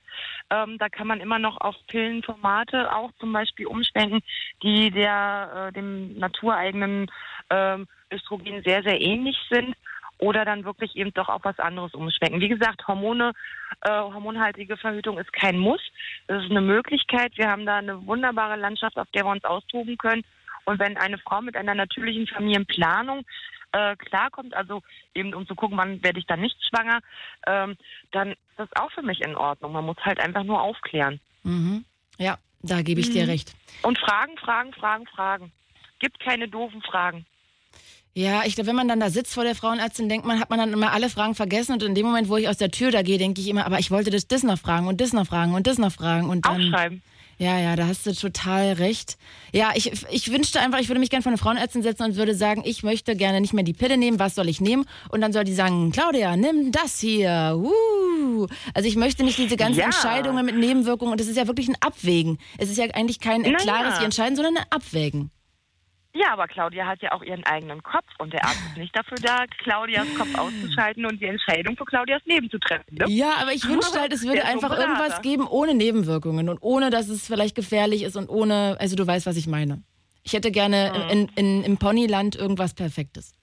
[0.49, 4.22] Ähm, da kann man immer noch auf Pillenformate auch zum Beispiel umschwenken,
[4.62, 7.09] die der äh, dem natureigenen
[7.49, 9.76] ähm, Östrogen sehr, sehr ähnlich sind.
[10.18, 12.41] Oder dann wirklich eben doch auf was anderes umschwenken.
[12.41, 13.34] Wie gesagt, Hormone,
[13.82, 15.82] äh, hormonhaltige Verhütung ist kein Muss.
[16.28, 17.36] Das ist eine Möglichkeit.
[17.38, 20.24] Wir haben da eine wunderbare Landschaft, auf der wir uns austoben können.
[20.66, 23.26] Und wenn eine Frau mit einer natürlichen Familienplanung
[23.72, 24.82] äh, klarkommt, also
[25.13, 26.99] eben um zu gucken, wann werde ich dann nicht schwanger,
[27.47, 27.78] ähm,
[28.11, 29.72] dann ist das auch für mich in Ordnung.
[29.72, 31.19] Man muss halt einfach nur aufklären.
[31.43, 31.86] Mhm.
[32.17, 33.55] Ja, da gebe ich dir recht.
[33.84, 35.51] Und fragen, fragen, fragen, fragen.
[35.99, 37.26] Gibt keine doofen Fragen.
[38.13, 40.59] Ja, ich glaube, wenn man dann da sitzt vor der Frauenärztin, denkt man, hat man
[40.59, 43.03] dann immer alle Fragen vergessen und in dem Moment, wo ich aus der Tür da
[43.03, 45.53] gehe, denke ich immer, aber ich wollte das, das noch fragen und das noch fragen
[45.53, 46.57] und das noch fragen und dann.
[46.57, 47.01] Aufschreiben.
[47.41, 49.17] Ja, ja, da hast du total recht.
[49.51, 52.35] Ja, ich, ich wünschte einfach, ich würde mich gerne vor eine Frauenärztin setzen und würde
[52.35, 54.85] sagen, ich möchte gerne nicht mehr die Pille nehmen, was soll ich nehmen?
[55.09, 57.55] Und dann soll die sagen, Claudia, nimm das hier.
[57.57, 58.45] Uh.
[58.75, 59.85] Also ich möchte nicht diese ganzen Ja.
[59.85, 62.37] Entscheidungen mit Nebenwirkungen und das ist ja wirklich ein Abwägen.
[62.59, 64.05] Es ist ja eigentlich kein Na klares ja.
[64.05, 65.31] Entscheiden, sondern ein Abwägen.
[66.14, 69.18] Ja, aber Claudia hat ja auch ihren eigenen Kopf und der Arzt ist nicht dafür
[69.22, 72.84] da, Claudias Kopf auszuschalten und die Entscheidung für Claudias Leben zu treffen.
[72.95, 73.05] Ne?
[73.07, 77.07] Ja, aber ich wünschte halt, es würde einfach irgendwas geben ohne Nebenwirkungen und ohne, dass
[77.07, 79.84] es vielleicht gefährlich ist und ohne, also du weißt, was ich meine.
[80.24, 81.09] Ich hätte gerne Mhm.
[81.09, 83.34] in, in, im Ponyland irgendwas Perfektes.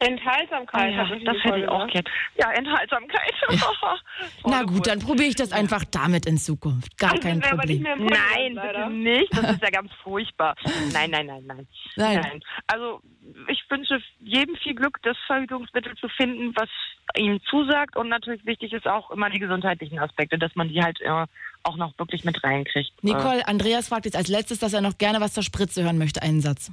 [0.00, 0.92] Enthaltsamkeit.
[0.94, 2.04] Ja, hat mich das hätte ich auch gern.
[2.38, 3.34] Ja, Enthaltsamkeit.
[3.50, 6.96] Na Volle gut, dann probiere ich das einfach damit in Zukunft.
[6.98, 8.06] Gar Das kein wäre aber nicht Problem.
[8.08, 8.86] Podcast, Nein, leider.
[8.86, 9.36] bitte nicht.
[9.36, 10.54] Das ist ja ganz furchtbar.
[10.92, 11.66] Nein, nein, nein, nein.
[11.96, 12.40] Nein.
[12.66, 13.00] Also
[13.48, 16.68] ich wünsche jedem viel Glück, das Verhütungsmittel zu finden, was
[17.16, 17.96] ihm zusagt.
[17.96, 21.26] Und natürlich wichtig ist auch immer die gesundheitlichen Aspekte, dass man die halt äh,
[21.62, 22.92] auch noch wirklich mit reinkriegt.
[23.04, 26.22] Nicole, Andreas fragt jetzt als letztes, dass er noch gerne was zur Spritze hören möchte.
[26.22, 26.72] Einen Satz.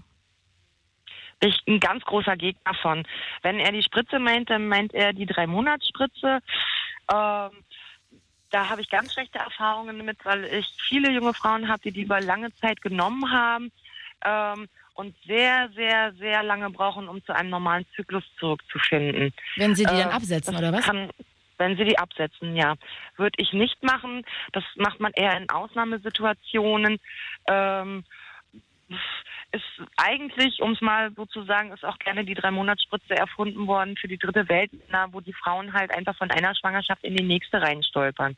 [1.39, 3.05] Bin ich ein ganz großer Gegner von.
[3.41, 6.39] Wenn er die Spritze meint, dann meint er die drei-Monats-Spritze.
[7.11, 7.51] Ähm,
[8.49, 12.03] da habe ich ganz schlechte Erfahrungen mit, weil ich viele junge Frauen habe, die die
[12.03, 13.71] über lange Zeit genommen haben
[14.25, 19.33] ähm, und sehr, sehr, sehr lange brauchen, um zu einem normalen Zyklus zurückzufinden.
[19.57, 20.85] Wenn sie die dann Äh, absetzen, oder was?
[20.85, 21.09] Kann,
[21.57, 22.75] Wenn sie die absetzen, ja.
[23.15, 24.23] Würde ich nicht machen.
[24.53, 26.99] Das macht man eher in Ausnahmesituationen.
[27.47, 28.05] Ähm,
[29.51, 29.63] ist
[29.95, 34.07] eigentlich, um es mal so zu sagen, ist auch gerne die Drei-Monats-Spritze erfunden worden für
[34.07, 34.71] die dritte Welt,
[35.11, 38.35] wo die Frauen halt einfach von einer Schwangerschaft in die nächste reinstolpern.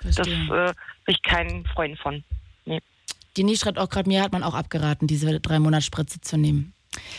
[0.00, 0.46] Verstehe.
[0.48, 0.74] Das äh,
[1.04, 2.22] bin ich kein Freund von.
[2.64, 2.80] Nee.
[3.36, 6.72] Die Nie schreibt auch gerade, mir hat man auch abgeraten, diese Drei-Monats-Spritze zu nehmen.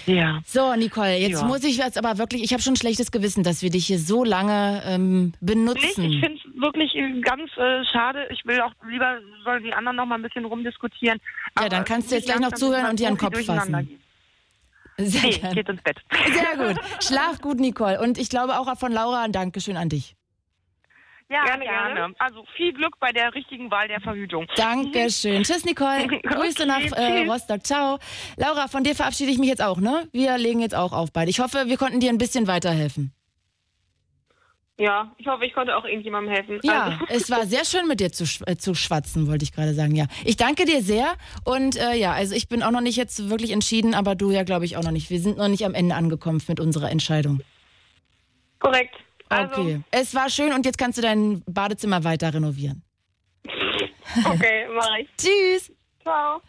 [0.05, 0.39] Ja.
[0.45, 1.47] So, Nicole, jetzt ja.
[1.47, 3.99] muss ich jetzt aber wirklich, ich habe schon ein schlechtes Gewissen, dass wir dich hier
[3.99, 6.03] so lange ähm, benutzen.
[6.03, 8.27] Nicht, ich finde es wirklich äh, ganz äh, schade.
[8.31, 11.19] Ich will auch lieber, sollen die anderen noch mal ein bisschen rumdiskutieren.
[11.59, 13.99] Ja, dann kannst du jetzt gleich noch zuhören und dir einen Kopf fassen.
[14.97, 15.97] Sehr nee, geht ins Bett.
[16.31, 16.79] Sehr gut.
[17.03, 17.99] Schlaf gut, Nicole.
[17.99, 20.15] Und ich glaube auch von Laura ein Dankeschön an dich.
[21.29, 22.13] Ja, gerne, gerne.
[22.19, 24.45] Also viel Glück bei der richtigen Wahl der Verhütung.
[24.55, 25.41] Dankeschön.
[25.43, 26.07] Tschüss, Nicole.
[26.23, 27.63] Grüße okay, nach äh, Rostock.
[27.63, 27.97] Ciao.
[28.37, 30.07] Laura, von dir verabschiede ich mich jetzt auch, ne?
[30.11, 31.31] Wir legen jetzt auch auf beide.
[31.31, 33.11] Ich hoffe, wir konnten dir ein bisschen weiterhelfen.
[34.77, 36.59] Ja, ich hoffe, ich konnte auch irgendjemandem helfen.
[36.63, 37.05] Ja, also.
[37.07, 40.07] es war sehr schön mit dir zu, äh, zu schwatzen, wollte ich gerade sagen, ja.
[40.25, 41.15] Ich danke dir sehr
[41.45, 44.43] und äh, ja, also ich bin auch noch nicht jetzt wirklich entschieden, aber du ja,
[44.43, 45.09] glaube ich, auch noch nicht.
[45.09, 47.39] Wir sind noch nicht am Ende angekommen mit unserer Entscheidung.
[48.59, 48.95] Korrekt.
[49.29, 49.61] Also.
[49.61, 49.81] Okay.
[49.91, 52.83] Es war schön und jetzt kannst du dein Badezimmer weiter renovieren.
[54.23, 55.09] Okay, mach ich.
[55.17, 55.71] Tschüss.
[56.01, 56.41] Ciao.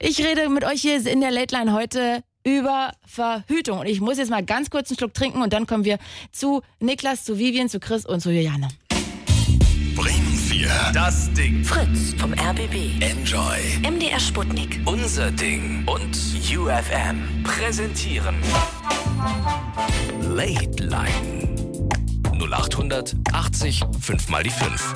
[0.00, 3.80] Ich rede mit euch hier in der Late Line heute über Verhütung.
[3.80, 5.98] Und ich muss jetzt mal ganz kurz einen Schluck trinken und dann kommen wir
[6.32, 8.68] zu Niklas, zu Vivian, zu Chris und zu Juliane.
[9.94, 10.68] Bremen 4.
[10.94, 11.64] Das Ding.
[11.64, 13.00] Fritz vom RBB.
[13.00, 13.58] Enjoy.
[13.82, 14.80] MDR Sputnik.
[14.84, 15.86] Unser Ding.
[15.86, 16.16] Und
[16.56, 18.36] UFM präsentieren.
[20.22, 21.57] Late Line.
[22.50, 24.94] 0800 80 5 mal die 5.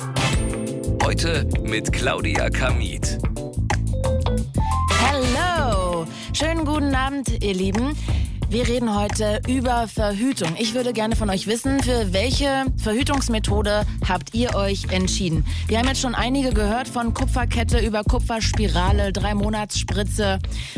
[1.03, 3.19] Heute mit Claudia Kamit.
[4.99, 6.07] Hello!
[6.33, 7.95] Schönen guten Abend, ihr Lieben.
[8.53, 10.55] Wir reden heute über Verhütung.
[10.59, 15.43] Ich würde gerne von euch wissen, für welche Verhütungsmethode habt ihr euch entschieden?
[15.65, 20.37] Wir haben jetzt schon einige gehört von Kupferkette über Kupferspirale, Drei-Monats-Spritze,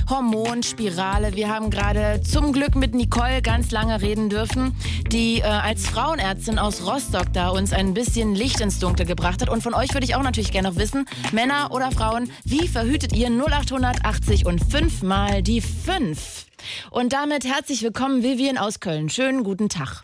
[0.10, 1.36] Hormonspirale.
[1.36, 4.74] Wir haben gerade zum Glück mit Nicole ganz lange reden dürfen,
[5.12, 9.50] die äh, als Frauenärztin aus Rostock da uns ein bisschen Licht ins Dunkle gebracht hat.
[9.50, 13.12] Und von euch würde ich auch natürlich gerne noch wissen, Männer oder Frauen, wie verhütet
[13.12, 16.45] ihr 0880 und 5 mal die 5?
[16.92, 19.10] Und damit herzlich willkommen, Vivian aus Köln.
[19.10, 20.04] Schönen guten Tag.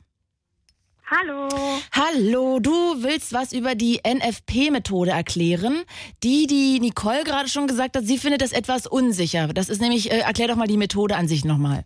[1.14, 1.50] Hallo.
[1.92, 2.72] Hallo, du
[3.04, 5.84] willst was über die NFP-Methode erklären,
[6.24, 9.50] die die Nicole gerade schon gesagt hat, sie findet das etwas unsicher.
[9.50, 11.84] Das ist nämlich, äh, erklär doch mal die Methode an sich nochmal.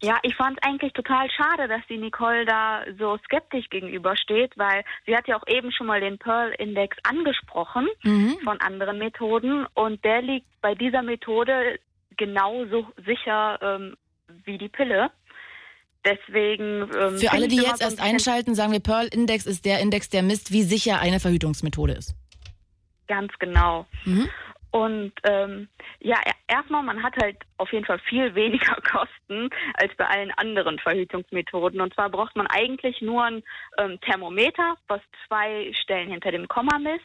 [0.00, 4.84] Ja, ich fand es eigentlich total schade, dass die Nicole da so skeptisch gegenübersteht, weil
[5.06, 8.36] sie hat ja auch eben schon mal den Pearl-Index angesprochen mhm.
[8.44, 11.80] von anderen Methoden und der liegt bei dieser Methode
[12.18, 13.96] genauso sicher ähm,
[14.44, 15.10] wie die Pille.
[16.04, 16.90] Deswegen.
[16.94, 20.52] Ähm, Für alle, die jetzt erst einschalten, sagen wir, Pearl-Index ist der Index, der misst,
[20.52, 22.14] wie sicher eine Verhütungsmethode ist.
[23.08, 23.86] Ganz genau.
[24.04, 24.28] Mhm.
[24.70, 25.68] Und ähm,
[26.00, 26.16] ja,
[26.46, 31.80] erstmal, man hat halt auf jeden Fall viel weniger Kosten als bei allen anderen Verhütungsmethoden.
[31.80, 33.42] Und zwar braucht man eigentlich nur ein
[33.78, 37.04] ähm, Thermometer, was zwei Stellen hinter dem Komma misst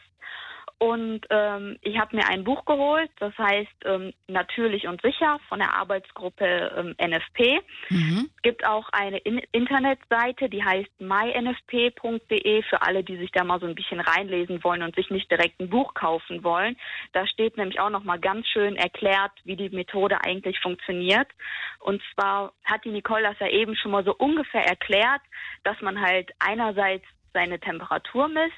[0.78, 5.60] und ähm, ich habe mir ein Buch geholt, das heißt ähm, Natürlich und sicher von
[5.60, 7.60] der Arbeitsgruppe ähm, NFP.
[7.90, 8.30] Mhm.
[8.36, 13.60] Es gibt auch eine In Internetseite, die heißt mynfp.de für alle, die sich da mal
[13.60, 16.76] so ein bisschen reinlesen wollen und sich nicht direkt ein Buch kaufen wollen.
[17.12, 21.28] Da steht nämlich auch noch mal ganz schön erklärt, wie die Methode eigentlich funktioniert.
[21.80, 25.22] Und zwar hat die Nicole das ja eben schon mal so ungefähr erklärt,
[25.62, 27.04] dass man halt einerseits
[27.34, 28.54] seine Temperatur misst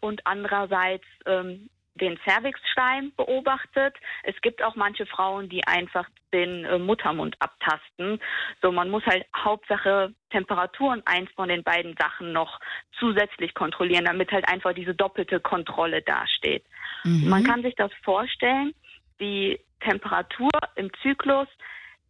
[0.00, 3.94] und andererseits ähm, den Cervixstein beobachtet.
[4.24, 8.20] Es gibt auch manche Frauen, die einfach den äh, Muttermund abtasten.
[8.60, 12.60] So, man muss halt Hauptsache Temperatur und eins von den beiden Sachen noch
[12.98, 16.64] zusätzlich kontrollieren, damit halt einfach diese doppelte Kontrolle dasteht.
[17.04, 17.28] Mhm.
[17.28, 18.74] Man kann sich das vorstellen,
[19.20, 21.46] die Temperatur im Zyklus,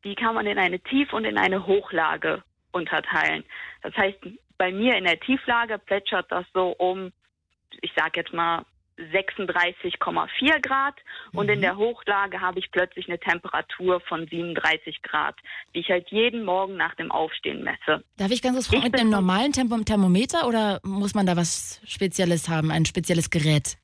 [0.05, 3.45] die kann man in eine Tief- und in eine Hochlage unterteilen.
[3.83, 4.19] Das heißt,
[4.59, 7.13] bei mir in der Tieflage plätschert das so um,
[7.81, 8.65] ich sage jetzt mal
[8.99, 10.95] 36,4 Grad
[11.33, 11.63] und in mhm.
[11.63, 15.35] der Hochlage habe ich plötzlich eine Temperatur von 37 Grad,
[15.75, 18.05] die ich halt jeden Morgen nach dem Aufstehen messe.
[18.17, 22.49] Darf ich ganz kurz fragen, mit einem normalen Thermometer oder muss man da was Spezielles
[22.49, 23.79] haben, ein spezielles Gerät?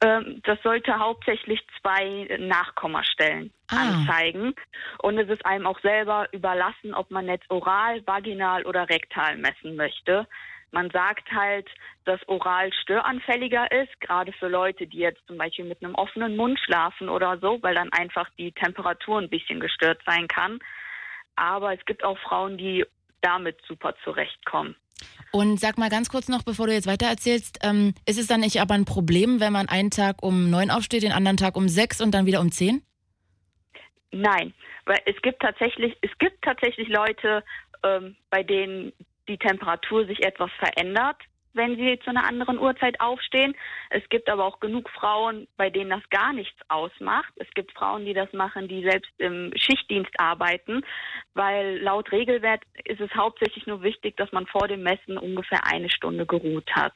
[0.00, 3.76] Ähm, das sollte hauptsächlich zwei Nachkommastellen ah.
[3.82, 4.54] anzeigen.
[5.02, 9.76] Und es ist einem auch selber überlassen, ob man jetzt oral, vaginal oder rektal messen
[9.76, 10.26] möchte.
[10.70, 11.68] Man sagt halt,
[12.04, 16.60] dass oral störanfälliger ist, gerade für Leute, die jetzt zum Beispiel mit einem offenen Mund
[16.60, 20.58] schlafen oder so, weil dann einfach die Temperatur ein bisschen gestört sein kann.
[21.36, 22.84] Aber es gibt auch Frauen, die
[23.22, 24.76] damit super zurechtkommen.
[25.32, 28.40] Und sag mal ganz kurz noch, bevor du jetzt weiter erzählst, ähm, ist es dann
[28.40, 31.68] nicht aber ein Problem, wenn man einen Tag um neun aufsteht, den anderen Tag um
[31.68, 32.82] sechs und dann wieder um zehn?
[34.10, 34.54] Nein,
[34.86, 37.44] weil es gibt tatsächlich, es gibt tatsächlich Leute,
[37.84, 38.92] ähm, bei denen
[39.28, 41.16] die Temperatur sich etwas verändert
[41.54, 43.54] wenn sie zu einer anderen Uhrzeit aufstehen.
[43.90, 47.32] Es gibt aber auch genug Frauen, bei denen das gar nichts ausmacht.
[47.36, 50.82] Es gibt Frauen, die das machen, die selbst im Schichtdienst arbeiten,
[51.34, 55.90] weil laut Regelwert ist es hauptsächlich nur wichtig, dass man vor dem Messen ungefähr eine
[55.90, 56.94] Stunde geruht hat.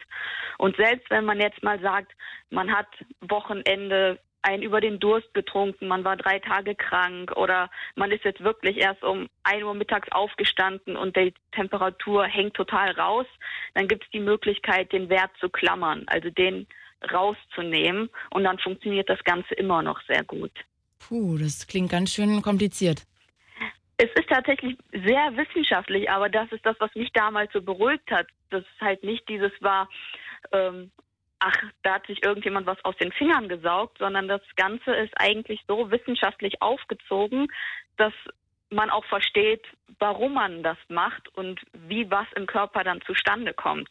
[0.59, 2.13] Und selbst wenn man jetzt mal sagt,
[2.51, 2.89] man hat
[3.21, 8.43] Wochenende ein über den Durst getrunken, man war drei Tage krank oder man ist jetzt
[8.43, 13.27] wirklich erst um ein Uhr mittags aufgestanden und die Temperatur hängt total raus,
[13.75, 16.67] dann gibt es die Möglichkeit, den Wert zu klammern, also den
[17.13, 20.53] rauszunehmen und dann funktioniert das Ganze immer noch sehr gut.
[20.99, 23.03] Puh, das klingt ganz schön kompliziert.
[23.97, 28.27] Es ist tatsächlich sehr wissenschaftlich, aber das ist das, was mich damals so beruhigt hat,
[28.51, 29.89] dass es halt nicht dieses war,
[30.53, 30.91] ähm,
[31.43, 35.61] ach, da hat sich irgendjemand was aus den Fingern gesaugt, sondern das Ganze ist eigentlich
[35.67, 37.49] so wissenschaftlich aufgezogen,
[37.97, 38.13] dass
[38.71, 39.65] man auch versteht,
[39.99, 43.89] warum man das macht und wie was im Körper dann zustande kommt.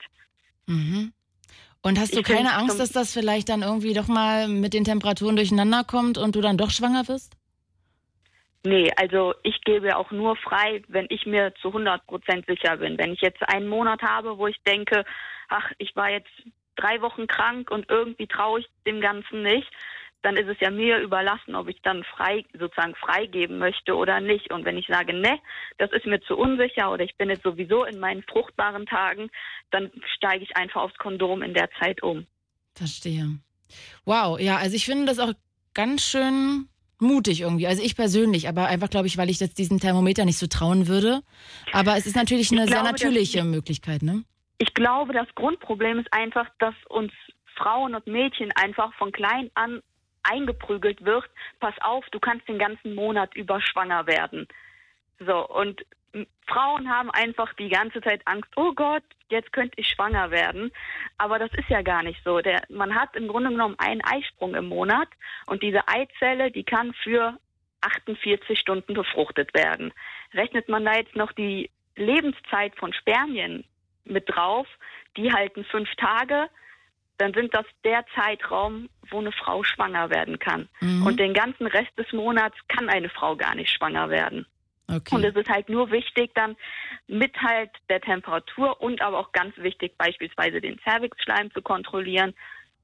[0.65, 1.13] Mhm.
[1.83, 4.85] Und hast du ich keine Angst, dass das vielleicht dann irgendwie doch mal mit den
[4.85, 7.35] Temperaturen durcheinander kommt und du dann doch schwanger wirst?
[8.63, 12.97] Nee, also ich gebe auch nur frei, wenn ich mir zu 100 Prozent sicher bin.
[12.97, 15.03] Wenn ich jetzt einen Monat habe, wo ich denke,
[15.49, 16.31] ach, ich war jetzt
[16.75, 19.67] drei Wochen krank und irgendwie traue ich dem Ganzen nicht,
[20.21, 24.51] dann ist es ja mir überlassen, ob ich dann frei, sozusagen freigeben möchte oder nicht.
[24.53, 25.39] Und wenn ich sage, ne,
[25.77, 29.29] das ist mir zu unsicher oder ich bin jetzt sowieso in meinen fruchtbaren Tagen,
[29.71, 32.27] dann steige ich einfach aufs Kondom in der Zeit um.
[32.75, 33.39] Verstehe.
[34.05, 35.33] Wow, ja, also ich finde das auch
[35.73, 36.67] ganz schön
[36.99, 37.67] mutig irgendwie.
[37.67, 40.87] Also ich persönlich, aber einfach glaube ich, weil ich jetzt diesen Thermometer nicht so trauen
[40.87, 41.21] würde.
[41.71, 44.23] Aber es ist natürlich eine glaube, sehr natürliche Möglichkeit, ne?
[44.61, 47.11] Ich glaube, das Grundproblem ist einfach, dass uns
[47.55, 49.81] Frauen und Mädchen einfach von klein an
[50.21, 51.27] eingeprügelt wird,
[51.59, 54.47] pass auf, du kannst den ganzen Monat über schwanger werden.
[55.17, 55.83] So, und
[56.45, 60.71] Frauen haben einfach die ganze Zeit Angst, oh Gott, jetzt könnte ich schwanger werden.
[61.17, 62.39] Aber das ist ja gar nicht so.
[62.41, 65.07] Der, man hat im Grunde genommen einen Eisprung im Monat
[65.47, 67.35] und diese Eizelle, die kann für
[67.81, 69.91] 48 Stunden befruchtet werden.
[70.35, 73.63] Rechnet man da jetzt noch die Lebenszeit von Spermien
[74.05, 74.67] mit drauf,
[75.17, 76.49] die halten fünf Tage,
[77.17, 80.67] dann sind das der Zeitraum, wo eine Frau schwanger werden kann.
[80.79, 81.05] Mhm.
[81.05, 84.45] Und den ganzen Rest des Monats kann eine Frau gar nicht schwanger werden.
[84.87, 85.15] Okay.
[85.15, 86.57] Und es ist halt nur wichtig, dann
[87.07, 92.33] mit halt der Temperatur und aber auch ganz wichtig, beispielsweise den Cervixschleim zu kontrollieren,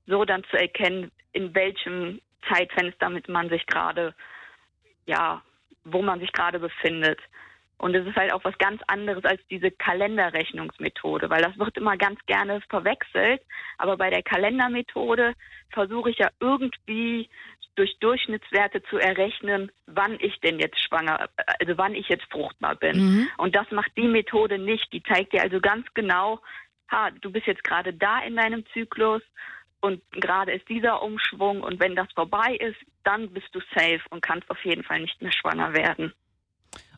[0.06, 4.14] so dann zu erkennen, in welchem Zeitfenster man sich gerade,
[5.06, 5.42] ja,
[5.84, 7.20] wo man sich gerade befindet.
[7.78, 11.96] Und es ist halt auch was ganz anderes als diese Kalenderrechnungsmethode, weil das wird immer
[11.96, 13.42] ganz gerne verwechselt.
[13.78, 15.34] Aber bei der Kalendermethode
[15.70, 17.30] versuche ich ja irgendwie
[17.76, 22.98] durch Durchschnittswerte zu errechnen, wann ich denn jetzt schwanger, also wann ich jetzt fruchtbar bin.
[22.98, 23.30] Mhm.
[23.38, 24.92] Und das macht die Methode nicht.
[24.92, 26.40] Die zeigt dir also ganz genau,
[26.90, 29.22] ha, du bist jetzt gerade da in deinem Zyklus
[29.80, 34.22] und gerade ist dieser Umschwung und wenn das vorbei ist, dann bist du safe und
[34.22, 36.14] kannst auf jeden Fall nicht mehr schwanger werden.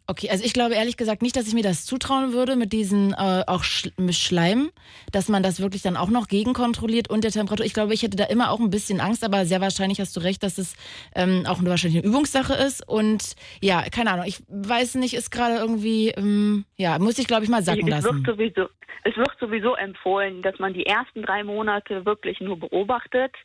[0.09, 3.11] Okay, also ich glaube ehrlich gesagt nicht, dass ich mir das zutrauen würde mit diesen
[3.13, 4.71] äh, auch Sch Schleim,
[5.11, 7.63] dass man das wirklich dann auch noch gegenkontrolliert und der Temperatur.
[7.63, 10.21] Ich glaube, ich hätte da immer auch ein bisschen Angst, aber sehr wahrscheinlich hast du
[10.21, 10.75] recht, dass es
[11.13, 12.81] ähm, auch eine wahrscheinlich eine Übungssache ist.
[12.89, 17.43] Und ja, keine Ahnung, ich weiß nicht, ist gerade irgendwie, ähm, ja, muss ich glaube
[17.43, 18.25] ich mal sacken es lassen.
[18.25, 18.69] Wird sowieso,
[19.03, 23.35] es wird sowieso empfohlen, dass man die ersten drei Monate wirklich nur beobachtet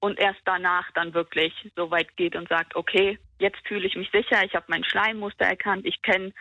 [0.00, 4.10] und erst danach dann wirklich so weit geht und sagt, okay, jetzt fühle ich mich
[4.10, 6.32] sicher, ich habe mein Schleimmuster erkannt, ich kenne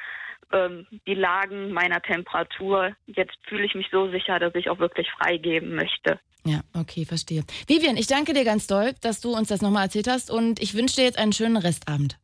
[0.51, 5.09] ähm, die Lagen meiner Temperatur, jetzt fühle ich mich so sicher, dass ich auch wirklich
[5.11, 6.19] freigeben möchte.
[6.45, 7.43] Ja, okay, verstehe.
[7.67, 10.75] Vivian, ich danke dir ganz doll, dass du uns das nochmal erzählt hast und ich
[10.75, 12.17] wünsche dir jetzt einen schönen Restabend.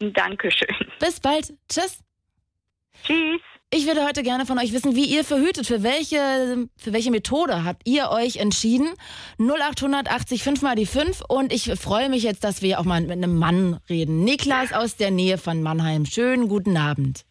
[0.00, 0.74] Dankeschön.
[0.98, 1.52] Bis bald.
[1.68, 2.02] Tschüss.
[3.04, 3.40] Tschüss.
[3.72, 5.64] Ich würde heute gerne von euch wissen, wie ihr verhütet.
[5.64, 8.88] Für welche, für welche Methode habt ihr euch entschieden?
[9.38, 11.22] 0880 5 mal die 5.
[11.28, 14.24] Und ich freue mich jetzt, dass wir auch mal mit einem Mann reden.
[14.24, 16.04] Niklas aus der Nähe von Mannheim.
[16.04, 17.24] Schönen guten Abend.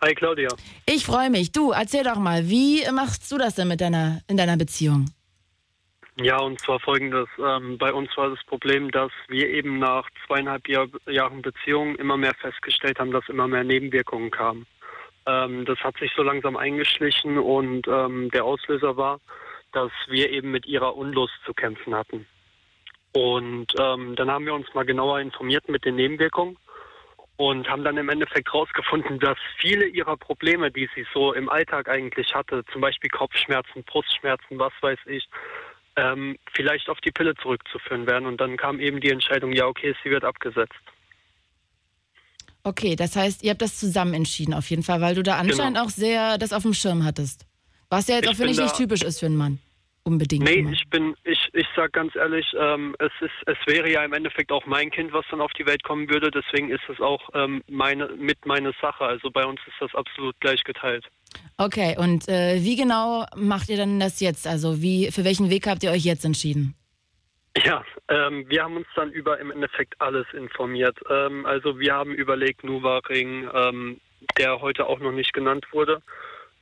[0.00, 0.48] Hi Claudia.
[0.86, 1.50] Ich freue mich.
[1.50, 5.06] Du, erzähl doch mal, wie machst du das denn mit deiner, in deiner Beziehung?
[6.20, 7.28] Ja, und zwar folgendes.
[7.38, 12.16] Ähm, bei uns war das Problem, dass wir eben nach zweieinhalb Jahr, Jahren Beziehung immer
[12.16, 14.66] mehr festgestellt haben, dass immer mehr Nebenwirkungen kamen.
[15.28, 19.20] Ähm, das hat sich so langsam eingeschlichen und ähm, der Auslöser war,
[19.72, 22.26] dass wir eben mit ihrer Unlust zu kämpfen hatten.
[23.12, 26.56] Und ähm, dann haben wir uns mal genauer informiert mit den Nebenwirkungen.
[27.36, 31.88] und haben dann im Endeffekt herausgefunden, dass viele ihrer Probleme, die sie so im Alltag
[31.88, 35.28] eigentlich hatte, zum Beispiel Kopfschmerzen, Brustschmerzen, was weiß ich,
[35.96, 38.26] ähm, vielleicht auf die Pille zurückzuführen wären.
[38.26, 40.82] Und dann kam eben die Entscheidung, ja, okay, sie wird abgesetzt.
[42.64, 45.76] Okay, das heißt, ihr habt das zusammen entschieden auf jeden Fall, weil du da anscheinend
[45.76, 45.86] genau.
[45.86, 47.46] auch sehr das auf dem Schirm hattest.
[47.88, 49.58] Was ja jetzt ich auch, finde ich, nicht typisch ist für einen Mann
[50.08, 50.44] unbedingt.
[50.44, 50.72] Nee, immer.
[50.72, 54.50] ich bin, ich, ich sag ganz ehrlich, ähm, es ist, es wäre ja im Endeffekt
[54.50, 56.30] auch mein Kind, was dann auf die Welt kommen würde.
[56.30, 59.04] Deswegen ist es auch ähm, meine, mit meine Sache.
[59.04, 61.04] Also bei uns ist das absolut gleich geteilt.
[61.58, 64.46] Okay, und äh, wie genau macht ihr denn das jetzt?
[64.46, 66.74] Also wie, für welchen Weg habt ihr euch jetzt entschieden?
[67.56, 70.98] Ja, ähm, wir haben uns dann über im Endeffekt alles informiert.
[71.10, 74.00] Ähm, also wir haben überlegt, Nuvaring, ähm,
[74.36, 76.02] der heute auch noch nicht genannt wurde,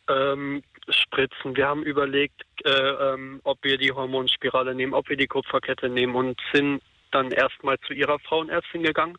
[0.08, 1.56] ähm, spritzen.
[1.56, 6.14] Wir haben überlegt, äh, ähm, ob wir die Hormonspirale nehmen, ob wir die Kupferkette nehmen
[6.14, 9.16] und sind dann erstmal zu ihrer Frauenärztin gegangen.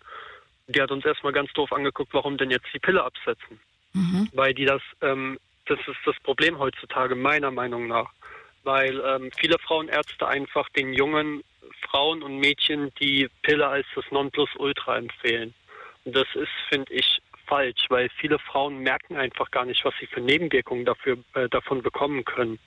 [0.68, 3.60] Die hat uns erstmal ganz doof angeguckt, warum denn jetzt die Pille absetzen.
[3.94, 4.30] Mhm.
[4.34, 8.10] Weil die das, ähm, das ist das Problem heutzutage, meiner Meinung nach.
[8.64, 11.42] Weil ähm, viele Frauenärzte einfach den jungen
[11.90, 15.54] Frauen und Mädchen die Pille als das Nonplusultra empfehlen.
[16.06, 20.08] Und das ist, finde ich, falsch, weil viele Frauen merken einfach gar nicht, was sie
[20.08, 22.60] für Nebenwirkungen dafür, äh, davon bekommen können.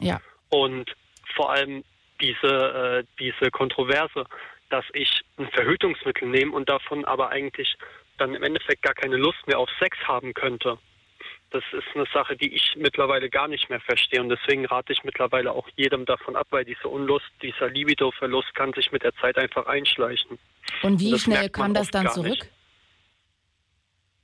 [0.00, 0.20] Ja.
[0.48, 0.94] Und
[1.34, 1.84] vor allem
[2.20, 4.24] diese, äh, diese Kontroverse,
[4.70, 7.76] dass ich ein Verhütungsmittel nehme und davon aber eigentlich
[8.18, 10.78] dann im Endeffekt gar keine Lust mehr auf Sex haben könnte.
[11.56, 14.20] Das ist eine Sache, die ich mittlerweile gar nicht mehr verstehe.
[14.20, 18.74] Und deswegen rate ich mittlerweile auch jedem davon ab, weil diese Unlust, dieser Libido-Verlust kann
[18.74, 20.38] sich mit der Zeit einfach einschleichen.
[20.82, 22.46] Und wie und schnell kam das dann zurück?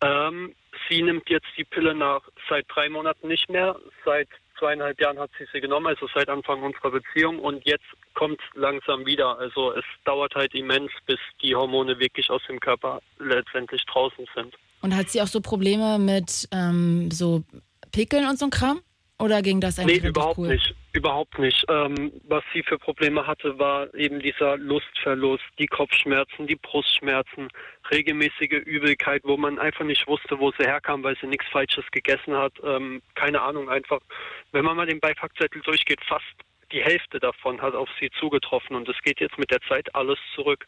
[0.02, 0.54] Ähm,
[0.90, 3.76] sie nimmt jetzt die Pille nach seit drei Monaten nicht mehr.
[4.04, 4.28] Seit
[4.62, 7.40] zweieinhalb Jahren hat sie sie genommen, also seit Anfang unserer Beziehung.
[7.40, 7.84] Und jetzt
[8.14, 9.36] kommt langsam wieder.
[9.38, 14.54] Also es dauert halt immens, bis die Hormone wirklich aus dem Körper letztendlich draußen sind.
[14.82, 17.42] Und hat sie auch so Probleme mit ähm, so
[17.90, 18.80] Pickeln und so ein Kram?
[19.18, 20.48] Oder ging das eigentlich Nee, überhaupt cool?
[20.48, 20.74] nicht.
[20.94, 21.64] Überhaupt nicht.
[21.70, 27.48] Ähm, was sie für Probleme hatte, war eben dieser Lustverlust, die Kopfschmerzen, die Brustschmerzen,
[27.90, 32.36] regelmäßige Übelkeit, wo man einfach nicht wusste, wo sie herkam, weil sie nichts Falsches gegessen
[32.36, 32.52] hat.
[32.62, 34.00] Ähm, keine Ahnung, einfach,
[34.52, 36.26] wenn man mal den Beipackzettel durchgeht, fast
[36.72, 40.18] die Hälfte davon hat auf sie zugetroffen und es geht jetzt mit der Zeit alles
[40.34, 40.66] zurück.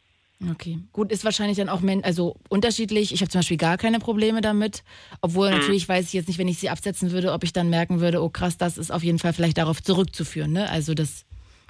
[0.51, 3.13] Okay, gut, ist wahrscheinlich dann auch also unterschiedlich.
[3.13, 4.83] Ich habe zum Beispiel gar keine Probleme damit,
[5.21, 5.59] obwohl mhm.
[5.59, 8.23] natürlich weiß ich jetzt nicht, wenn ich sie absetzen würde, ob ich dann merken würde,
[8.23, 10.53] oh krass, das ist auf jeden Fall vielleicht darauf zurückzuführen.
[10.53, 10.69] Ne?
[10.69, 11.25] Also das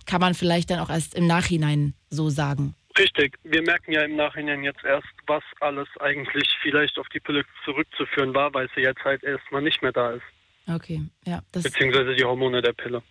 [0.07, 2.75] kann man vielleicht dann auch erst im Nachhinein so sagen.
[2.99, 7.45] Richtig, wir merken ja im Nachhinein jetzt erst, was alles eigentlich vielleicht auf die Pille
[7.65, 10.23] zurückzuführen war, weil sie jetzt halt erstmal nicht mehr da ist.
[10.69, 11.43] Okay, ja.
[11.53, 13.03] Beziehungsweise die Hormone der Pille.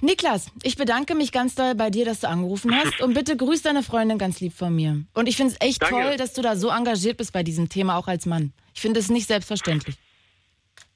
[0.00, 3.62] Niklas, ich bedanke mich ganz doll bei dir, dass du angerufen hast und bitte grüß
[3.62, 5.04] deine Freundin ganz lieb von mir.
[5.14, 5.94] Und ich finde es echt Danke.
[5.94, 8.52] toll, dass du da so engagiert bist bei diesem Thema, auch als Mann.
[8.74, 9.96] Ich finde es nicht selbstverständlich.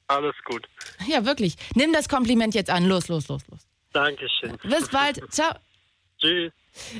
[0.06, 0.66] Alles gut.
[1.06, 1.56] Ja, wirklich.
[1.74, 2.86] Nimm das Kompliment jetzt an.
[2.86, 3.60] Los, los, los, los.
[3.92, 4.56] Dankeschön.
[4.62, 5.20] Bis bald.
[5.32, 5.54] Ciao.
[6.18, 6.52] Tschüss.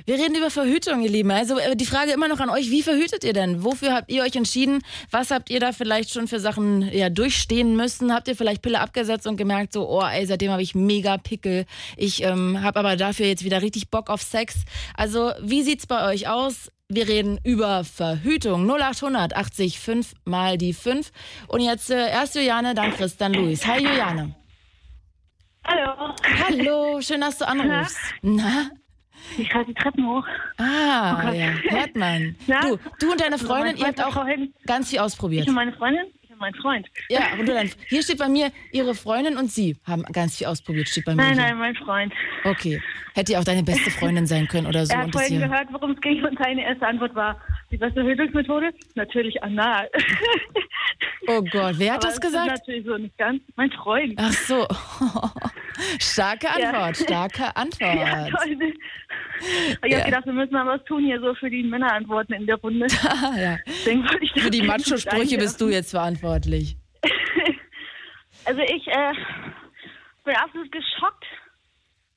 [0.06, 1.30] Wir reden über Verhütung, ihr Lieben.
[1.30, 3.64] Also äh, die Frage immer noch an euch, wie verhütet ihr denn?
[3.64, 4.80] Wofür habt ihr euch entschieden?
[5.10, 8.12] Was habt ihr da vielleicht schon für Sachen ja, durchstehen müssen?
[8.12, 11.64] Habt ihr vielleicht Pille abgesetzt und gemerkt, so, oh ey, seitdem habe ich mega Pickel.
[11.96, 14.64] Ich ähm, habe aber dafür jetzt wieder richtig Bock auf Sex.
[14.96, 16.70] Also wie sieht's bei euch aus?
[16.88, 18.68] Wir reden über Verhütung.
[18.68, 21.10] 0800 80 5 mal die 5.
[21.48, 23.66] Und jetzt äh, erst Juliane, dann Chris, dann Luis.
[23.66, 24.34] Hi Juliane.
[25.64, 26.14] Hallo.
[26.46, 27.98] Hallo, schön, dass du anrufst.
[28.22, 28.42] Na?
[28.42, 28.70] Na?
[29.36, 30.24] Ich fahre die Treppen hoch.
[30.58, 32.34] Ah, oh ja, hört man.
[32.46, 32.60] Ja?
[32.62, 34.52] Du, du und deine Freundin, ihr habt auch vorhin.
[34.66, 35.42] ganz viel ausprobiert.
[35.42, 36.06] Ich und meine Freundin?
[36.22, 36.86] Ich und mein Freund.
[37.08, 37.70] Ja, und du dann.
[37.88, 41.22] Hier steht bei mir, ihre Freundin und sie haben ganz viel ausprobiert, steht bei mir.
[41.22, 41.42] Nein, hier.
[41.42, 42.12] nein, mein Freund.
[42.44, 42.80] Okay.
[43.14, 44.92] Hätte ja auch deine beste Freundin sein können oder so.
[44.94, 47.40] Er hat vorhin gehört, worum es ging und seine erste Antwort war,
[47.70, 48.72] die beste Höhlungsmethode?
[48.94, 49.88] Natürlich anal.
[51.26, 52.50] Oh Gott, wer hat Aber das gesagt?
[52.50, 53.42] Das natürlich so nicht ganz.
[53.56, 54.14] Mein Freund.
[54.16, 54.66] Ach so.
[56.00, 57.04] Starke Antwort, ja.
[57.04, 57.94] starke Antwort.
[57.94, 58.74] Ja, toll.
[59.84, 59.98] Ich ja.
[59.98, 62.86] habe gedacht, wir müssen mal was tun hier so für die Männerantworten in der Runde.
[63.36, 63.58] ja.
[64.34, 66.76] für die Macho-Sprüche bist du jetzt verantwortlich.
[68.44, 69.12] also ich äh,
[70.24, 71.24] bin absolut geschockt,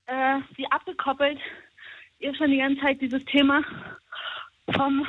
[0.08, 1.40] äh, wie abgekoppelt
[2.20, 3.64] ihr schon die ganze Zeit dieses Thema
[4.74, 5.06] vom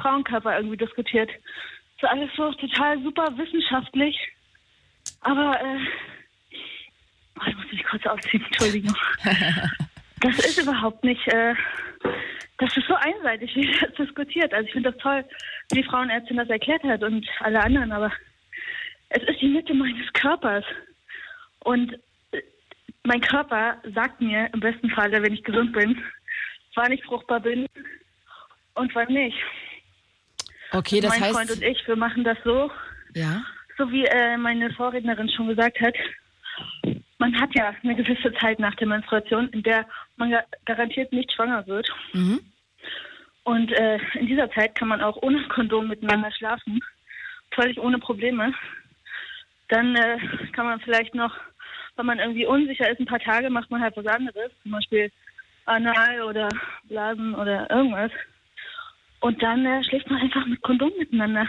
[0.00, 1.30] Frauenkörper irgendwie diskutiert.
[2.00, 4.16] So alles so total super wissenschaftlich.
[5.20, 5.78] Aber äh,
[7.38, 8.96] oh, ich muss mich kurz ausziehen, Entschuldigung.
[10.20, 11.54] das ist überhaupt nicht, äh,
[12.58, 14.52] das ist so einseitig, wie das diskutiert.
[14.52, 15.24] Also ich finde das toll,
[15.70, 18.12] wie die Frauenärztin das erklärt hat und alle anderen, aber
[19.10, 20.64] es ist die Mitte meines Körpers.
[21.60, 21.94] Und
[22.32, 22.42] äh,
[23.04, 26.02] mein Körper sagt mir im besten Falle, wenn ich gesund bin,
[26.74, 27.66] wann ich fruchtbar bin
[28.74, 29.36] und wann nicht.
[30.72, 31.34] Okay, das mein heißt.
[31.34, 32.70] Freund und ich, wir machen das so,
[33.14, 33.42] Ja.
[33.76, 35.94] so wie äh, meine Vorrednerin schon gesagt hat.
[37.18, 39.86] Man hat ja eine gewisse Zeit nach der Menstruation, in der
[40.16, 41.88] man ga- garantiert nicht schwanger wird.
[42.12, 42.40] Mhm.
[43.44, 46.80] Und äh, in dieser Zeit kann man auch ohne Kondom miteinander schlafen,
[47.52, 48.54] völlig ohne Probleme.
[49.68, 50.18] Dann äh,
[50.52, 51.34] kann man vielleicht noch,
[51.96, 55.10] wenn man irgendwie unsicher ist, ein paar Tage macht man halt was anderes, zum Beispiel
[55.66, 56.48] Anal oder
[56.84, 58.12] Blasen oder irgendwas.
[59.20, 61.46] Und dann äh, schläft man einfach mit Kondom miteinander.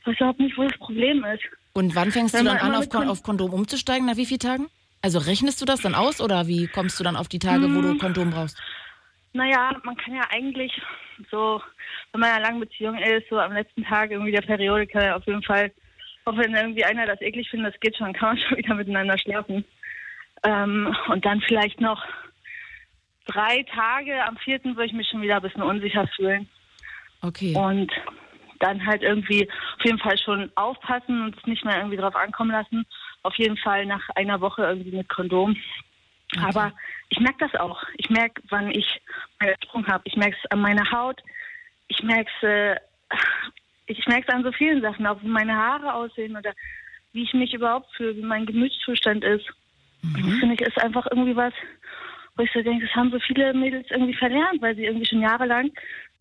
[0.00, 1.42] Ich weiß überhaupt nicht, wo das Problem ist.
[1.72, 4.06] Und wann fängst Wenn du dann an, auf, Kon auf Kondom umzusteigen?
[4.06, 4.68] Nach wie vielen Tagen?
[5.00, 7.80] Also rechnest du das dann aus oder wie kommst du dann auf die Tage, wo
[7.80, 7.98] du Hm.
[7.98, 8.60] Kondom brauchst?
[9.32, 10.80] Naja, man kann ja eigentlich
[11.30, 11.60] so,
[12.12, 15.02] wenn man in einer langen Beziehung ist, so am letzten Tag irgendwie der Periode, kann
[15.04, 15.72] ja auf jeden Fall,
[16.24, 19.18] auch wenn irgendwie einer das eklig findet, das geht schon, kann man schon wieder miteinander
[19.18, 19.64] schlafen.
[20.44, 22.04] Ähm, und dann vielleicht noch
[23.26, 26.48] drei Tage, am vierten würde ich mich schon wieder ein bisschen unsicher fühlen.
[27.22, 27.54] Okay.
[27.56, 27.90] Und
[28.60, 32.52] dann halt irgendwie auf jeden Fall schon aufpassen und es nicht mehr irgendwie drauf ankommen
[32.52, 32.86] lassen.
[33.22, 35.56] Auf jeden Fall nach einer Woche irgendwie mit Kondom.
[36.40, 36.72] Aber
[37.08, 37.82] ich merke das auch.
[37.96, 39.00] Ich merke, wann ich
[39.40, 40.02] meinen Sprung habe.
[40.06, 41.20] Ich merke es an meiner Haut.
[41.88, 42.76] Ich merke es äh,
[43.86, 46.52] ich merke es an so vielen Sachen, auch wie meine Haare aussehen oder
[47.12, 49.46] wie ich mich überhaupt fühle, wie mein Gemütszustand ist.
[50.02, 51.52] Das finde ich ist einfach irgendwie was,
[52.36, 55.20] wo ich so denke, das haben so viele Mädels irgendwie verlernt, weil sie irgendwie schon
[55.20, 55.70] jahrelang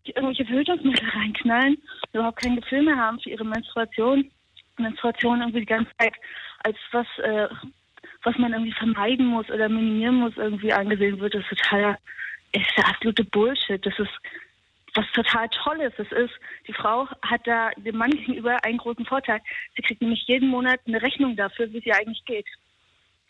[0.06, 1.78] irgendwelche Verhütungsmittel reinknallen,
[2.14, 4.30] überhaupt kein Gefühl mehr haben für ihre Menstruation.
[4.78, 6.14] Menstruation irgendwie die ganze Zeit
[6.64, 7.48] als was, äh,
[8.24, 11.36] was man irgendwie vermeiden muss oder minimieren muss, irgendwie angesehen wird.
[11.36, 11.98] Das ist total,
[12.54, 13.86] ist der absolute Bullshit.
[13.86, 14.12] Das ist
[14.96, 15.94] was total Tolles.
[15.98, 16.34] Das ist,
[16.68, 19.40] die Frau hat da dem Mann gegenüber einen großen Vorteil.
[19.76, 22.48] Sie kriegt nämlich jeden Monat eine Rechnung dafür, wie es ihr eigentlich geht.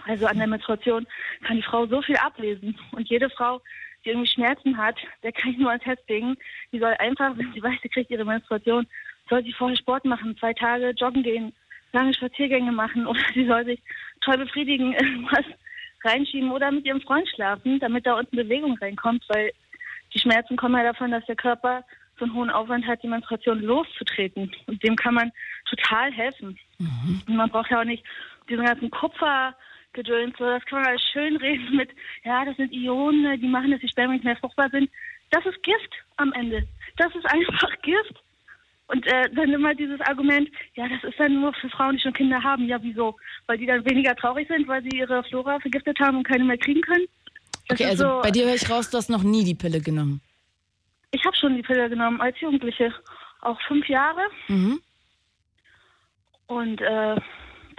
[0.06, 1.06] Also an der Menstruation
[1.44, 2.78] kann die Frau so viel ablesen.
[2.92, 3.62] Und jede Frau,
[4.04, 6.36] die irgendwie Schmerzen hat, der kann ich nur ans Herz legen.
[6.72, 8.88] Die soll einfach, wenn sie weiß, sie kriegt ihre Menstruation,
[9.30, 11.54] soll sie vorher Sport machen, zwei Tage joggen gehen,
[11.94, 13.82] lange Spaziergänge machen oder sie soll sich
[14.22, 15.46] toll befriedigen, irgendwas
[16.04, 19.52] reinschieben oder mit ihrem Freund schlafen, damit da unten Bewegung reinkommt, weil
[20.14, 21.84] die Schmerzen kommen ja davon, dass der Körper
[22.18, 24.52] so einen hohen Aufwand hat, die Menstruation loszutreten.
[24.68, 25.32] Und dem kann man
[25.70, 26.60] total helfen.
[27.28, 28.04] Und man braucht ja auch nicht
[28.50, 28.92] diesen ganzen
[29.94, 31.90] Kupfergedöns, so, das kann man alles schön reden mit,
[32.24, 34.90] ja, das sind Ionen, die machen, dass die Spermien nicht mehr fruchtbar sind.
[35.32, 36.68] Das ist Gift am Ende.
[36.98, 38.22] Das ist einfach Gift.
[38.88, 42.12] Und äh, dann immer dieses Argument, ja, das ist dann nur für Frauen, die schon
[42.14, 42.68] Kinder haben.
[42.68, 43.16] Ja, wieso?
[43.48, 46.58] Weil die dann weniger traurig sind, weil sie ihre Flora vergiftet haben und keine mehr
[46.58, 47.06] kriegen können?
[47.70, 49.80] Das Okay, also so- bei dir höre ich raus, du hast noch nie die Pille
[49.80, 50.20] genommen.
[51.12, 52.94] Ich habe schon die Pille genommen als Jugendliche.
[53.42, 54.22] Auch fünf Jahre.
[54.50, 54.82] Mhm.
[56.48, 57.16] Und äh,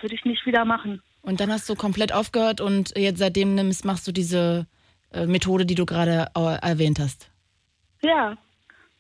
[0.01, 1.02] würde ich nicht wieder machen.
[1.23, 4.66] Und dann hast du komplett aufgehört und jetzt seitdem nimmst, machst du diese
[5.12, 7.31] äh, Methode, die du gerade äh, erwähnt hast.
[8.03, 8.36] Ja.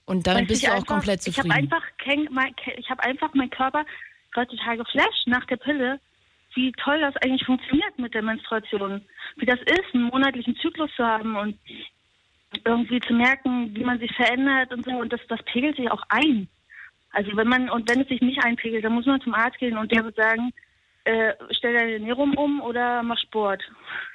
[0.04, 1.72] Und damit Weil bist du auch einfach, komplett Ich habe zufrieden.
[1.72, 3.84] einfach, kein, mein, ich habe einfach meinen Körper
[4.36, 6.00] heutzutage geflasht nach der Pille,
[6.54, 9.02] wie toll das eigentlich funktioniert mit der Menstruation.
[9.36, 11.58] Wie das ist, einen monatlichen Zyklus zu haben und
[12.64, 14.92] irgendwie zu merken, wie man sich verändert und so.
[14.92, 16.48] Und das, das pegelt sich auch ein.
[17.12, 19.76] Also wenn man, und wenn es sich nicht einpegelt, dann muss man zum Arzt gehen
[19.76, 20.52] und der wird sagen,
[21.04, 23.62] äh, stell deine Ernährung um oder mach Sport.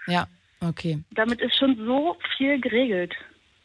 [0.07, 0.27] Ja,
[0.61, 1.03] okay.
[1.11, 3.14] Damit ist schon so viel geregelt.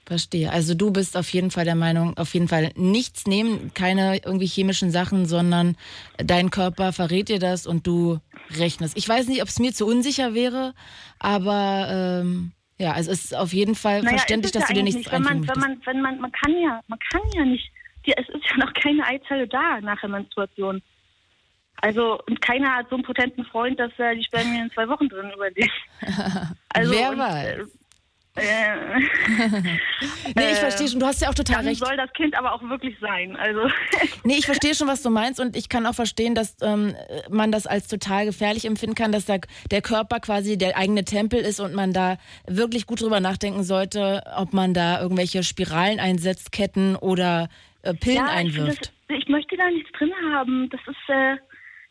[0.05, 0.51] Verstehe.
[0.51, 4.47] Also du bist auf jeden Fall der Meinung, auf jeden Fall nichts nehmen, keine irgendwie
[4.47, 5.77] chemischen Sachen, sondern
[6.17, 8.19] dein Körper verrät dir das und du
[8.59, 8.97] rechnest.
[8.97, 10.75] Ich weiß nicht, ob es mir zu unsicher wäre,
[11.21, 14.81] aber ähm, ja, also es ist auf jeden Fall Naja, verständlich, dass du ja dir
[14.81, 15.25] eigentlich nichts nicht.
[15.25, 17.71] wenn man, wenn man, wenn man, man kann ja, man kann ja nicht,
[18.05, 20.83] die, es ist ja noch keine Eizelle da nach der Menstruation.
[21.81, 25.09] Also, und keiner hat so einen potenten Freund, dass er die Spermien in zwei Wochen
[25.09, 25.73] drin überlebt.
[26.75, 27.69] Also, Wer und, weiß.
[28.35, 29.01] Äh,
[30.35, 31.85] Nee, ich verstehe schon, du hast ja auch total dann recht.
[31.85, 33.37] soll das Kind aber auch wirklich sein.
[33.37, 33.69] Also,
[34.25, 36.95] Nee, ich verstehe schon, was du meinst und ich kann auch verstehen, dass ähm,
[37.29, 39.37] man das als total gefährlich empfinden kann, dass da
[39.71, 42.17] der Körper quasi der eigene Tempel ist und man da
[42.47, 47.51] wirklich gut drüber nachdenken sollte, ob man da irgendwelche Spiralen einsetzt, Ketten oder
[47.83, 48.93] äh, Pillen ja, ich, einwirft.
[49.09, 50.71] das, ich möchte da nichts drin haben.
[50.71, 51.37] Das ist, äh,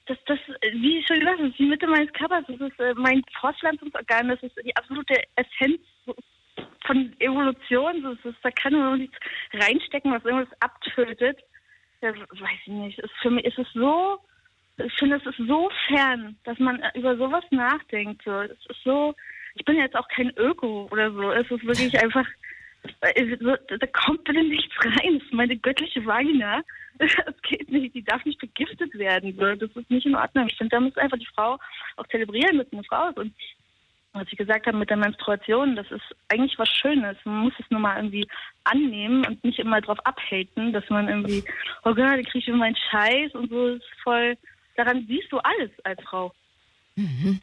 [0.08, 0.40] das, das,
[0.74, 2.46] wie ich schon gesagt habe, das ist die Mitte meines Körpers.
[2.48, 4.30] Das ist äh, mein Fortpflanzungsorgan.
[4.30, 5.82] Das ist die absolute Essenz
[6.86, 8.04] von Evolution.
[8.04, 9.18] Das ist, da kann man nichts
[9.54, 11.40] reinstecken, was irgendwas abtötet.
[12.02, 13.00] Ja, weiß ich nicht.
[13.00, 14.20] Es, für mich ist es so,
[14.78, 18.26] ich finde, es ist so fern, dass man über sowas nachdenkt.
[18.26, 19.14] Es ist so,
[19.56, 21.32] ich bin jetzt auch kein Öko oder so.
[21.32, 22.26] Es ist wirklich einfach,
[23.02, 25.20] da kommt bitte nichts rein.
[25.20, 26.62] Das ist meine göttliche Vagina.
[27.00, 27.96] Das geht nicht.
[27.96, 29.36] Die darf nicht vergiftet werden.
[29.36, 30.46] Das ist nicht in Ordnung.
[30.48, 31.58] Ich finde, da muss einfach die Frau
[31.98, 33.10] auch zelebrieren, dass sie eine Frau.
[33.16, 33.34] Und
[34.14, 37.18] was ich gesagt habe mit der Menstruation, das ist eigentlich was Schönes.
[37.24, 38.28] Man muss es nur mal irgendwie
[38.66, 41.44] annehmen und nicht immer drauf abhaten, dass man irgendwie,
[41.86, 44.38] oh Gott, ich kriege immer meinen Scheiß und so ist voll.
[44.76, 46.32] Daran siehst du alles als Frau.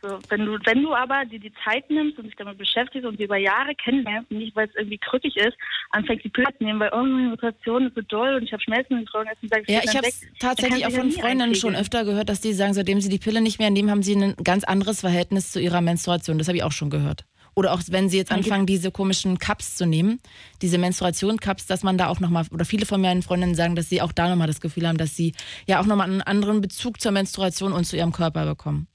[0.03, 3.17] So, wenn du, wenn du aber dir die Zeit nimmst und dich damit beschäftigst und
[3.19, 5.57] sie über Jahre kennenlernst, nicht weil es irgendwie krückig ist,
[5.91, 8.95] anfängst die Pille zu nehmen, weil meine Mutation ist so doll und ich habe Schmerzen
[8.95, 10.09] und sagst, Ja, ich habe
[10.39, 13.59] tatsächlich auch von Freundinnen schon öfter gehört, dass die sagen, seitdem sie die Pille nicht
[13.59, 16.39] mehr nehmen, haben sie ein ganz anderes Verhältnis zu ihrer Menstruation.
[16.39, 17.25] Das habe ich auch schon gehört.
[17.59, 20.21] Oder auch wenn sie jetzt anfangen, diese komischen Cups zu nehmen,
[20.63, 24.01] diese Menstruation-Cups, dass man da auch nochmal, oder viele von meinen Freundinnen sagen, dass sie
[24.01, 25.35] auch da nochmal das Gefühl haben, dass sie
[25.67, 28.87] ja auch nochmal einen anderen Bezug zur Menstruation und zu ihrem Körper bekommen.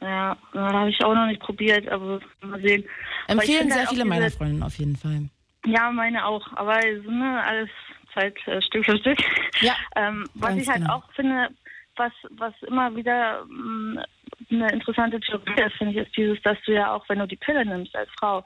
[0.00, 2.84] Ja, da habe ich auch noch nicht probiert, aber mal sehen.
[3.28, 5.28] Empfehlen sehr halt viele meiner Freundinnen auf jeden Fall.
[5.64, 6.46] Ja, meine auch.
[6.54, 7.70] Aber ne, alles
[8.14, 9.18] Zeit äh, Stück für Stück.
[9.60, 10.96] Ja, ähm, was ich halt genau.
[10.96, 11.48] auch finde,
[11.96, 14.04] was, was immer wieder mh,
[14.50, 17.36] eine interessante Theorie ist, finde ich, ist dieses, dass du ja auch, wenn du die
[17.36, 18.44] Pille nimmst als Frau,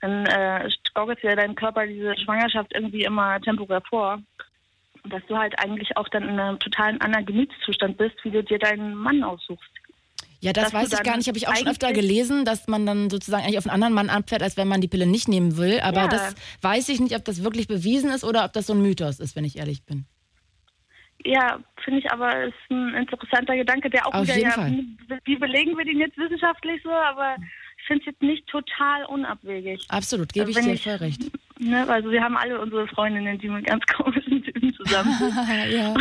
[0.00, 4.20] dann äh, gaukelt ja dein Körper diese Schwangerschaft irgendwie immer temporär vor.
[5.04, 8.58] Dass du halt eigentlich auch dann in einem totalen anderen Gemütszustand bist, wie du dir
[8.58, 9.70] deinen Mann aussuchst.
[10.42, 11.28] Ja, das weiß ich gar nicht.
[11.28, 14.10] Habe ich auch schon öfter gelesen, dass man dann sozusagen eigentlich auf einen anderen Mann
[14.10, 15.78] abfährt, als wenn man die Pille nicht nehmen will.
[15.80, 16.08] Aber Ja.
[16.08, 19.20] das weiß ich nicht, ob das wirklich bewiesen ist oder ob das so ein Mythos
[19.20, 20.04] ist, wenn ich ehrlich bin.
[21.24, 24.84] Ja, finde ich aber ist ein interessanter Gedanke, der auch Auf wieder jeden ja, Fall.
[25.24, 27.36] wie belegen wir den jetzt wissenschaftlich so, aber
[27.78, 29.84] ich finde es jetzt nicht total unabwegig.
[29.88, 31.22] Absolut, gebe ich Wenn dir ich- voll recht.
[31.60, 35.32] Ne, also wir haben alle unsere Freundinnen, die mit ganz komischen Typen zusammen sind.
[35.72, 35.94] ja,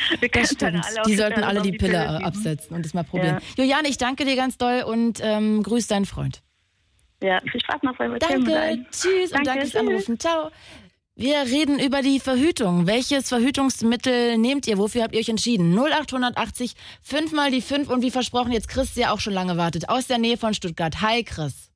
[0.32, 0.84] das stimmt.
[1.06, 2.24] Die sollten alle auf die Pille nehmen.
[2.24, 3.38] absetzen und das mal probieren.
[3.56, 6.42] Juliane, ich danke dir ganz doll und ähm, grüß deinen Freund.
[7.22, 9.76] Ja, viel Spaß noch beim Danke, tschüss und Danke, fürs.
[9.76, 10.18] Anrufen.
[10.18, 10.50] Ciao.
[11.14, 12.86] Wir reden über die Verhütung.
[12.86, 14.78] Welches Verhütungsmittel nehmt ihr?
[14.78, 15.78] Wofür habt ihr euch entschieden?
[15.78, 19.88] 0880 5 mal die 5 und wie versprochen, jetzt Chris, der auch schon lange wartet,
[19.88, 21.00] aus der Nähe von Stuttgart.
[21.00, 21.70] Hi Chris.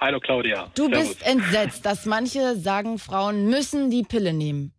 [0.00, 0.70] Hallo Claudia.
[0.74, 1.08] Du Servus.
[1.08, 4.73] bist entsetzt, dass manche sagen, Frauen müssen die Pille nehmen.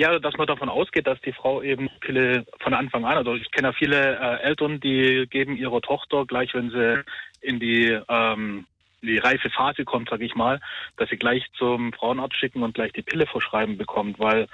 [0.00, 3.50] Ja, dass man davon ausgeht, dass die Frau eben Pille von Anfang an, also ich
[3.50, 7.04] kenne ja viele äh, Eltern, die geben ihrer Tochter gleich, wenn sie
[7.42, 8.64] in die, ähm,
[9.02, 10.58] die reife Phase kommt, sage ich mal,
[10.96, 14.46] dass sie gleich zum Frauenarzt schicken und gleich die Pille verschreiben bekommt, weil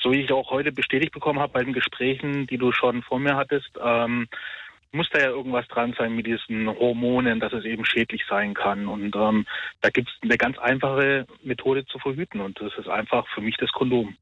[0.00, 3.18] so wie ich auch heute bestätigt bekommen habe bei den Gesprächen, die du schon vor
[3.18, 4.28] mir hattest, ähm,
[4.92, 8.86] muss da ja irgendwas dran sein mit diesen Hormonen, dass es eben schädlich sein kann.
[8.86, 9.44] Und ähm,
[9.80, 13.56] da gibt es eine ganz einfache Methode zu verhüten und das ist einfach für mich
[13.56, 14.16] das Kondom.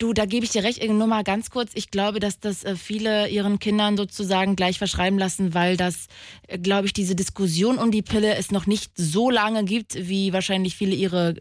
[0.00, 1.72] Du, da gebe ich dir recht, nur mal ganz kurz.
[1.74, 6.06] Ich glaube, dass das äh, viele ihren Kindern sozusagen gleich verschreiben lassen, weil das,
[6.46, 10.32] äh, glaube ich, diese Diskussion um die Pille es noch nicht so lange gibt, wie
[10.32, 11.34] wahrscheinlich viele ihre,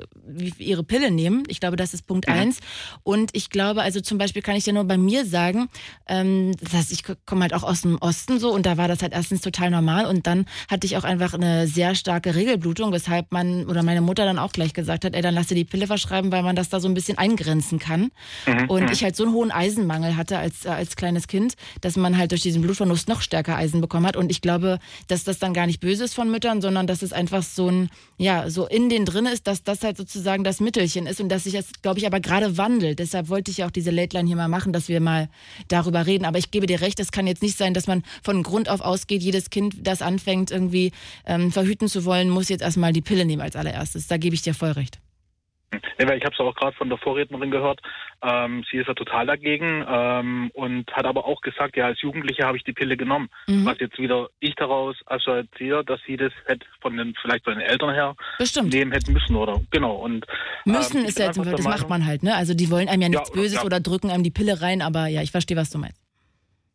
[0.57, 1.43] ihre Pille nehmen.
[1.49, 2.59] Ich glaube, das ist Punkt eins.
[3.03, 5.69] Und ich glaube, also zum Beispiel kann ich dir nur bei mir sagen,
[6.07, 9.13] ähm, dass ich komme halt auch aus dem Osten so und da war das halt
[9.13, 13.67] erstens total normal und dann hatte ich auch einfach eine sehr starke Regelblutung, weshalb man
[13.67, 16.31] oder meine Mutter dann auch gleich gesagt hat, ey, dann lass dir die Pille verschreiben,
[16.31, 18.09] weil man das da so ein bisschen eingrenzen kann.
[18.47, 18.69] Mhm.
[18.69, 22.17] Und ich halt so einen hohen Eisenmangel hatte als, äh, als kleines Kind, dass man
[22.17, 24.15] halt durch diesen Blutverlust noch stärker Eisen bekommen hat.
[24.15, 27.13] Und ich glaube, dass das dann gar nicht böse ist von Müttern, sondern dass es
[27.13, 31.07] einfach so ein, ja, so in den drin ist, dass das halt sozusagen das Mittelchen
[31.07, 32.99] ist und dass sich das, glaube ich, aber gerade wandelt.
[32.99, 35.29] Deshalb wollte ich ja auch diese Late Line hier mal machen, dass wir mal
[35.67, 36.25] darüber reden.
[36.25, 38.81] Aber ich gebe dir recht, es kann jetzt nicht sein, dass man von Grund auf
[38.81, 40.91] ausgeht, jedes Kind, das anfängt, irgendwie
[41.25, 44.07] ähm, verhüten zu wollen, muss jetzt erstmal die Pille nehmen als allererstes.
[44.07, 44.99] Da gebe ich dir voll recht.
[45.99, 47.81] Ja, weil ich habe es auch gerade von der Vorrednerin gehört.
[48.23, 52.45] Ähm, sie ist ja total dagegen ähm, und hat aber auch gesagt, ja, als Jugendliche
[52.45, 53.29] habe ich die Pille genommen.
[53.47, 53.65] Mhm.
[53.65, 57.67] Was jetzt wieder ich daraus assoziiere, dass sie das hätte von den, vielleicht von den
[57.67, 58.73] Eltern her Bestimmt.
[58.73, 59.59] nehmen hätten müssen, oder?
[59.71, 59.95] Genau.
[59.95, 60.25] Und
[60.65, 62.35] Müssen ähm, ich ist ja jetzt, einfach das der macht man halt, ne?
[62.35, 63.63] Also die wollen einem ja Ja, nichts Böses ja.
[63.63, 66.06] oder drücken einem die Pille rein, aber ja, ich verstehe, was du meinst.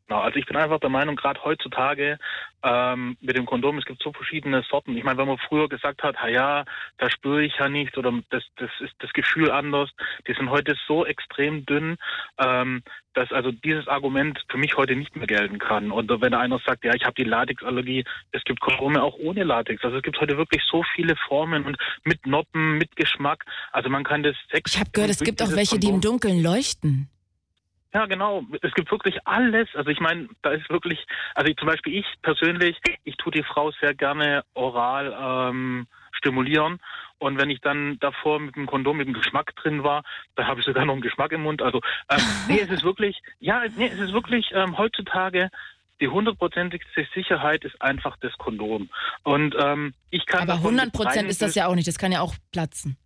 [0.09, 2.19] Genau, also ich bin einfach der Meinung, gerade heutzutage
[2.63, 4.97] ähm, mit dem Kondom, es gibt so verschiedene Sorten.
[4.97, 6.65] Ich meine, wenn man früher gesagt hat, ha ja,
[6.99, 9.91] da spüre ich ja nichts oder das, das ist das Gefühl anders,
[10.27, 11.97] die sind heute so extrem dünn,
[12.39, 12.83] ähm,
[13.15, 15.91] dass also dieses Argument für mich heute nicht mehr gelten kann.
[15.91, 19.85] Oder wenn einer sagt, ja, ich habe die Latexallergie, es gibt Kondome auch ohne Latex.
[19.85, 23.45] Also es gibt heute wirklich so viele Formen und mit Noppen, mit Geschmack.
[23.73, 24.75] Also man kann das Sex.
[24.75, 27.09] Ich habe gehört, es gibt auch welche, die im Dunkeln leuchten.
[27.95, 28.43] Ja, genau.
[28.63, 29.69] Es gibt wirklich alles.
[29.75, 33.43] Also ich meine, da ist wirklich, also ich, zum Beispiel ich persönlich, ich tue die
[33.43, 35.15] Frau sehr gerne oral
[35.51, 36.81] ähm, stimulieren.
[37.19, 40.03] Und wenn ich dann davor mit dem Kondom mit dem Geschmack drin war,
[40.37, 41.61] da habe ich sogar noch einen Geschmack im Mund.
[41.63, 45.51] Also ähm, nee, es ist wirklich, ja, nee, es ist wirklich ähm, heutzutage
[46.01, 48.91] die hundertprozentigste Sicherheit ist einfach das Kondom.
[49.23, 51.87] Und ähm, ich kann Aber davon 100 mit Prozent reinen ist das ja auch nicht.
[51.87, 52.97] Das kann ja auch platzen.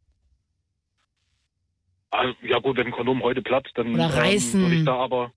[2.10, 4.60] Also, ja gut, wenn ein Kondom heute platzt, dann Oder reißen.
[4.60, 5.32] Ähm, würde ich da aber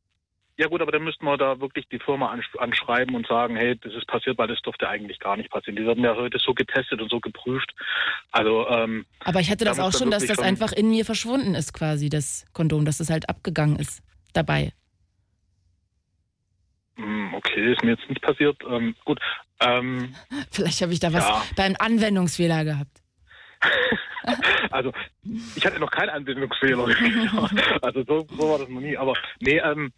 [0.58, 3.94] Ja gut, aber dann müssten wir da wirklich die Firma anschreiben und sagen, hey, das
[3.94, 5.78] ist passiert, weil das durfte eigentlich gar nicht passieren.
[5.78, 7.74] Die werden ja heute so getestet und so geprüft.
[8.32, 11.74] Also ähm, Aber ich hatte das auch schon, dass das einfach in mir verschwunden ist,
[11.74, 14.74] quasi, das Kondom, dass das halt abgegangen ist dabei.
[16.98, 18.58] Hm, okay, ist mir jetzt nicht passiert.
[18.70, 19.20] Ähm, gut.
[19.62, 20.14] Ähm,
[20.52, 21.42] Vielleicht habe ich da was ja.
[21.56, 22.99] beim Anwendungsfehler gehabt.
[24.72, 24.92] also,
[25.56, 26.88] ich hatte noch keinen Anwendungsfehler.
[27.82, 28.98] also, so, so, war das noch nie.
[28.98, 29.92] Aber, nee, ähm,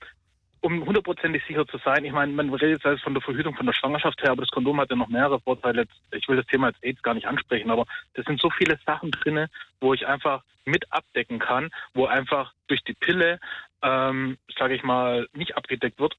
[0.62, 3.74] um hundertprozentig sicher zu sein, ich meine, man redet jetzt von der Verhütung von der
[3.74, 5.86] Schwangerschaft her, aber das Kondom hat ja noch mehrere Vorteile.
[6.12, 9.10] Ich will das Thema jetzt AIDS gar nicht ansprechen, aber das sind so viele Sachen
[9.12, 13.40] drinne, wo ich einfach mit abdecken kann, wo einfach durch die Pille,
[13.82, 16.16] ähm, sage ich mal, nicht abgedeckt wird.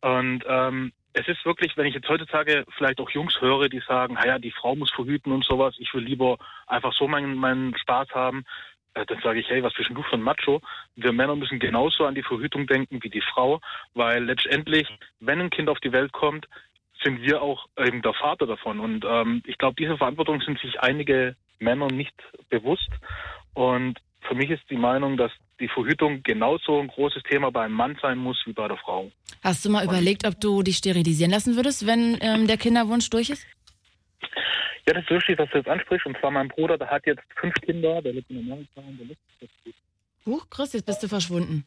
[0.00, 4.14] Und ähm, es ist wirklich, wenn ich jetzt heutzutage vielleicht auch Jungs höre, die sagen,
[4.14, 8.08] naja, die Frau muss verhüten und sowas, ich will lieber einfach so meinen, meinen Spaß
[8.10, 8.44] haben,
[8.94, 10.60] äh, dann sage ich, hey, was bist du für ein Macho?
[10.96, 13.60] Wir Männer müssen genauso an die Verhütung denken wie die Frau,
[13.94, 14.88] weil letztendlich,
[15.20, 16.46] wenn ein Kind auf die Welt kommt,
[17.02, 18.78] sind wir auch eben der Vater davon.
[18.78, 22.14] Und ähm, ich glaube, diese Verantwortung sind sich einige Männer nicht
[22.50, 22.90] bewusst.
[23.54, 27.98] Und für mich ist die Meinung, dass die Verhütung genauso ein großes Thema beim Mann
[28.00, 29.10] sein muss wie bei der Frau.
[29.42, 33.10] Hast du mal Und überlegt, ob du dich sterilisieren lassen würdest, wenn ähm, der Kinderwunsch
[33.10, 33.46] durch ist?
[34.86, 36.06] Ja, das ist lustig, dass du jetzt ansprichst.
[36.06, 39.06] Und zwar mein Bruder, der hat jetzt fünf Kinder, der lebt in Amerika und der
[39.06, 39.20] lebt.
[40.26, 41.64] Huch, Chris, jetzt bist du verschwunden.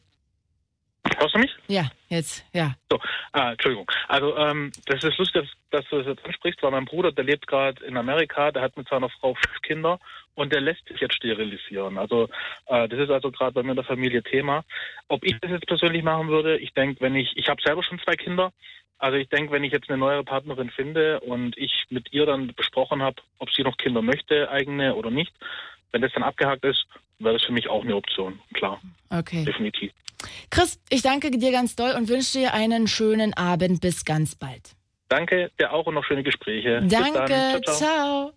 [1.18, 1.54] Hörst du mich?
[1.68, 2.74] Ja, jetzt, ja.
[2.90, 2.98] So,
[3.32, 3.90] ah, Entschuldigung.
[4.08, 7.24] Also, ähm, das ist lustig, dass, dass, du das jetzt ansprichst, weil mein Bruder, der
[7.24, 9.98] lebt gerade in Amerika, der hat mit seiner Frau fünf Kinder
[10.34, 11.98] und der lässt sich jetzt sterilisieren.
[11.98, 12.28] Also,
[12.66, 14.64] äh, das ist also gerade bei mir in der Familie Thema.
[15.08, 18.00] Ob ich das jetzt persönlich machen würde, ich denke, wenn ich, ich habe selber schon
[18.00, 18.52] zwei Kinder,
[18.98, 22.54] also ich denke, wenn ich jetzt eine neue Partnerin finde und ich mit ihr dann
[22.54, 25.34] besprochen habe, ob sie noch Kinder möchte, eigene oder nicht,
[25.92, 26.86] wenn das dann abgehakt ist,
[27.18, 28.80] wäre das für mich auch eine Option, klar.
[29.10, 29.44] Okay.
[29.44, 29.92] Definitiv.
[30.50, 33.80] Chris, ich danke dir ganz doll und wünsche dir einen schönen Abend.
[33.80, 34.74] Bis ganz bald.
[35.08, 36.82] Danke, dir auch und noch schöne Gespräche.
[36.82, 37.76] Danke, ciao, ciao.
[37.76, 38.32] ciao.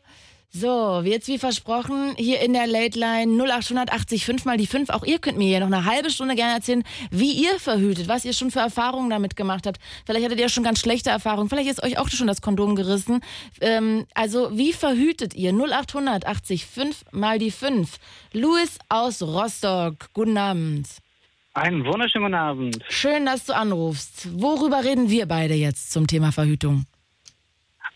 [0.50, 4.90] So, jetzt wie versprochen, hier in der Late Line 0880 5 mal die 5.
[4.90, 8.24] Auch ihr könnt mir hier noch eine halbe Stunde gerne erzählen, wie ihr verhütet, was
[8.24, 9.80] ihr schon für Erfahrungen damit gemacht habt.
[10.06, 13.20] Vielleicht hattet ihr schon ganz schlechte Erfahrungen, vielleicht ist euch auch schon das Kondom gerissen.
[13.60, 15.52] Ähm, also, wie verhütet ihr?
[15.52, 17.98] 0880 5 mal die 5.
[18.32, 20.88] Louis aus Rostock, guten Abend.
[21.58, 22.78] Einen wunderschönen guten Abend.
[22.88, 24.30] Schön, dass du anrufst.
[24.40, 26.86] Worüber reden wir beide jetzt zum Thema Verhütung?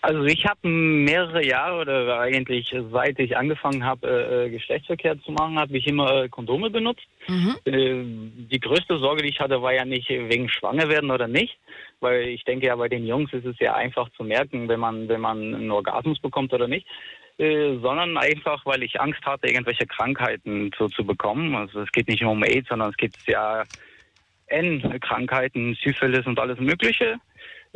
[0.01, 5.59] Also ich habe mehrere Jahre oder eigentlich seit ich angefangen habe, äh, Geschlechtsverkehr zu machen,
[5.59, 7.05] habe ich immer äh, Kondome benutzt.
[7.27, 7.55] Mhm.
[7.65, 8.03] Äh,
[8.51, 11.55] die größte Sorge, die ich hatte, war ja nicht wegen schwanger werden oder nicht,
[11.99, 15.07] weil ich denke ja bei den Jungs ist es ja einfach zu merken, wenn man
[15.07, 16.87] wenn man einen Orgasmus bekommt oder nicht.
[17.37, 21.55] Äh, sondern einfach, weil ich Angst hatte, irgendwelche Krankheiten zu, zu bekommen.
[21.55, 23.63] Also es geht nicht nur um AIDS, sondern es geht ja
[24.47, 27.19] N-Krankheiten, Syphilis und alles Mögliche.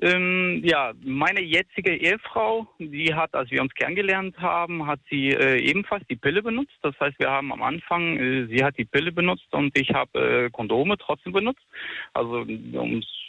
[0.01, 5.57] Ähm, ja, meine jetzige Ehefrau, die hat, als wir uns kennengelernt haben, hat sie äh,
[5.61, 6.77] ebenfalls die Pille benutzt.
[6.81, 10.19] Das heißt, wir haben am Anfang, äh, sie hat die Pille benutzt und ich habe
[10.19, 11.65] äh, Kondome trotzdem benutzt.
[12.13, 13.24] Also um es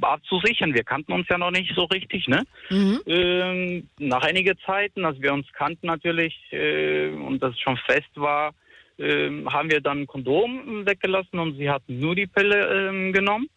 [0.00, 0.74] abzusichern.
[0.74, 2.44] Wir kannten uns ja noch nicht so richtig, ne?
[2.70, 3.00] Mhm.
[3.06, 8.52] Ähm, nach einiger Zeiten, als wir uns kannten natürlich äh, und das schon fest war,
[8.98, 13.48] äh, haben wir dann Kondom weggelassen und sie hat nur die Pille äh, genommen.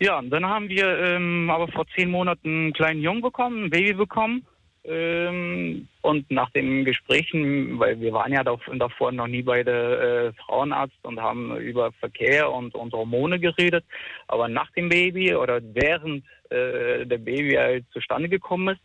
[0.00, 3.70] Ja, und dann haben wir ähm, aber vor zehn Monaten einen kleinen Jungen bekommen, ein
[3.70, 4.46] Baby bekommen.
[4.82, 10.32] Ähm, und nach den Gesprächen, weil wir waren ja davor noch nie bei der äh,
[10.32, 13.84] Frauenarzt und haben über Verkehr und, und Hormone geredet,
[14.26, 18.80] aber nach dem Baby oder während äh, der Baby halt zustande gekommen ist,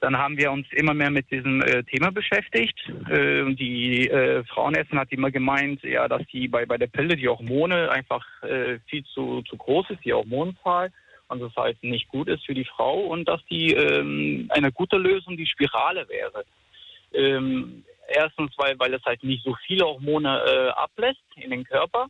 [0.00, 2.78] dann haben wir uns immer mehr mit diesem äh, Thema beschäftigt.
[3.10, 7.28] Äh, die äh, Frauenärztin hat immer gemeint, ja, dass die bei, bei der Pille die
[7.28, 10.90] Hormone einfach äh, viel zu, zu groß ist, die Hormonzahl
[11.28, 14.96] und das heißt nicht gut ist für die Frau und dass die ähm, eine gute
[14.96, 16.44] Lösung die Spirale wäre.
[17.12, 22.06] Ähm, erstens, weil, weil es halt nicht so viele Hormone äh, ablässt in den Körper,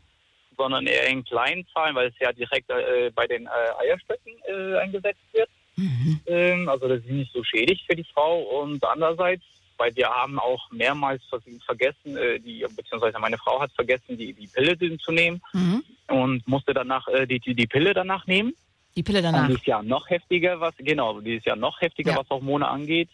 [0.57, 4.79] sondern eher in kleinen Zahlen, weil es ja direkt äh, bei den äh, Eierstöcken äh,
[4.79, 5.49] eingesetzt wird.
[5.77, 6.21] Mhm.
[6.27, 9.45] Ähm, also das ist nicht so schädlich für die Frau und andererseits
[9.79, 11.23] weil wir haben auch mehrmals
[11.65, 15.85] vergessen, äh, die, beziehungsweise meine Frau hat vergessen, die, die Pille zu nehmen mhm.
[16.09, 18.55] und musste danach äh, die, die, die Pille danach nehmen.
[18.97, 19.43] Die Pille danach.
[19.43, 22.18] Und die ist ja noch heftiger, was genau, die ist ja noch heftiger, ja.
[22.18, 23.10] was Hormone angeht.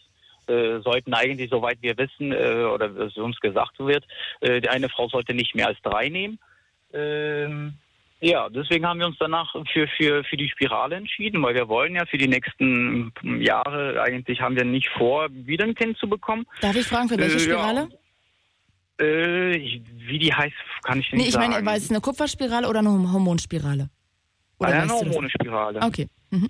[0.47, 4.05] Äh, sollten eigentlich, soweit wir wissen äh, oder es uns gesagt wird,
[4.41, 6.37] äh, eine Frau sollte nicht mehr als drei nehmen.
[6.93, 7.75] Ähm,
[8.19, 11.95] ja, deswegen haben wir uns danach für, für, für die Spirale entschieden, weil wir wollen
[11.95, 13.11] ja für die nächsten
[13.41, 16.45] Jahre, eigentlich haben wir nicht vor, wieder ein Kind zu bekommen.
[16.61, 17.89] Darf ich fragen, für welche äh, Spirale?
[18.99, 19.05] Ja.
[19.05, 21.51] Äh, wie die heißt, kann ich nicht nee, ich sagen.
[21.51, 23.89] meine, war es eine Kupferspirale oder eine Hormonspirale?
[24.63, 24.91] Oder das?
[24.91, 25.81] Hormonespirale.
[25.81, 26.07] Okay.
[26.31, 26.49] Mhm.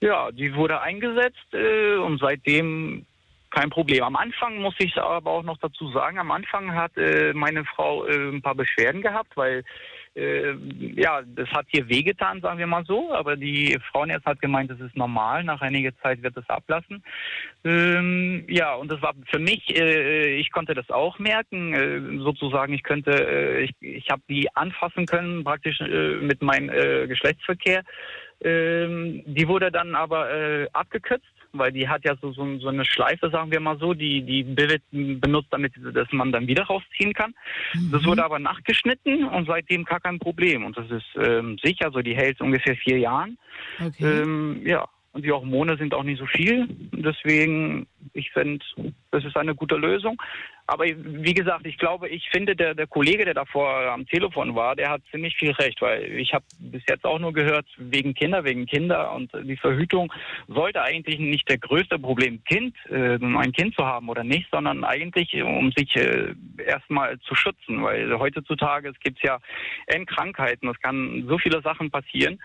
[0.00, 3.06] Ja, die wurde eingesetzt äh, und seitdem
[3.50, 4.02] kein Problem.
[4.02, 8.04] Am Anfang muss ich aber auch noch dazu sagen, am Anfang hat äh, meine Frau
[8.04, 9.64] äh, ein paar Beschwerden gehabt, weil
[10.14, 10.54] äh,
[10.96, 13.12] ja, das hat ihr wehgetan, sagen wir mal so.
[13.12, 15.44] Aber die Frauenärzt hat gemeint, das ist normal.
[15.44, 17.02] Nach einiger Zeit wird es ablassen.
[17.64, 22.72] Ähm, ja, und das war für mich, äh, ich konnte das auch merken, äh, sozusagen.
[22.74, 27.82] Ich könnte, äh, ich, ich habe die anfassen können, praktisch äh, mit meinem äh, Geschlechtsverkehr.
[28.40, 31.24] Ähm, die wurde dann aber äh, abgekürzt,
[31.58, 34.42] weil die hat ja so, so, so eine Schleife, sagen wir mal so, die die
[34.42, 37.34] Billet benutzt, damit dass man dann wieder rausziehen kann.
[37.90, 40.64] Das wurde aber nachgeschnitten und seitdem gar kein Problem.
[40.64, 43.38] Und das ist ähm, sicher, so die hält ungefähr vier Jahren.
[43.80, 44.22] Okay.
[44.22, 46.66] Ähm, ja, und die Hormone sind auch nicht so viel.
[46.92, 48.64] Deswegen, ich finde,
[49.12, 50.20] das ist eine gute Lösung.
[50.66, 54.74] Aber wie gesagt, ich glaube, ich finde, der, der Kollege, der davor am Telefon war,
[54.74, 58.42] der hat ziemlich viel recht, weil ich habe bis jetzt auch nur gehört, wegen Kinder,
[58.42, 60.12] wegen Kinder und die Verhütung
[60.48, 64.82] sollte eigentlich nicht der größte Problem Kind, äh, ein Kind zu haben oder nicht, sondern
[64.82, 66.34] eigentlich um sich äh,
[66.66, 69.38] erstmal zu schützen, weil heutzutage es gibt ja
[69.86, 72.40] Endkrankheiten, es kann so viele Sachen passieren.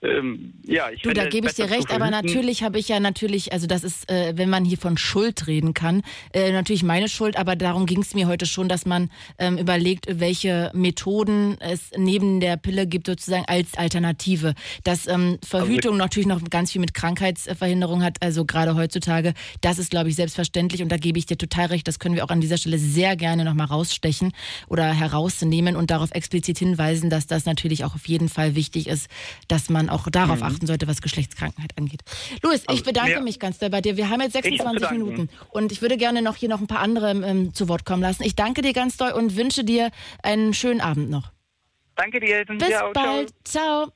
[0.00, 3.52] Ähm, ja, ich Du, da gebe ich dir recht, aber natürlich habe ich ja natürlich,
[3.52, 6.02] also das ist, äh, wenn man hier von Schuld reden kann,
[6.32, 10.06] äh, natürlich meine Schuld, aber darum ging es mir heute schon, dass man ähm, überlegt,
[10.20, 14.54] welche Methoden es neben der Pille gibt, sozusagen als Alternative.
[14.84, 19.90] Dass ähm, Verhütung natürlich noch ganz viel mit Krankheitsverhinderung hat, also gerade heutzutage, das ist,
[19.90, 22.40] glaube ich, selbstverständlich und da gebe ich dir total recht, das können wir auch an
[22.40, 24.32] dieser Stelle sehr gerne nochmal rausstechen
[24.68, 29.08] oder herausnehmen und darauf explizit hinweisen, dass das natürlich auch auf jeden Fall wichtig ist,
[29.48, 30.42] dass man auch darauf Mhm.
[30.44, 32.00] achten sollte, was Geschlechtskrankheit angeht.
[32.42, 33.20] Luis, ich Also, bedanke ja.
[33.20, 33.96] mich ganz doll bei dir.
[33.96, 34.98] Wir haben jetzt Ich hab zu 26 danken.
[35.04, 38.02] Minuten und ich würde gerne noch hier noch ein paar andere ähm, zu Wort kommen
[38.02, 38.22] lassen.
[38.24, 39.90] Ich danke dir ganz doll und wünsche dir
[40.22, 41.30] einen schönen Abend noch.
[41.96, 42.58] Danke dir, Eltern.
[42.58, 42.92] Bis ciao.
[42.92, 43.32] bald.
[43.44, 43.88] Ciao.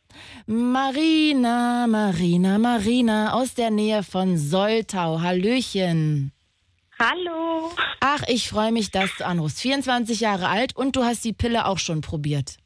[0.46, 5.20] Marina, Marina, Marina aus der Nähe von Soltau.
[5.20, 6.32] Hallöchen.
[6.98, 7.70] Hallo.
[8.00, 9.60] Ach, ich freue mich, dass du anrufst.
[9.60, 12.56] 24 Jahre alt und du hast die Pille auch schon probiert.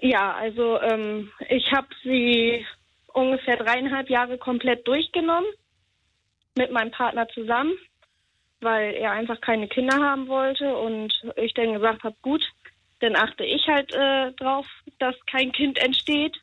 [0.00, 2.66] Ja, also ähm, ich habe sie
[3.12, 5.48] ungefähr dreieinhalb Jahre komplett durchgenommen
[6.56, 7.72] mit meinem Partner zusammen,
[8.60, 12.44] weil er einfach keine Kinder haben wollte und ich dann gesagt habe, gut,
[13.00, 14.66] dann achte ich halt äh, drauf,
[14.98, 16.36] dass kein Kind entsteht.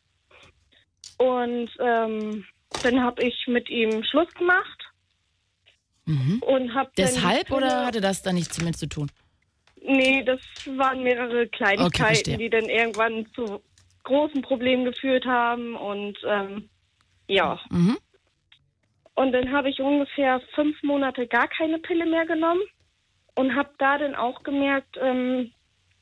[1.18, 2.46] Und ähm,
[2.84, 4.88] dann habe ich mit ihm Schluss gemacht
[6.08, 6.42] Mhm.
[6.42, 9.12] und habe Deshalb oder hatte das da nichts damit zu tun?
[9.82, 10.42] Nee, das
[10.78, 12.38] waren mehrere Kleinigkeiten, verstehe.
[12.38, 13.62] die dann irgendwann zu
[14.04, 15.76] großen Problemen geführt haben.
[15.76, 16.70] Und ähm,
[17.28, 17.60] ja.
[17.70, 17.98] Mhm.
[19.16, 22.62] Und dann habe ich ungefähr fünf Monate gar keine Pille mehr genommen
[23.36, 25.52] und habe da dann auch gemerkt, ähm,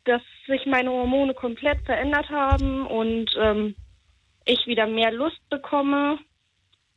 [0.06, 3.76] dass sich meine Hormone komplett verändert haben und ähm,
[4.46, 6.20] ich wieder mehr Lust bekomme.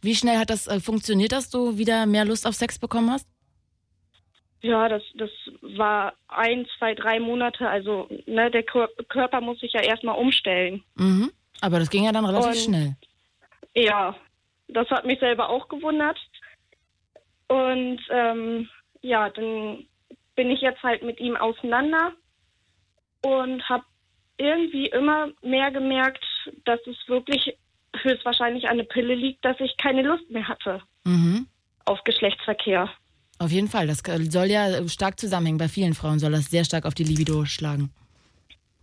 [0.00, 3.26] Wie schnell hat das äh, funktioniert, dass du wieder mehr Lust auf Sex bekommen hast?
[4.60, 5.30] Ja, das, das
[5.62, 7.68] war ein, zwei, drei Monate.
[7.68, 10.82] Also ne, der Kör Körper muss sich ja erstmal umstellen.
[10.96, 11.30] Mhm.
[11.60, 12.96] Aber das ging ja dann relativ Und- schnell.
[13.74, 14.16] Ja,
[14.68, 16.18] das hat mich selber auch gewundert.
[17.48, 18.68] Und ähm,
[19.02, 19.86] ja, dann
[20.34, 22.12] bin ich jetzt halt mit ihm auseinander
[23.22, 23.84] und habe
[24.36, 26.24] irgendwie immer mehr gemerkt,
[26.64, 27.56] dass es wirklich
[27.96, 31.46] höchstwahrscheinlich an der Pille liegt, dass ich keine Lust mehr hatte Mhm.
[31.86, 32.90] auf Geschlechtsverkehr.
[33.38, 33.86] Auf jeden Fall.
[33.86, 35.58] Das soll ja stark zusammenhängen.
[35.58, 37.90] Bei vielen Frauen soll das sehr stark auf die Libido schlagen.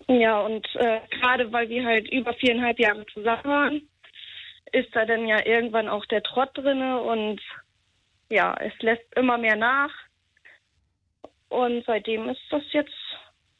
[0.07, 3.82] Ja, und äh, gerade weil wir halt über viereinhalb Jahre zusammen waren,
[4.72, 7.41] ist da dann ja irgendwann auch der Trott drinne und
[8.30, 9.91] ja, es lässt immer mehr nach.
[11.49, 12.94] Und seitdem ist das jetzt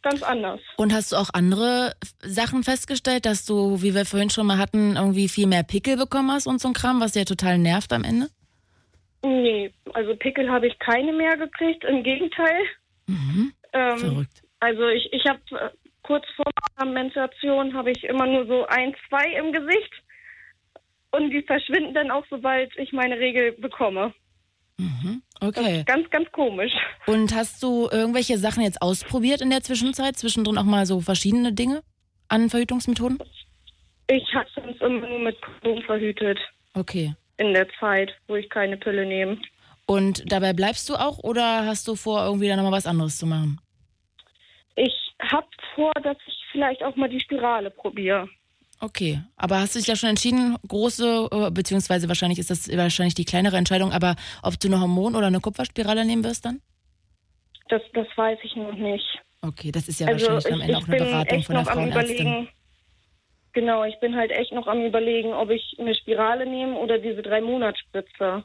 [0.02, 0.60] ganz anders.
[0.78, 4.96] Und hast du auch andere Sachen festgestellt, dass du, wie wir vorhin schon mal hatten,
[4.96, 8.04] irgendwie viel mehr Pickel bekommen hast und so ein Kram, was dir total nervt am
[8.04, 8.28] Ende?
[9.26, 12.62] Nee, also Pickel habe ich keine mehr gekriegt, im Gegenteil.
[13.08, 13.54] Mhm.
[13.74, 14.44] Ähm, Verrückt.
[14.60, 15.70] Also ich, ich habe äh,
[16.04, 16.46] kurz vor
[16.78, 19.92] meiner Menstruation habe ich immer nur so ein, zwei im Gesicht.
[21.12, 24.14] Und die verschwinden dann auch, sobald ich meine Regel bekomme.
[24.78, 25.80] Das Okay.
[25.80, 26.72] ist ganz, ganz komisch.
[27.08, 30.18] Und hast du irgendwelche Sachen jetzt ausprobiert in der Zwischenzeit?
[30.18, 31.82] Zwischendrin auch mal so verschiedene Dinge
[32.28, 33.20] an Verhütungsmethoden?
[34.08, 36.40] Ich habe sonst immer nur mit Kondom verhütet
[36.74, 37.16] Okay.
[37.38, 39.38] In der Zeit, wo ich keine Pille nehme.
[39.86, 43.28] Und dabei bleibst du auch oder hast du vor, irgendwie dann nochmal was anderes zu
[43.28, 43.60] machen?
[44.76, 48.28] Ich habe vor, dass ich vielleicht auch mal die Spirale probiere.
[48.82, 53.16] Okay, aber hast du dich ja schon entschieden, große, äh, beziehungsweise wahrscheinlich ist das wahrscheinlich
[53.16, 56.62] die kleinere Entscheidung, aber ob du eine Hormon- oder eine Kupferspirale nehmen wirst dann?
[57.70, 59.06] Das, das weiß ich noch nicht.
[59.42, 61.60] Okay, das ist ja also wahrscheinlich am ich, Ende ich auch eine Beratung von der
[61.60, 62.16] am Frauenärztin.
[62.16, 62.50] überlegen.
[63.56, 67.22] Genau, ich bin halt echt noch am überlegen, ob ich eine Spirale nehme oder diese
[67.22, 68.44] drei Monatsspritze.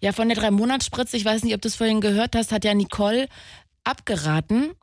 [0.00, 2.72] Ja, von der Drei-Monats-Spritze, ich weiß nicht, ob du es vorhin gehört hast, hat ja
[2.72, 3.26] Nicole
[3.82, 4.74] abgeraten.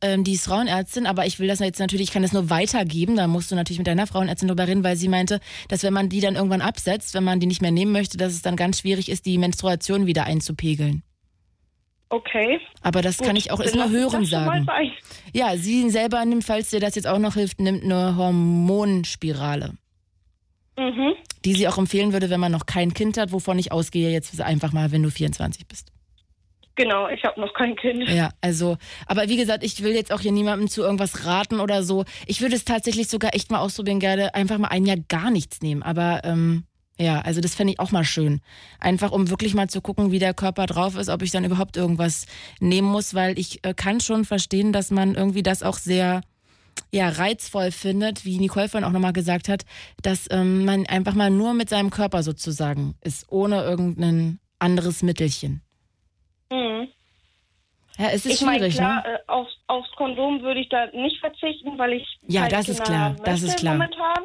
[0.00, 3.16] Ähm, die ist Frauenärztin, aber ich will das jetzt natürlich, ich kann das nur weitergeben.
[3.16, 6.08] Da musst du natürlich mit deiner Frauenärztin drüber reden, weil sie meinte, dass wenn man
[6.08, 8.80] die dann irgendwann absetzt, wenn man die nicht mehr nehmen möchte, dass es dann ganz
[8.80, 11.02] schwierig ist, die Menstruation wieder einzupegeln.
[12.10, 12.60] Okay.
[12.82, 14.66] Aber das Gut, kann ich auch ich hören sagen.
[15.32, 19.74] Ja, sie selber nimmt, falls dir das jetzt auch noch hilft, nimmt eine Hormonspirale.
[20.76, 21.14] Mhm.
[21.44, 24.40] Die sie auch empfehlen würde, wenn man noch kein Kind hat, wovon ich ausgehe jetzt
[24.40, 25.92] einfach mal, wenn du 24 bist.
[26.74, 28.08] Genau, ich habe noch kein Kind.
[28.08, 28.76] Ja, also,
[29.06, 32.04] aber wie gesagt, ich will jetzt auch hier niemandem zu irgendwas raten oder so.
[32.26, 35.60] Ich würde es tatsächlich sogar echt mal ausprobieren, gerne einfach mal ein Jahr gar nichts
[35.60, 35.82] nehmen.
[35.82, 36.64] Aber ähm,
[37.00, 38.42] ja, also das fände ich auch mal schön.
[38.78, 41.78] Einfach um wirklich mal zu gucken, wie der Körper drauf ist, ob ich dann überhaupt
[41.78, 42.26] irgendwas
[42.60, 46.20] nehmen muss, weil ich äh, kann schon verstehen, dass man irgendwie das auch sehr
[46.92, 49.64] ja, reizvoll findet, wie Nicole vorhin auch nochmal gesagt hat,
[50.02, 55.62] dass ähm, man einfach mal nur mit seinem Körper sozusagen ist, ohne irgendein anderes Mittelchen.
[56.50, 56.88] Mhm.
[57.96, 59.14] Ja, es ist ich schwierig, klar, ne?
[59.14, 62.84] äh, aufs, aufs Kondom würde ich da nicht verzichten, weil ich Ja, keine das ist
[62.84, 63.74] klar, das ist klar.
[63.74, 64.24] Momentan.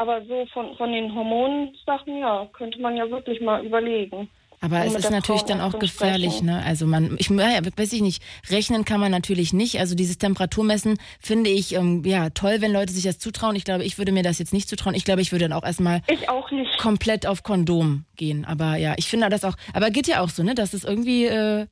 [0.00, 4.30] Aber so von, von den Hormonsachen, ja, könnte man ja wirklich mal überlegen.
[4.62, 6.62] Aber es ist natürlich dann auch gefährlich, ne?
[6.64, 9.78] Also man, ich ja, weiß ich nicht, rechnen kann man natürlich nicht.
[9.78, 13.56] Also dieses Temperaturmessen finde ich ähm, ja toll, wenn Leute sich das zutrauen.
[13.56, 14.94] Ich glaube, ich würde mir das jetzt nicht zutrauen.
[14.94, 16.78] Ich glaube, ich würde dann auch erstmal auch nicht.
[16.78, 18.46] komplett auf Kondom gehen.
[18.46, 19.56] Aber ja, ich finde das auch.
[19.74, 20.54] Aber geht ja auch so, ne?
[20.54, 21.66] Dass es irgendwie äh,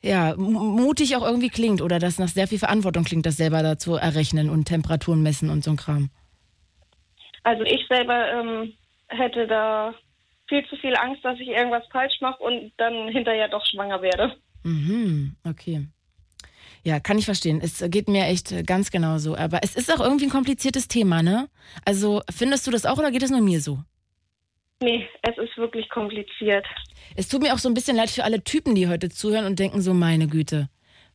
[0.00, 3.96] ja mutig auch irgendwie klingt oder dass nach sehr viel Verantwortung klingt, das selber dazu
[3.96, 6.08] errechnen und Temperaturen messen und so ein Kram.
[7.42, 8.72] Also ich selber ähm,
[9.08, 9.94] hätte da
[10.48, 14.36] viel zu viel Angst, dass ich irgendwas falsch mache und dann hinterher doch schwanger werde.
[14.64, 15.86] Mhm, okay.
[16.82, 17.60] Ja, kann ich verstehen.
[17.62, 19.36] Es geht mir echt äh, ganz genauso.
[19.36, 21.48] Aber es ist auch irgendwie ein kompliziertes Thema, ne?
[21.84, 23.78] Also findest du das auch oder geht es nur mir so?
[24.82, 26.66] Nee, es ist wirklich kompliziert.
[27.14, 29.58] Es tut mir auch so ein bisschen leid für alle Typen, die heute zuhören und
[29.58, 30.70] denken so, meine Güte,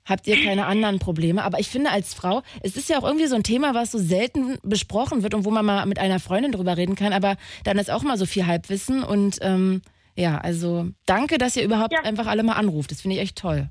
[0.06, 1.44] habt ihr keine anderen Probleme?
[1.44, 3.98] Aber ich finde als Frau, es ist ja auch irgendwie so ein Thema, was so
[3.98, 7.78] selten besprochen wird und wo man mal mit einer Freundin drüber reden kann, aber dann
[7.78, 9.82] ist auch mal so viel Halbwissen und ähm,
[10.16, 12.92] ja, also danke, dass ihr überhaupt einfach alle mal anruft.
[12.92, 13.70] Das finde ich echt toll.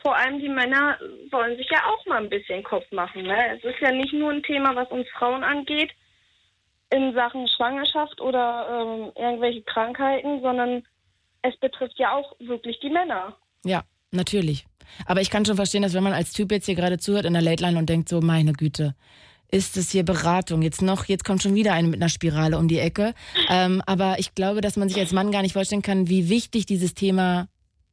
[0.00, 0.98] Vor allem die Männer
[1.30, 3.22] sollen sich ja auch mal ein bisschen Kopf machen.
[3.22, 3.56] Ne?
[3.56, 5.92] Es ist ja nicht nur ein Thema, was uns Frauen angeht,
[6.90, 10.84] in Sachen Schwangerschaft oder ähm, irgendwelche Krankheiten, sondern
[11.42, 13.36] es betrifft ja auch wirklich die Männer.
[13.64, 14.66] Ja, natürlich.
[15.06, 17.32] Aber ich kann schon verstehen, dass wenn man als Typ jetzt hier gerade zuhört in
[17.32, 18.94] der Late Line und denkt so, meine Güte,
[19.50, 20.62] ist es hier Beratung?
[20.62, 23.12] Jetzt noch, jetzt kommt schon wieder eine mit einer Spirale um die Ecke.
[23.50, 26.64] Ähm, aber ich glaube, dass man sich als Mann gar nicht vorstellen kann, wie wichtig
[26.66, 27.48] dieses Thema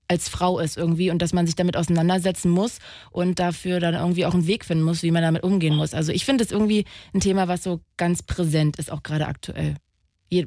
[0.07, 2.79] als Frau ist irgendwie und dass man sich damit auseinandersetzen muss
[3.11, 5.93] und dafür dann irgendwie auch einen Weg finden muss, wie man damit umgehen muss.
[5.93, 9.75] Also ich finde es irgendwie ein Thema, was so ganz präsent ist, auch gerade aktuell.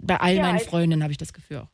[0.01, 1.69] Bei all Ja, meinen als- Freundinnen habe ich das Gefühl auch.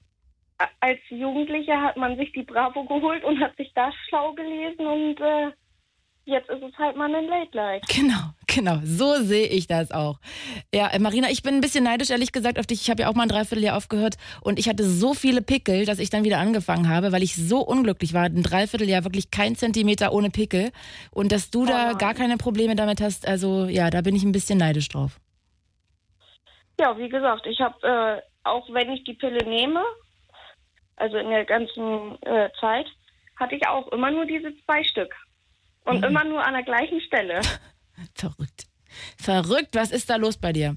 [0.81, 5.21] Als Jugendlicher hat man sich die Bravo geholt und hat sich da schlau gelesen und
[5.21, 5.53] äh,
[6.29, 7.83] jetzt ist es halt mal ein Late Light.
[7.89, 8.79] Genau, genau.
[8.85, 10.19] So sehe ich das auch.
[10.73, 12.83] Ja, äh, Marina, ich bin ein bisschen neidisch, ehrlich gesagt, auf dich.
[12.83, 15.99] Ich habe ja auch mal ein Dreivierteljahr aufgehört und ich hatte so viele Pickel, dass
[15.99, 18.25] ich dann wieder angefangen habe, weil ich so unglücklich war.
[18.25, 20.71] Ein Dreivierteljahr wirklich kein Zentimeter ohne Pickel.
[21.11, 24.33] Und dass du da gar keine Probleme damit hast, also ja, da bin ich ein
[24.33, 25.19] bisschen neidisch drauf.
[26.81, 29.83] Ja, wie gesagt, ich habe, äh, auch wenn ich die Pille nehme,
[30.99, 32.87] also in der ganzen äh, Zeit,
[33.37, 35.15] hatte ich auch immer nur diese zwei Stück.
[35.85, 36.05] Und Mhm.
[36.05, 37.41] immer nur an der gleichen Stelle.
[38.15, 38.65] Verrückt.
[39.19, 40.77] Verrückt, was ist da los bei dir?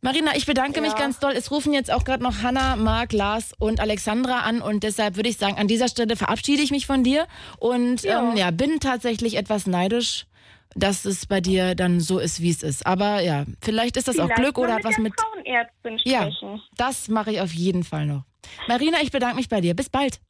[0.00, 0.98] Marina, ich bedanke mich Ja.
[0.98, 1.32] ganz doll.
[1.32, 5.28] Es rufen jetzt auch gerade noch Hanna, Marc, Lars und Alexandra an und deshalb würde
[5.28, 7.26] ich sagen, an dieser Stelle verabschiede ich mich von dir
[7.58, 10.26] und ja, ähm, ja bin tatsächlich etwas neidisch,
[10.74, 12.86] dass es bei dir dann so ist, wie es ist.
[12.86, 15.12] Aber ja, vielleicht ist das auch Vielleicht Glück mal oder hat mit was mit.
[15.20, 16.62] Frauenärztin Ja, sprechen.
[16.76, 18.22] das mache ich auf jeden Fall noch.
[18.68, 19.74] Marina, ich bedanke mich bei dir.
[19.74, 20.20] Bis bald.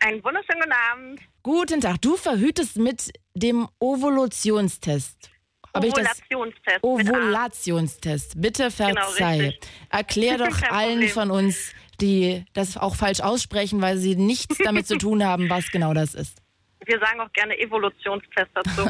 [0.00, 1.20] Einen wunderschönen guten Abend.
[1.42, 2.02] Guten Tag.
[2.02, 5.30] Du verhütest mit dem Ovulationstest.
[5.72, 6.82] Ovulationstest.
[6.82, 8.40] Ovulationstest.
[8.40, 9.40] Bitte verzeih.
[9.40, 9.70] richtig.
[9.90, 14.98] Erklär doch allen von uns, die das auch falsch aussprechen, weil sie nichts damit zu
[14.98, 16.42] tun haben, was genau das ist.
[16.84, 18.82] Wir sagen auch gerne Evolutionstest dazu.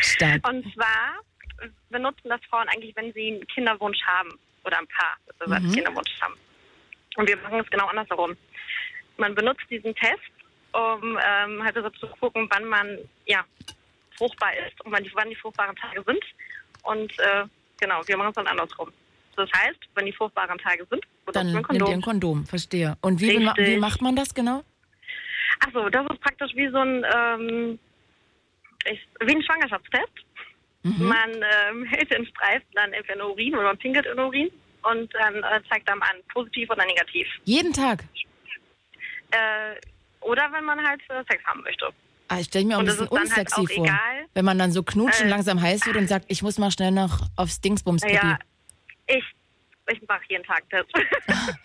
[0.00, 0.48] Stark.
[0.48, 1.20] Und zwar
[1.90, 4.30] benutzen das Frauen eigentlich, wenn sie einen Kinderwunsch haben
[4.64, 5.72] oder ein Paar, das einen Mhm.
[5.74, 6.34] Kinderwunsch haben.
[7.16, 8.36] Und wir machen es genau andersherum.
[9.18, 10.20] Man benutzt diesen Test,
[10.72, 13.44] um ähm, halt also zu gucken, wann man ja
[14.16, 16.24] fruchtbar ist und wann die, wann die fruchtbaren Tage sind.
[16.84, 17.44] Und äh,
[17.80, 18.90] genau, wir machen es dann andersrum.
[19.36, 21.88] Das heißt, wenn die fruchtbaren Tage sind, benutzt Dann man nimmt Kondom.
[21.88, 22.96] ihr ein Kondom, verstehe.
[23.00, 24.62] Und wie, wie macht man das genau?
[25.58, 27.78] Achso, das ist praktisch wie so ein, ähm,
[28.90, 30.12] ich, wie ein Schwangerschaftstest.
[30.82, 31.06] Mhm.
[31.08, 31.30] Man
[31.68, 34.50] ähm, hält den Streifen dann entweder in Urin oder man pinkelt in Urin
[34.82, 37.26] und dann äh, zeigt dann an, positiv oder negativ.
[37.44, 38.04] Jeden Tag?
[39.32, 39.74] Äh,
[40.20, 41.88] oder wenn man halt äh, Sex haben möchte.
[42.28, 43.84] Ah, ich stelle mir auch ein Und bisschen halt unsexy auch vor.
[43.84, 44.26] egal.
[44.34, 46.70] Wenn man dann so knutscht und Äh, langsam heiß wird und sagt, ich muss mal
[46.70, 48.14] schnell noch aufs Dingsbums pipi.
[48.14, 48.38] Naja,
[49.08, 49.24] ich,
[49.92, 50.86] ich mache jeden Tag das.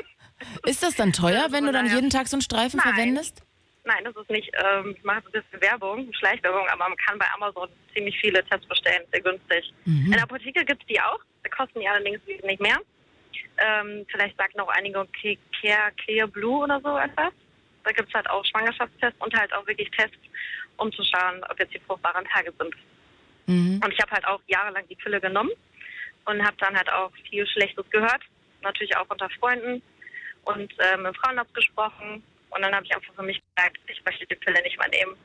[0.66, 2.94] Ist das dann teuer, wenn du dann jeden Tag so einen Streifen Nein.
[2.94, 3.44] verwendest?
[3.88, 7.20] Nein, das ist nicht, ähm, ich mache so ein bisschen Werbung, Schleichwerbung, aber man kann
[7.20, 9.72] bei Amazon ziemlich viele Tests bestellen, sehr günstig.
[9.86, 10.06] Mhm.
[10.08, 12.80] In der Apotheke gibt es die auch, da kosten die allerdings nicht mehr.
[13.58, 17.32] Ähm, vielleicht sagen auch einige Ke- Care Clear Blue oder so etwas.
[17.84, 20.18] Da gibt es halt auch Schwangerschaftstests und halt auch wirklich Tests,
[20.78, 22.76] um zu schauen, ob jetzt die fruchtbaren Tage sind.
[23.46, 23.80] Mhm.
[23.84, 25.52] Und ich habe halt auch jahrelang die Pille genommen
[26.26, 28.22] und habe dann halt auch viel Schlechtes gehört,
[28.64, 29.84] natürlich auch unter Freunden
[30.46, 32.24] und äh, mit Frauenarzt gesprochen.
[32.56, 35.16] Und dann habe ich einfach für mich gesagt, ich möchte die Pille nicht mehr nehmen.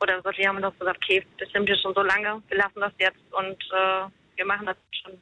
[0.00, 2.80] Oder so, die haben doch gesagt, okay, das nimmt ihr schon so lange, wir lassen
[2.80, 4.06] das jetzt und äh,
[4.36, 5.18] wir machen das schon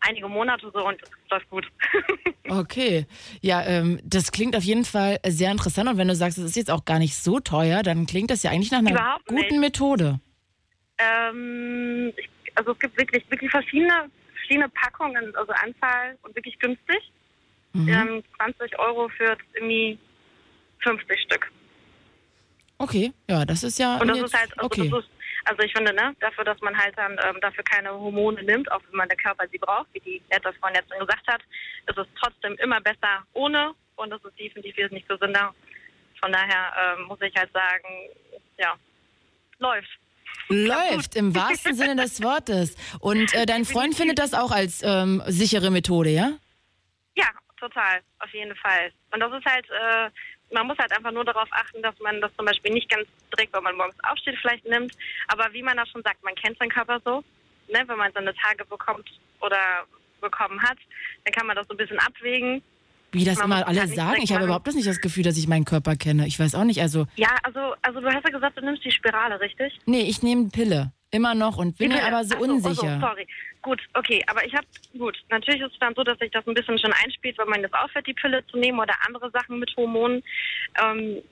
[0.00, 1.66] einige Monate so und es läuft gut.
[2.48, 3.06] Okay.
[3.40, 5.88] Ja, ähm, das klingt auf jeden Fall sehr interessant.
[5.88, 8.42] Und wenn du sagst, es ist jetzt auch gar nicht so teuer, dann klingt das
[8.42, 9.60] ja eigentlich nach einer Überhaupt guten nicht.
[9.60, 10.20] Methode.
[10.98, 12.12] Ähm,
[12.54, 17.12] also es gibt wirklich, wirklich verschiedene, verschiedene Packungen, also Anzahl und wirklich günstig.
[17.72, 17.88] Mhm.
[17.88, 19.98] Ähm, 20 Euro für irgendwie
[20.82, 21.50] 50 Stück.
[22.78, 23.98] Okay, ja, das ist ja.
[23.98, 24.88] Und das ist halt, also okay.
[24.90, 25.10] das ist,
[25.44, 28.80] also ich finde, ne, dafür, dass man halt dann ähm, dafür keine Hormone nimmt, auch
[28.88, 31.42] wenn man der Körper sie braucht, wie die nette Freundin jetzt schon gesagt hat,
[31.86, 35.54] ist es trotzdem immer besser ohne und es ist definitiv wesentlich gesünder.
[36.20, 38.10] Von daher ähm, muss ich halt sagen,
[38.58, 38.74] ja,
[39.58, 39.98] läuft.
[40.48, 42.76] Läuft im wahrsten Sinne des Wortes.
[43.00, 46.32] Und äh, dein Freund findet das auch als ähm, sichere Methode, ja?
[47.16, 47.28] Ja,
[47.58, 48.92] total, auf jeden Fall.
[49.12, 50.10] Und das ist halt, äh,
[50.52, 53.54] man muss halt einfach nur darauf achten, dass man das zum Beispiel nicht ganz direkt,
[53.54, 54.94] wenn man morgens aufsteht, vielleicht nimmt.
[55.28, 57.22] Aber wie man das schon sagt, man kennt seinen Körper so.
[57.68, 57.82] Ne?
[57.86, 59.08] Wenn man seine Tage bekommt
[59.40, 59.58] oder
[60.20, 60.78] bekommen hat,
[61.24, 62.62] dann kann man das so ein bisschen abwägen.
[63.12, 64.22] Wie das Man immer alle halt sagen.
[64.22, 66.26] Ich habe überhaupt das nicht das Gefühl, dass ich meinen Körper kenne.
[66.26, 66.80] Ich weiß auch nicht.
[66.80, 69.78] Also, Ja, also, also du hast ja gesagt, du nimmst die Spirale, richtig?
[69.84, 70.92] nee, ich nehme Pille.
[71.12, 72.96] Immer noch und bin mir aber so Ach so, unsicher.
[72.96, 73.26] Oh so, sorry.
[73.60, 74.66] Gut, okay, aber ich habe,
[74.98, 77.62] gut, natürlich ist es dann so, dass sich das ein bisschen schon einspielt, wenn man
[77.62, 80.24] das aufhört, die Pille zu nehmen oder andere Sachen mit Hormonen.
[80.82, 81.22] Ähm,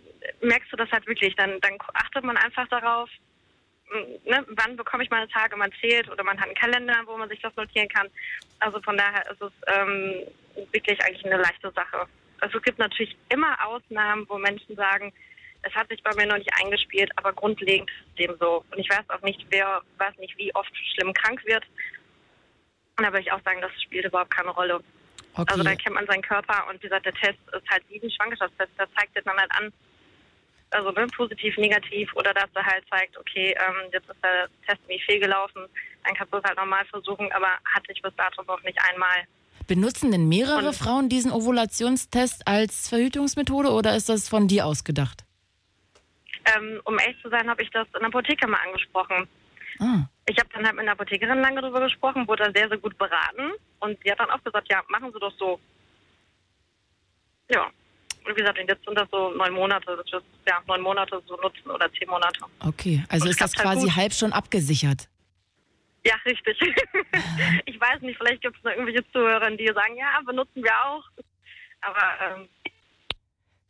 [0.42, 3.08] merkst du das halt wirklich, dann, dann achtet man einfach darauf,
[4.26, 7.30] ne, wann bekomme ich meine Tage, man zählt oder man hat einen Kalender, wo man
[7.30, 8.08] sich das notieren kann.
[8.58, 10.26] Also von daher ist es ähm,
[10.72, 12.06] wirklich eigentlich eine leichte Sache.
[12.40, 15.12] Also es gibt natürlich immer Ausnahmen, wo Menschen sagen,
[15.62, 18.64] es hat sich bei mir noch nicht eingespielt, aber grundlegend ist es dem so.
[18.70, 21.64] Und ich weiß auch nicht, wer, weiß nicht, wie oft schlimm krank wird.
[22.96, 24.80] Und da würde ich auch sagen, das spielt überhaupt keine Rolle.
[25.34, 25.52] Okay.
[25.52, 28.10] Also da kennt man seinen Körper und wie gesagt, der Test ist halt wie ein
[28.10, 28.72] Schwangerschaftstest.
[28.78, 29.72] Der zeigt dir dann halt an,
[30.70, 34.86] also ne, positiv, negativ oder dass er halt zeigt, okay, ähm, jetzt ist der Test
[34.88, 35.66] nicht fehlgelaufen,
[36.04, 39.24] dann kannst du es halt nochmal versuchen, aber hatte ich bis dato noch nicht einmal.
[39.66, 45.24] Benutzen denn mehrere Frauen diesen Ovulationstest als Verhütungsmethode oder ist das von dir ausgedacht?
[46.56, 49.28] Ähm, um ehrlich zu sein, habe ich das in der Apotheke mal angesprochen.
[49.78, 50.04] Ah.
[50.26, 52.96] Ich habe dann halt mit einer Apothekerin lange darüber gesprochen, wurde dann sehr, sehr gut
[52.98, 55.58] beraten und sie hat dann auch gesagt, ja, machen Sie doch so.
[57.50, 57.66] Ja.
[58.24, 61.36] Und wie gesagt, jetzt sind das so neun Monate, das ist ja neun Monate so
[61.36, 62.40] nutzen oder zehn Monate.
[62.60, 63.96] Okay, also Und ist das halt quasi gut.
[63.96, 65.08] halb schon abgesichert.
[66.04, 66.58] Ja, richtig.
[67.66, 71.04] ich weiß nicht, vielleicht gibt es noch irgendwelche Zuhörer, die sagen, ja, benutzen wir auch.
[71.82, 72.48] Aber ähm,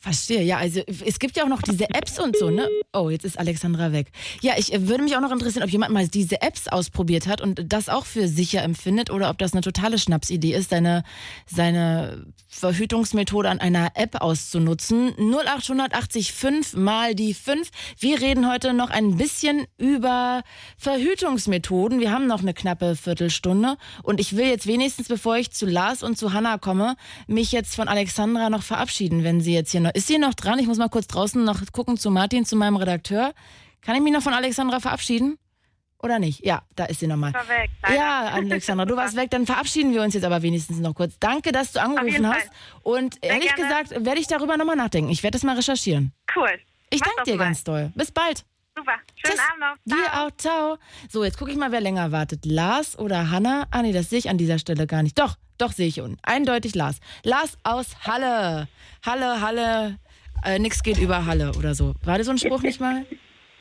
[0.03, 2.67] Verstehe, ja, also es gibt ja auch noch diese Apps und so, ne?
[2.95, 4.11] Oh, jetzt ist Alexandra weg.
[4.41, 7.43] Ja, ich äh, würde mich auch noch interessieren, ob jemand mal diese Apps ausprobiert hat
[7.43, 11.05] und das auch für sicher empfindet oder ob das eine totale Schnapsidee ist, seine,
[11.45, 15.13] seine Verhütungsmethode an einer App auszunutzen.
[15.19, 17.69] 0880 5 mal die 5.
[17.99, 20.41] Wir reden heute noch ein bisschen über
[20.79, 22.01] Verhütungsmethoden.
[22.01, 26.03] Wir haben noch eine knappe Viertelstunde und ich will jetzt wenigstens, bevor ich zu Lars
[26.03, 26.97] und zu Hanna komme,
[27.27, 29.90] mich jetzt von Alexandra noch verabschieden, wenn sie jetzt hier.
[29.95, 30.59] Ist sie noch dran?
[30.59, 33.33] Ich muss mal kurz draußen noch gucken zu Martin, zu meinem Redakteur.
[33.83, 35.39] Kann ich mich noch von Alexandra verabschieden?
[36.03, 36.45] Oder nicht?
[36.45, 37.33] Ja, da ist sie nochmal.
[37.35, 37.71] weg.
[37.83, 37.95] leider.
[37.95, 39.31] Ja, Alexandra, du warst weg.
[39.31, 41.19] Dann verabschieden wir uns jetzt aber wenigstens noch kurz.
[41.21, 42.41] Danke, dass du angerufen hast.
[42.47, 42.51] Fall.
[42.83, 43.63] Und Sehr ehrlich gerne.
[43.85, 45.11] gesagt, werde ich darüber nochmal nachdenken.
[45.11, 46.13] Ich werde das mal recherchieren.
[46.37, 46.49] cool.
[46.89, 47.45] Ich danke dir mal.
[47.45, 47.93] ganz doll.
[47.95, 48.45] Bis bald.
[48.81, 48.93] Super.
[49.15, 49.41] Schönen Tschüss.
[49.51, 49.97] Abend noch.
[49.97, 50.79] Dir auch, ciao.
[51.11, 52.47] So, jetzt gucke ich mal, wer länger wartet.
[52.47, 53.67] Lars oder Hanna?
[53.71, 55.19] Ah, nee, das sehe ich an dieser Stelle gar nicht.
[55.19, 56.17] Doch, doch sehe ich unten.
[56.23, 57.01] Eindeutig Lars.
[57.23, 58.69] Lars aus Halle.
[59.05, 59.99] Halle, Halle.
[60.45, 61.95] Äh, nix geht über Halle oder so.
[62.05, 63.05] War das so ein Spruch nicht mal?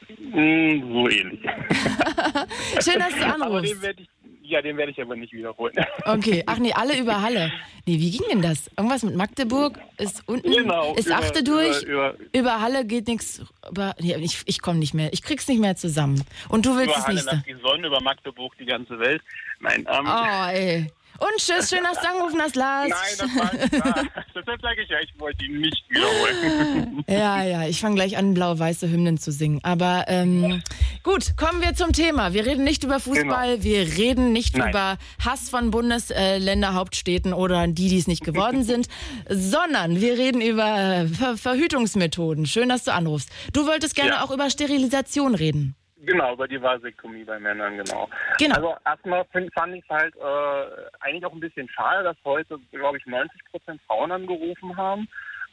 [0.10, 1.40] Mm, so ähnlich.
[2.84, 3.72] Schön, dass du Aber anrufst.
[3.74, 4.10] den werd ich,
[4.50, 5.76] Ja, den werde ich aber nicht wiederholen.
[6.06, 7.52] Okay, ach nee, alle über Halle.
[7.86, 8.68] Nee, wie ging denn das?
[8.76, 13.08] Irgendwas mit Magdeburg ist unten, Genau, ist über- achte durch, über- über, über- Halle geht
[13.08, 16.24] nichts, über, nee, ich, ich komme nicht mehr, ich krieg's nicht mehr zusammen.
[16.50, 17.44] Und du willst über es Halle nicht nach sagen.
[17.48, 19.22] die Sonne, über Magdeburg die ganze Welt.
[19.60, 20.92] Nein, ähm, Oh, ey.
[21.20, 22.90] Und tschüss, schön, dass du angerufen hast, Lars.
[22.90, 24.04] Nein, das war wahr.
[24.36, 27.04] Deshalb sage ich ja, ich wollte ihn nicht wiederholen.
[27.10, 29.60] Ja, ja, ich fange gleich an, blau-weiße Hymnen zu singen.
[29.64, 30.62] Aber ähm,
[31.04, 32.34] gut, kommen wir zum Thema.
[32.34, 34.70] Wir reden nicht über Fußball, wir reden nicht Nein.
[34.70, 38.88] über Hass von Bundesländer, Hauptstädten oder die, die es nicht geworden sind,
[39.30, 42.46] sondern wir reden über Ver Verhütungsmethoden.
[42.46, 43.30] Schön, dass du anrufst.
[43.54, 44.24] Du wolltest gerne Ja.
[44.24, 45.76] auch über Sterilisation reden.
[46.02, 48.10] Genau, über die Vasektomie bei Männern, genau.
[48.38, 48.56] Genau.
[48.56, 52.58] Also erstmal find, fand ich es halt äh, eigentlich auch ein bisschen schade, dass heute,
[52.72, 55.08] glaube ich, 90 Prozent Frauen angerufen haben,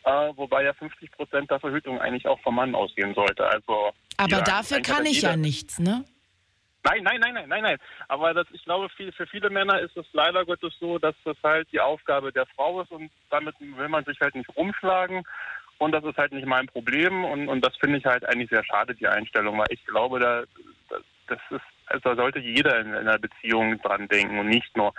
[0.05, 3.45] äh, wobei ja 50 Prozent der Verhütung eigentlich auch vom Mann ausgehen sollte.
[3.45, 6.05] Also Aber ja, dafür kann ich ja nichts, ne?
[6.87, 7.79] Nein, nein, nein, nein, nein, nein.
[8.07, 11.37] Aber das, ich glaube, viel, für viele Männer ist es leider Gottes so, dass das
[11.43, 15.25] halt die Aufgabe der Frau ist und damit will man sich halt nicht rumschlagen.
[15.79, 17.25] Und das ist halt nicht mein Problem.
[17.25, 20.45] Und, und das finde ich halt eigentlich sehr schade, die Einstellung, weil ich glaube, da,
[21.29, 24.95] das, ist, also sollte jeder in, in einer Beziehung dran denken und nicht nur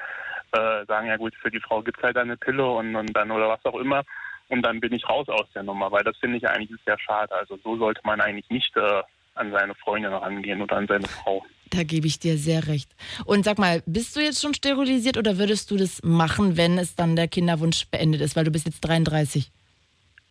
[0.52, 3.50] äh, sagen, ja gut, für die Frau gibt's halt eine Pille und, und dann oder
[3.50, 4.04] was auch immer.
[4.50, 7.34] Und dann bin ich raus aus der Nummer, weil das finde ich eigentlich sehr schade.
[7.36, 9.02] Also so sollte man eigentlich nicht äh,
[9.36, 11.44] an seine Freundin rangehen oder an seine Frau.
[11.70, 12.90] Da gebe ich dir sehr recht.
[13.26, 16.96] Und sag mal, bist du jetzt schon sterilisiert oder würdest du das machen, wenn es
[16.96, 18.36] dann der Kinderwunsch beendet ist?
[18.38, 19.52] Weil du bist jetzt 33.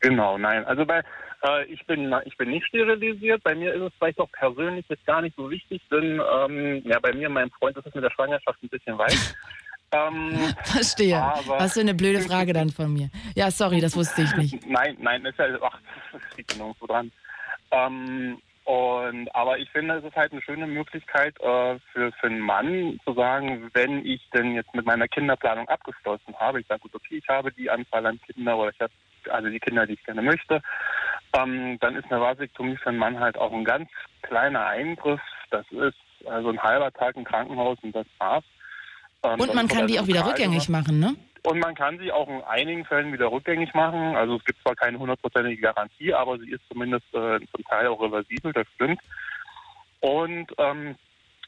[0.00, 0.64] Genau, nein.
[0.64, 1.02] Also bei
[1.42, 3.42] äh, ich bin ich bin nicht sterilisiert.
[3.42, 6.98] Bei mir ist es vielleicht auch persönlich jetzt gar nicht so wichtig, denn ähm, ja
[7.00, 9.36] bei mir und meinem Freund ist es mit der Schwangerschaft ein bisschen weit.
[9.92, 11.16] ähm, Verstehe.
[11.46, 13.10] Was für eine blöde Frage dann von mir.
[13.34, 14.66] Ja, sorry, das wusste ich nicht.
[14.68, 15.78] Nein, nein, ist ja, ach,
[16.12, 17.12] das liegt nirgendwo dran.
[17.70, 22.40] Ähm, und, aber ich finde, es ist halt eine schöne Möglichkeit äh, für, für einen
[22.40, 26.94] Mann zu sagen, wenn ich denn jetzt mit meiner Kinderplanung abgeschlossen habe, ich sage, gut,
[26.94, 28.92] okay, ich habe die Anzahl an Kinder oder ich habe
[29.30, 30.62] also die Kinder, die ich gerne möchte,
[31.36, 33.88] ähm, dann ist eine Vasektomie für einen Mann halt auch ein ganz
[34.22, 35.20] kleiner Eingriff.
[35.50, 35.96] Das ist
[36.26, 38.44] also ein halber Tag im Krankenhaus und das war's.
[39.22, 41.14] Ähm, Und man kann halt die auch wieder rückgängig machen, ne?
[41.42, 44.16] Und man kann sie auch in einigen Fällen wieder rückgängig machen.
[44.16, 48.02] Also es gibt zwar keine hundertprozentige Garantie, aber sie ist zumindest äh, zum Teil auch
[48.02, 49.00] reversibel, das stimmt.
[50.00, 50.96] Und ähm,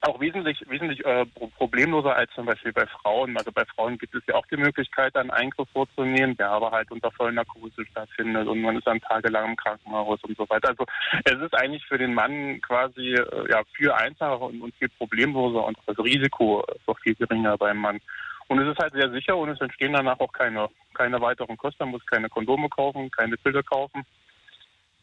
[0.03, 3.37] auch wesentlich, wesentlich äh, pro- problemloser als zum Beispiel bei Frauen.
[3.37, 6.91] Also bei Frauen gibt es ja auch die Möglichkeit, einen Eingriff vorzunehmen, der aber halt
[6.91, 10.69] unter voller Narkose stattfindet und man ist dann tagelang im Krankenhaus und so weiter.
[10.69, 10.85] Also
[11.25, 15.65] es ist eigentlich für den Mann quasi äh, ja viel einfacher und, und viel problemloser
[15.65, 18.01] und das Risiko ist auch viel geringer beim Mann.
[18.49, 21.85] Und es ist halt sehr sicher und es entstehen danach auch keine, keine weiteren Kosten.
[21.85, 24.07] Man muss keine Kondome kaufen, keine Pille kaufen.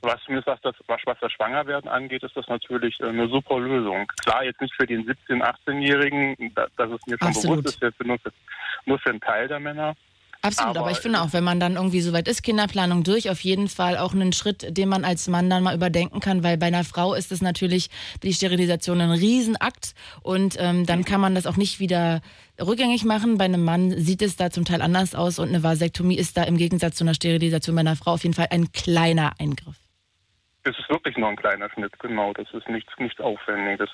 [0.01, 3.59] Was zumindest was das, was, was das Schwangerwerden angeht, ist das natürlich äh, eine super
[3.59, 4.05] Lösung.
[4.23, 7.57] Klar, jetzt nicht für den 17-, 18-Jährigen, da- das ist mir schon Absolut.
[7.63, 8.31] bewusst, das ist jetzt nur für,
[8.85, 9.95] nur für einen Teil der Männer.
[10.43, 13.31] Absolut, aber, Aber ich finde auch, wenn man dann irgendwie so weit ist, Kinderplanung durch,
[13.31, 16.55] auf jeden Fall auch einen Schritt, den man als Mann dann mal überdenken kann, weil
[16.59, 17.89] bei einer Frau ist es natürlich
[18.21, 22.21] die Sterilisation ein Riesenakt und ähm, dann kann man das auch nicht wieder
[22.61, 23.39] rückgängig machen.
[23.39, 26.43] Bei einem Mann sieht es da zum Teil anders aus und eine Vasektomie ist da
[26.43, 29.77] im Gegensatz zu einer Sterilisation bei einer Frau auf jeden Fall ein kleiner Eingriff.
[30.67, 32.33] Es ist wirklich nur ein kleiner Schnitt, genau.
[32.33, 33.89] Das ist nichts, nichts Aufwendiges.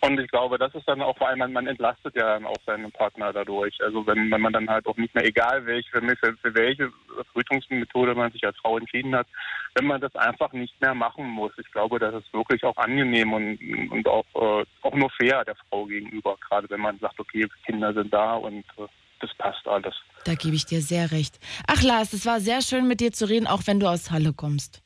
[0.00, 2.92] Und ich glaube, das ist dann auch vor allem, man- entlastet ja dann auch seinen
[2.92, 3.76] Partner dadurch.
[3.82, 6.92] Also wenn, wenn man dann halt auch nicht mehr, egal welche, für, für welche
[7.32, 9.26] Verhütungsmethode man sich als Frau entschieden hat,
[9.74, 11.52] wenn man das einfach nicht mehr machen muss.
[11.58, 13.58] Ich glaube, das ist wirklich auch angenehm und,
[13.90, 17.92] und auch, äh, auch nur fair der Frau gegenüber, gerade wenn man sagt, okay, Kinder
[17.92, 18.86] sind da und äh,
[19.20, 19.94] das passt alles.
[20.24, 21.40] Da gebe ich dir sehr recht.
[21.66, 24.32] Ach Lars, es war sehr schön mit dir zu reden, auch wenn du aus Halle
[24.32, 24.83] kommst.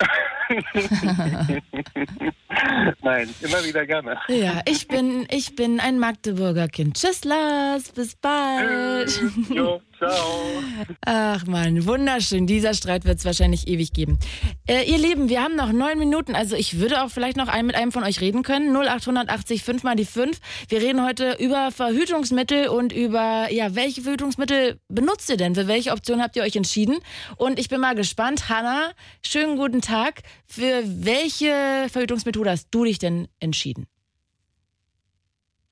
[3.02, 4.18] Nein, immer wieder gerne.
[4.28, 6.96] Ja, ich bin, ich bin ein Magdeburger Kind.
[6.96, 9.20] Tschüss, Lars, bis bald.
[9.50, 10.62] Jo, ciao.
[11.04, 12.46] Ach man, wunderschön.
[12.46, 14.18] Dieser Streit wird es wahrscheinlich ewig geben.
[14.66, 16.34] Äh, ihr Lieben, wir haben noch neun Minuten.
[16.34, 18.74] Also ich würde auch vielleicht noch ein, mit einem von euch reden können.
[18.74, 20.38] 0880 5 mal die 5.
[20.68, 25.54] Wir reden heute über Verhütungsmittel und über, ja, welche Verhütungsmittel benutzt ihr denn?
[25.54, 26.98] Für welche Option habt ihr euch entschieden?
[27.36, 28.48] Und ich bin mal gespannt.
[28.48, 28.92] Hanna,
[29.24, 30.22] schönen guten Tag.
[30.46, 33.86] Für welche Verhütungsmethode hast du dich denn entschieden?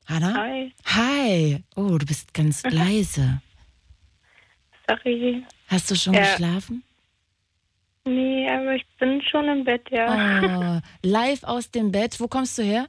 [0.06, 0.34] Hanna?
[0.34, 0.72] Hi.
[0.86, 1.64] Hi.
[1.76, 3.42] Oh, du bist ganz leise.
[4.88, 5.42] Sorry.
[5.68, 6.20] Hast du schon Ja.
[6.22, 6.82] geschlafen?
[8.04, 10.82] Nee, aber ich bin schon im Bett, ja.
[10.82, 12.18] Oh, live aus dem Bett.
[12.20, 12.86] Wo kommst du her?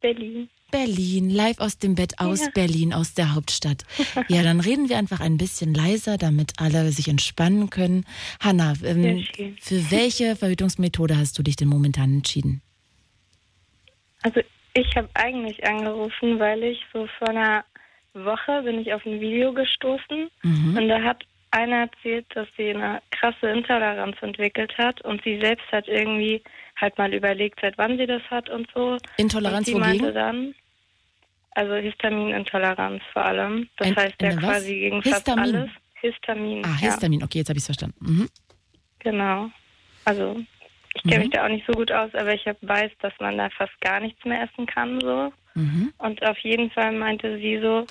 [0.00, 0.48] Berlin.
[0.70, 2.46] Berlin, live aus dem Bett aus Ja.
[2.54, 3.84] Berlin, aus der Hauptstadt.
[4.28, 8.06] Ja, dann reden wir einfach ein bisschen leiser, damit alle sich entspannen können.
[8.38, 9.24] Hanna, ähm,
[9.60, 12.62] für welche Verhütungsmethode hast du dich denn momentan entschieden?
[14.22, 14.40] Also
[14.74, 17.64] ich habe eigentlich angerufen, weil ich so vor einer
[18.14, 20.76] Woche bin ich auf ein Video gestoßen Mhm.
[20.76, 25.66] und da hat einer erzählt, dass sie eine krasse Intoleranz entwickelt hat und sie selbst
[25.72, 26.42] hat irgendwie
[26.80, 28.98] halt mal überlegt, seit wann sie das hat und so.
[29.16, 30.02] Intoleranz und sie wogegen?
[30.02, 30.54] meinte dann,
[31.52, 33.68] also Histaminintoleranz vor allem.
[33.76, 35.54] Das Ein- heißt ja quasi gegen fast Histamin?
[35.56, 35.70] alles.
[36.00, 36.64] Histamin.
[36.64, 36.76] Ah, ja.
[36.88, 37.96] Histamin, okay, jetzt habe ich es verstanden.
[38.00, 38.28] Mhm.
[39.00, 39.50] Genau.
[40.04, 40.40] Also
[40.94, 41.20] ich kenne Mhm.
[41.22, 43.78] mich da auch nicht so gut aus, aber ich hab, weiß, dass man da fast
[43.80, 45.32] gar nichts mehr essen kann so.
[45.54, 45.92] Mhm.
[45.98, 47.86] Und auf jeden Fall meinte sie so,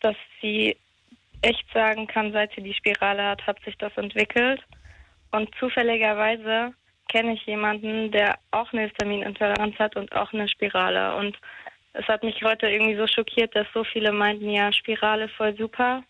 [0.00, 0.76] dass sie
[1.42, 4.60] echt sagen kann, seit sie die Spirale hat, hat sich das entwickelt.
[5.30, 6.72] Und zufälligerweise
[7.08, 11.16] kenne ich jemanden, der auch eine Histaminintoleranz hat und auch eine Spirale.
[11.16, 11.36] Und
[11.92, 16.02] es hat mich heute irgendwie so schockiert, dass so viele meinten, ja, Spirale voll super.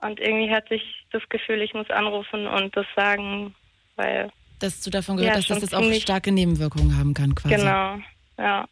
[0.00, 3.54] Und irgendwie hatte ich das Gefühl, ich muss anrufen und das sagen,
[3.96, 7.54] weil Dass du davon gehört Ja, hast, dass das auch starke Nebenwirkungen haben kann, quasi.
[7.54, 7.98] genau,
[8.38, 8.66] ja.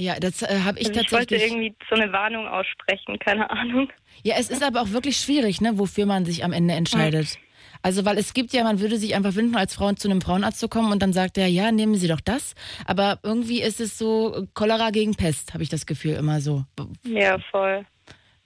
[0.00, 1.52] Ja, das äh, habe ich also ich wollte tatsächlich.
[1.52, 3.90] irgendwie so eine Warnung aussprechen, keine Ahnung.
[4.22, 7.38] Ja, es ist aber auch wirklich schwierig, ne, wofür man sich am Ende entscheidet.
[7.82, 10.58] Also, weil es gibt ja, man würde sich einfach wünschen, als Frau zu einem Frauenarzt
[10.58, 12.54] zu kommen und dann sagt er, ja, nehmen Sie doch das.
[12.86, 16.64] Aber irgendwie ist es so Cholera gegen Pest, habe ich das Gefühl immer so.
[17.04, 17.84] Ja, voll.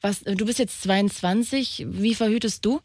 [0.00, 2.80] Was, äh, du bist jetzt 22, wie verhütest du?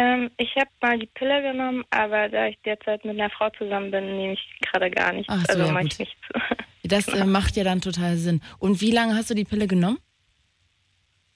[0.00, 3.90] Ähm, ich habe mal die Pille genommen, aber da ich derzeit mit einer Frau zusammen
[3.90, 5.28] bin, nehme ich gerade gar nichts.
[5.28, 6.20] Ach so, also ja, mache ich nichts.
[6.84, 8.40] Das äh, macht ja dann total Sinn.
[8.58, 9.98] Und wie lange hast du die Pille genommen?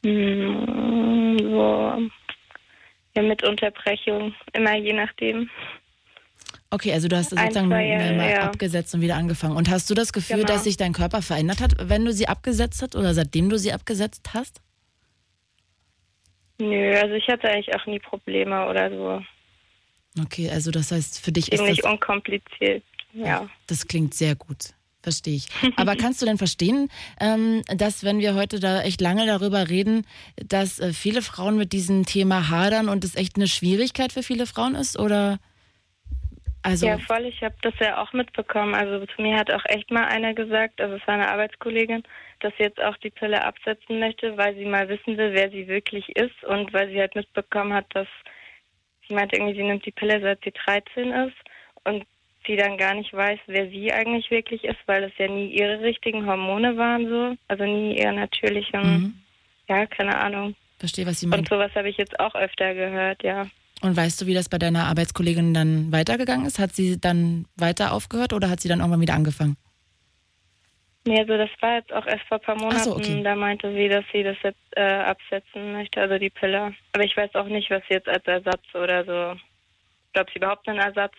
[0.03, 2.09] Hm, so
[3.15, 5.51] ja, mit Unterbrechung, immer je nachdem.
[6.71, 8.43] Okay, also du hast Ein, sozusagen zwei mal ja.
[8.45, 9.57] abgesetzt und wieder angefangen.
[9.57, 10.49] Und hast du das Gefühl, Genau.
[10.49, 13.75] dass sich dein Körper verändert hat, wenn du sie abgesetzt hast oder seitdem du sie
[13.75, 14.63] abgesetzt hast?
[16.63, 19.23] Nö, also ich hatte eigentlich auch nie Probleme oder so.
[20.23, 23.49] Okay, also das heißt, für dich ist Ziemlich das, unkompliziert, ja.
[23.67, 24.75] das klingt sehr gut.
[25.03, 25.49] Verstehe ich.
[25.77, 30.07] Aber kannst du denn verstehen, ähm, dass wenn wir heute da echt lange darüber reden,
[30.37, 34.47] dass äh, viele Frauen mit diesem Thema hadern und es echt eine Schwierigkeit für viele
[34.47, 34.97] Frauen ist?
[34.97, 35.41] Oder
[36.63, 37.27] also ja, voll.
[37.27, 38.75] Ich habe das ja auch mitbekommen.
[38.75, 42.03] Also zu mir hat auch echt mal einer gesagt, also es war eine Arbeitskollegin,
[42.41, 45.67] dass sie jetzt auch die Pille absetzen möchte, weil sie mal wissen will, wer sie
[45.69, 48.09] wirklich ist und weil sie halt mitbekommen hat, dass
[49.09, 51.37] sie meinte irgendwie, sie nimmt die Pille seit sie 13 ist
[51.85, 52.05] und
[52.47, 55.81] sie dann gar nicht weiß, wer sie eigentlich wirklich ist, weil das ja nie ihre
[55.81, 59.23] richtigen Hormone waren so, also nie ihre natürlichen,
[59.69, 60.55] ja, keine Ahnung.
[60.79, 61.49] verstehe, was sie Und meint.
[61.49, 63.47] sowas habe ich jetzt auch öfter gehört, ja.
[63.83, 66.61] Und weißt du, wie das bei deiner Arbeitskollegin dann weitergegangen ist?
[66.61, 69.57] Hat sie dann weiter aufgehört oder hat sie dann irgendwann wieder angefangen?
[71.05, 72.85] Nee, also das war jetzt auch erst vor ein paar Monaten.
[72.85, 73.23] So, okay.
[73.25, 76.75] Da meinte sie, dass sie das jetzt äh, absetzen möchte, also die Pille.
[76.93, 79.41] Aber ich weiß auch nicht, was sie jetzt als Ersatz oder so.
[80.13, 81.15] Glaubt sie überhaupt einen Ersatz?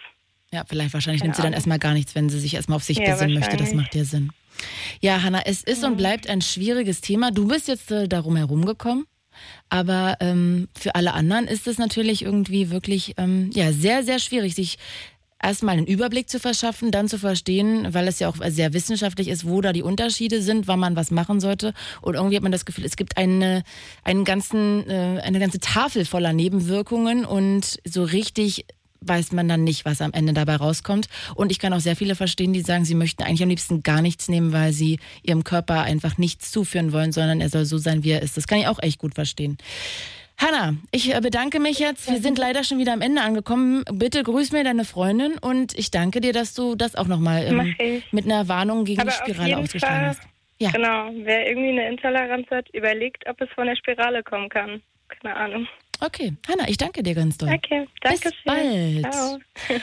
[0.54, 2.84] Ja, vielleicht wahrscheinlich Keine nimmt sie dann erstmal gar nichts, wenn sie sich erstmal auf
[2.84, 3.58] sich Ja, besinnen möchte.
[3.58, 4.32] Das macht ja Sinn.
[5.02, 7.32] Ja, Hanna, es ist und bleibt ein schwieriges Thema.
[7.32, 9.06] Du bist jetzt äh, darum herumgekommen.
[9.70, 14.56] Aber ähm, für alle anderen ist es natürlich irgendwie wirklich ähm, ja, sehr, sehr schwierig,
[14.56, 14.78] sich
[15.44, 19.46] erstmal einen Überblick zu verschaffen, dann zu verstehen, weil es ja auch sehr wissenschaftlich ist,
[19.48, 21.74] wo da die Unterschiede sind, wann man was machen sollte.
[22.02, 23.64] Und irgendwie hat man das Gefühl, es gibt eine,
[24.04, 28.66] einen ganzen, äh, eine ganze Tafel voller Nebenwirkungen und so richtig
[29.08, 31.08] weiß man dann nicht, was am Ende dabei rauskommt.
[31.36, 34.02] Und ich kann auch sehr viele verstehen, die sagen, sie möchten eigentlich am liebsten gar
[34.02, 38.04] nichts nehmen, weil sie ihrem Körper einfach nichts zuführen wollen, sondern er soll so sein,
[38.04, 38.38] wie er ist.
[38.38, 39.58] Das kann ich auch echt gut verstehen.
[40.38, 42.10] Hanna, ich äh, bedanke mich jetzt.
[42.10, 43.84] Wir sind leider schon wieder am Ende angekommen.
[43.92, 48.02] Bitte grüß mir deine Freundin und ich danke dir, dass du das auch nochmal ähm,
[48.12, 50.22] mit einer Warnung gegen Aber die Spirale Fall, hast.
[50.58, 50.72] Ja.
[50.72, 51.12] genau.
[51.24, 54.82] Wer irgendwie eine Intoleranz hat, überlegt, ob es von der Spirale kommen kann.
[55.08, 55.68] Keine Ahnung.
[56.00, 57.50] Okay, Hanna, ich danke dir ganz doll.
[57.54, 59.14] Okay, danke Bis bald.
[59.14, 59.40] Ciao.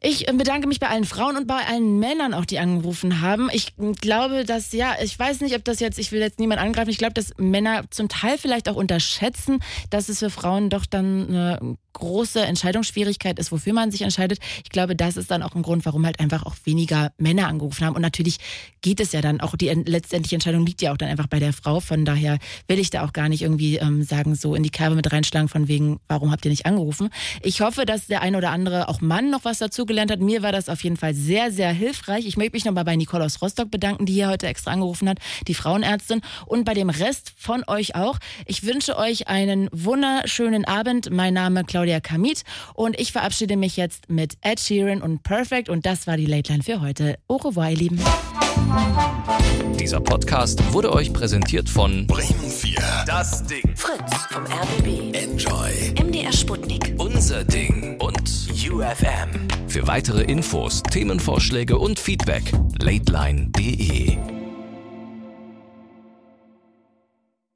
[0.00, 3.48] Ich äh, bedanke mich bei allen Frauen und bei allen Männern auch, die angerufen haben.
[3.52, 6.90] Ich glaube, dass, ja, ich weiß nicht, ob das jetzt, ich will jetzt niemand angreifen,
[6.90, 9.60] ich glaube, dass Männer zum Teil vielleicht auch unterschätzen,
[9.90, 14.38] dass es für Frauen doch dann eine große Entscheidungsschwierigkeit ist, wofür man sich entscheidet.
[14.64, 17.84] Ich glaube, das ist dann auch ein Grund, warum halt einfach auch weniger Männer angerufen
[17.86, 17.96] haben.
[17.96, 18.36] Und natürlich
[18.82, 21.38] geht es ja dann auch, die en- letztendliche Entscheidung liegt ja auch dann einfach bei
[21.38, 21.80] der Frau.
[21.80, 22.38] Von daher
[22.68, 25.45] will ich da auch gar nicht irgendwie ähm, sagen, so in die Kerbe mit reinschlagen
[25.48, 27.10] von wegen, warum habt ihr nicht angerufen?
[27.42, 30.20] Ich hoffe, dass der ein oder andere auch Mann noch was dazugelernt hat.
[30.20, 32.26] Mir war das auf jeden Fall sehr, sehr hilfreich.
[32.26, 35.18] Ich möchte mich nochmal bei Nicole aus Rostock bedanken, die hier heute extra angerufen hat,
[35.48, 38.18] die Frauenärztin und bei dem Rest von euch auch.
[38.46, 41.10] Ich wünsche euch einen wunderschönen Abend.
[41.10, 42.42] Mein Name Claudia Kamit
[42.74, 46.52] und ich verabschiede mich jetzt mit Ed Sheeran und Perfect und das war die Late
[46.52, 47.18] Line für heute.
[47.28, 48.45] Au revoir, ihr Lieben.
[49.78, 52.78] Dieser Podcast wurde euch präsentiert von Bremen 4.
[53.06, 53.62] Das Ding.
[53.74, 55.14] Fritz vom RBB.
[55.14, 55.94] Enjoy.
[56.02, 56.94] MDR Sputnik.
[56.98, 58.22] Unser Ding und
[58.68, 59.48] UFM.
[59.68, 64.16] für weitere Infos, Themenvorschläge und Feedback lateline.de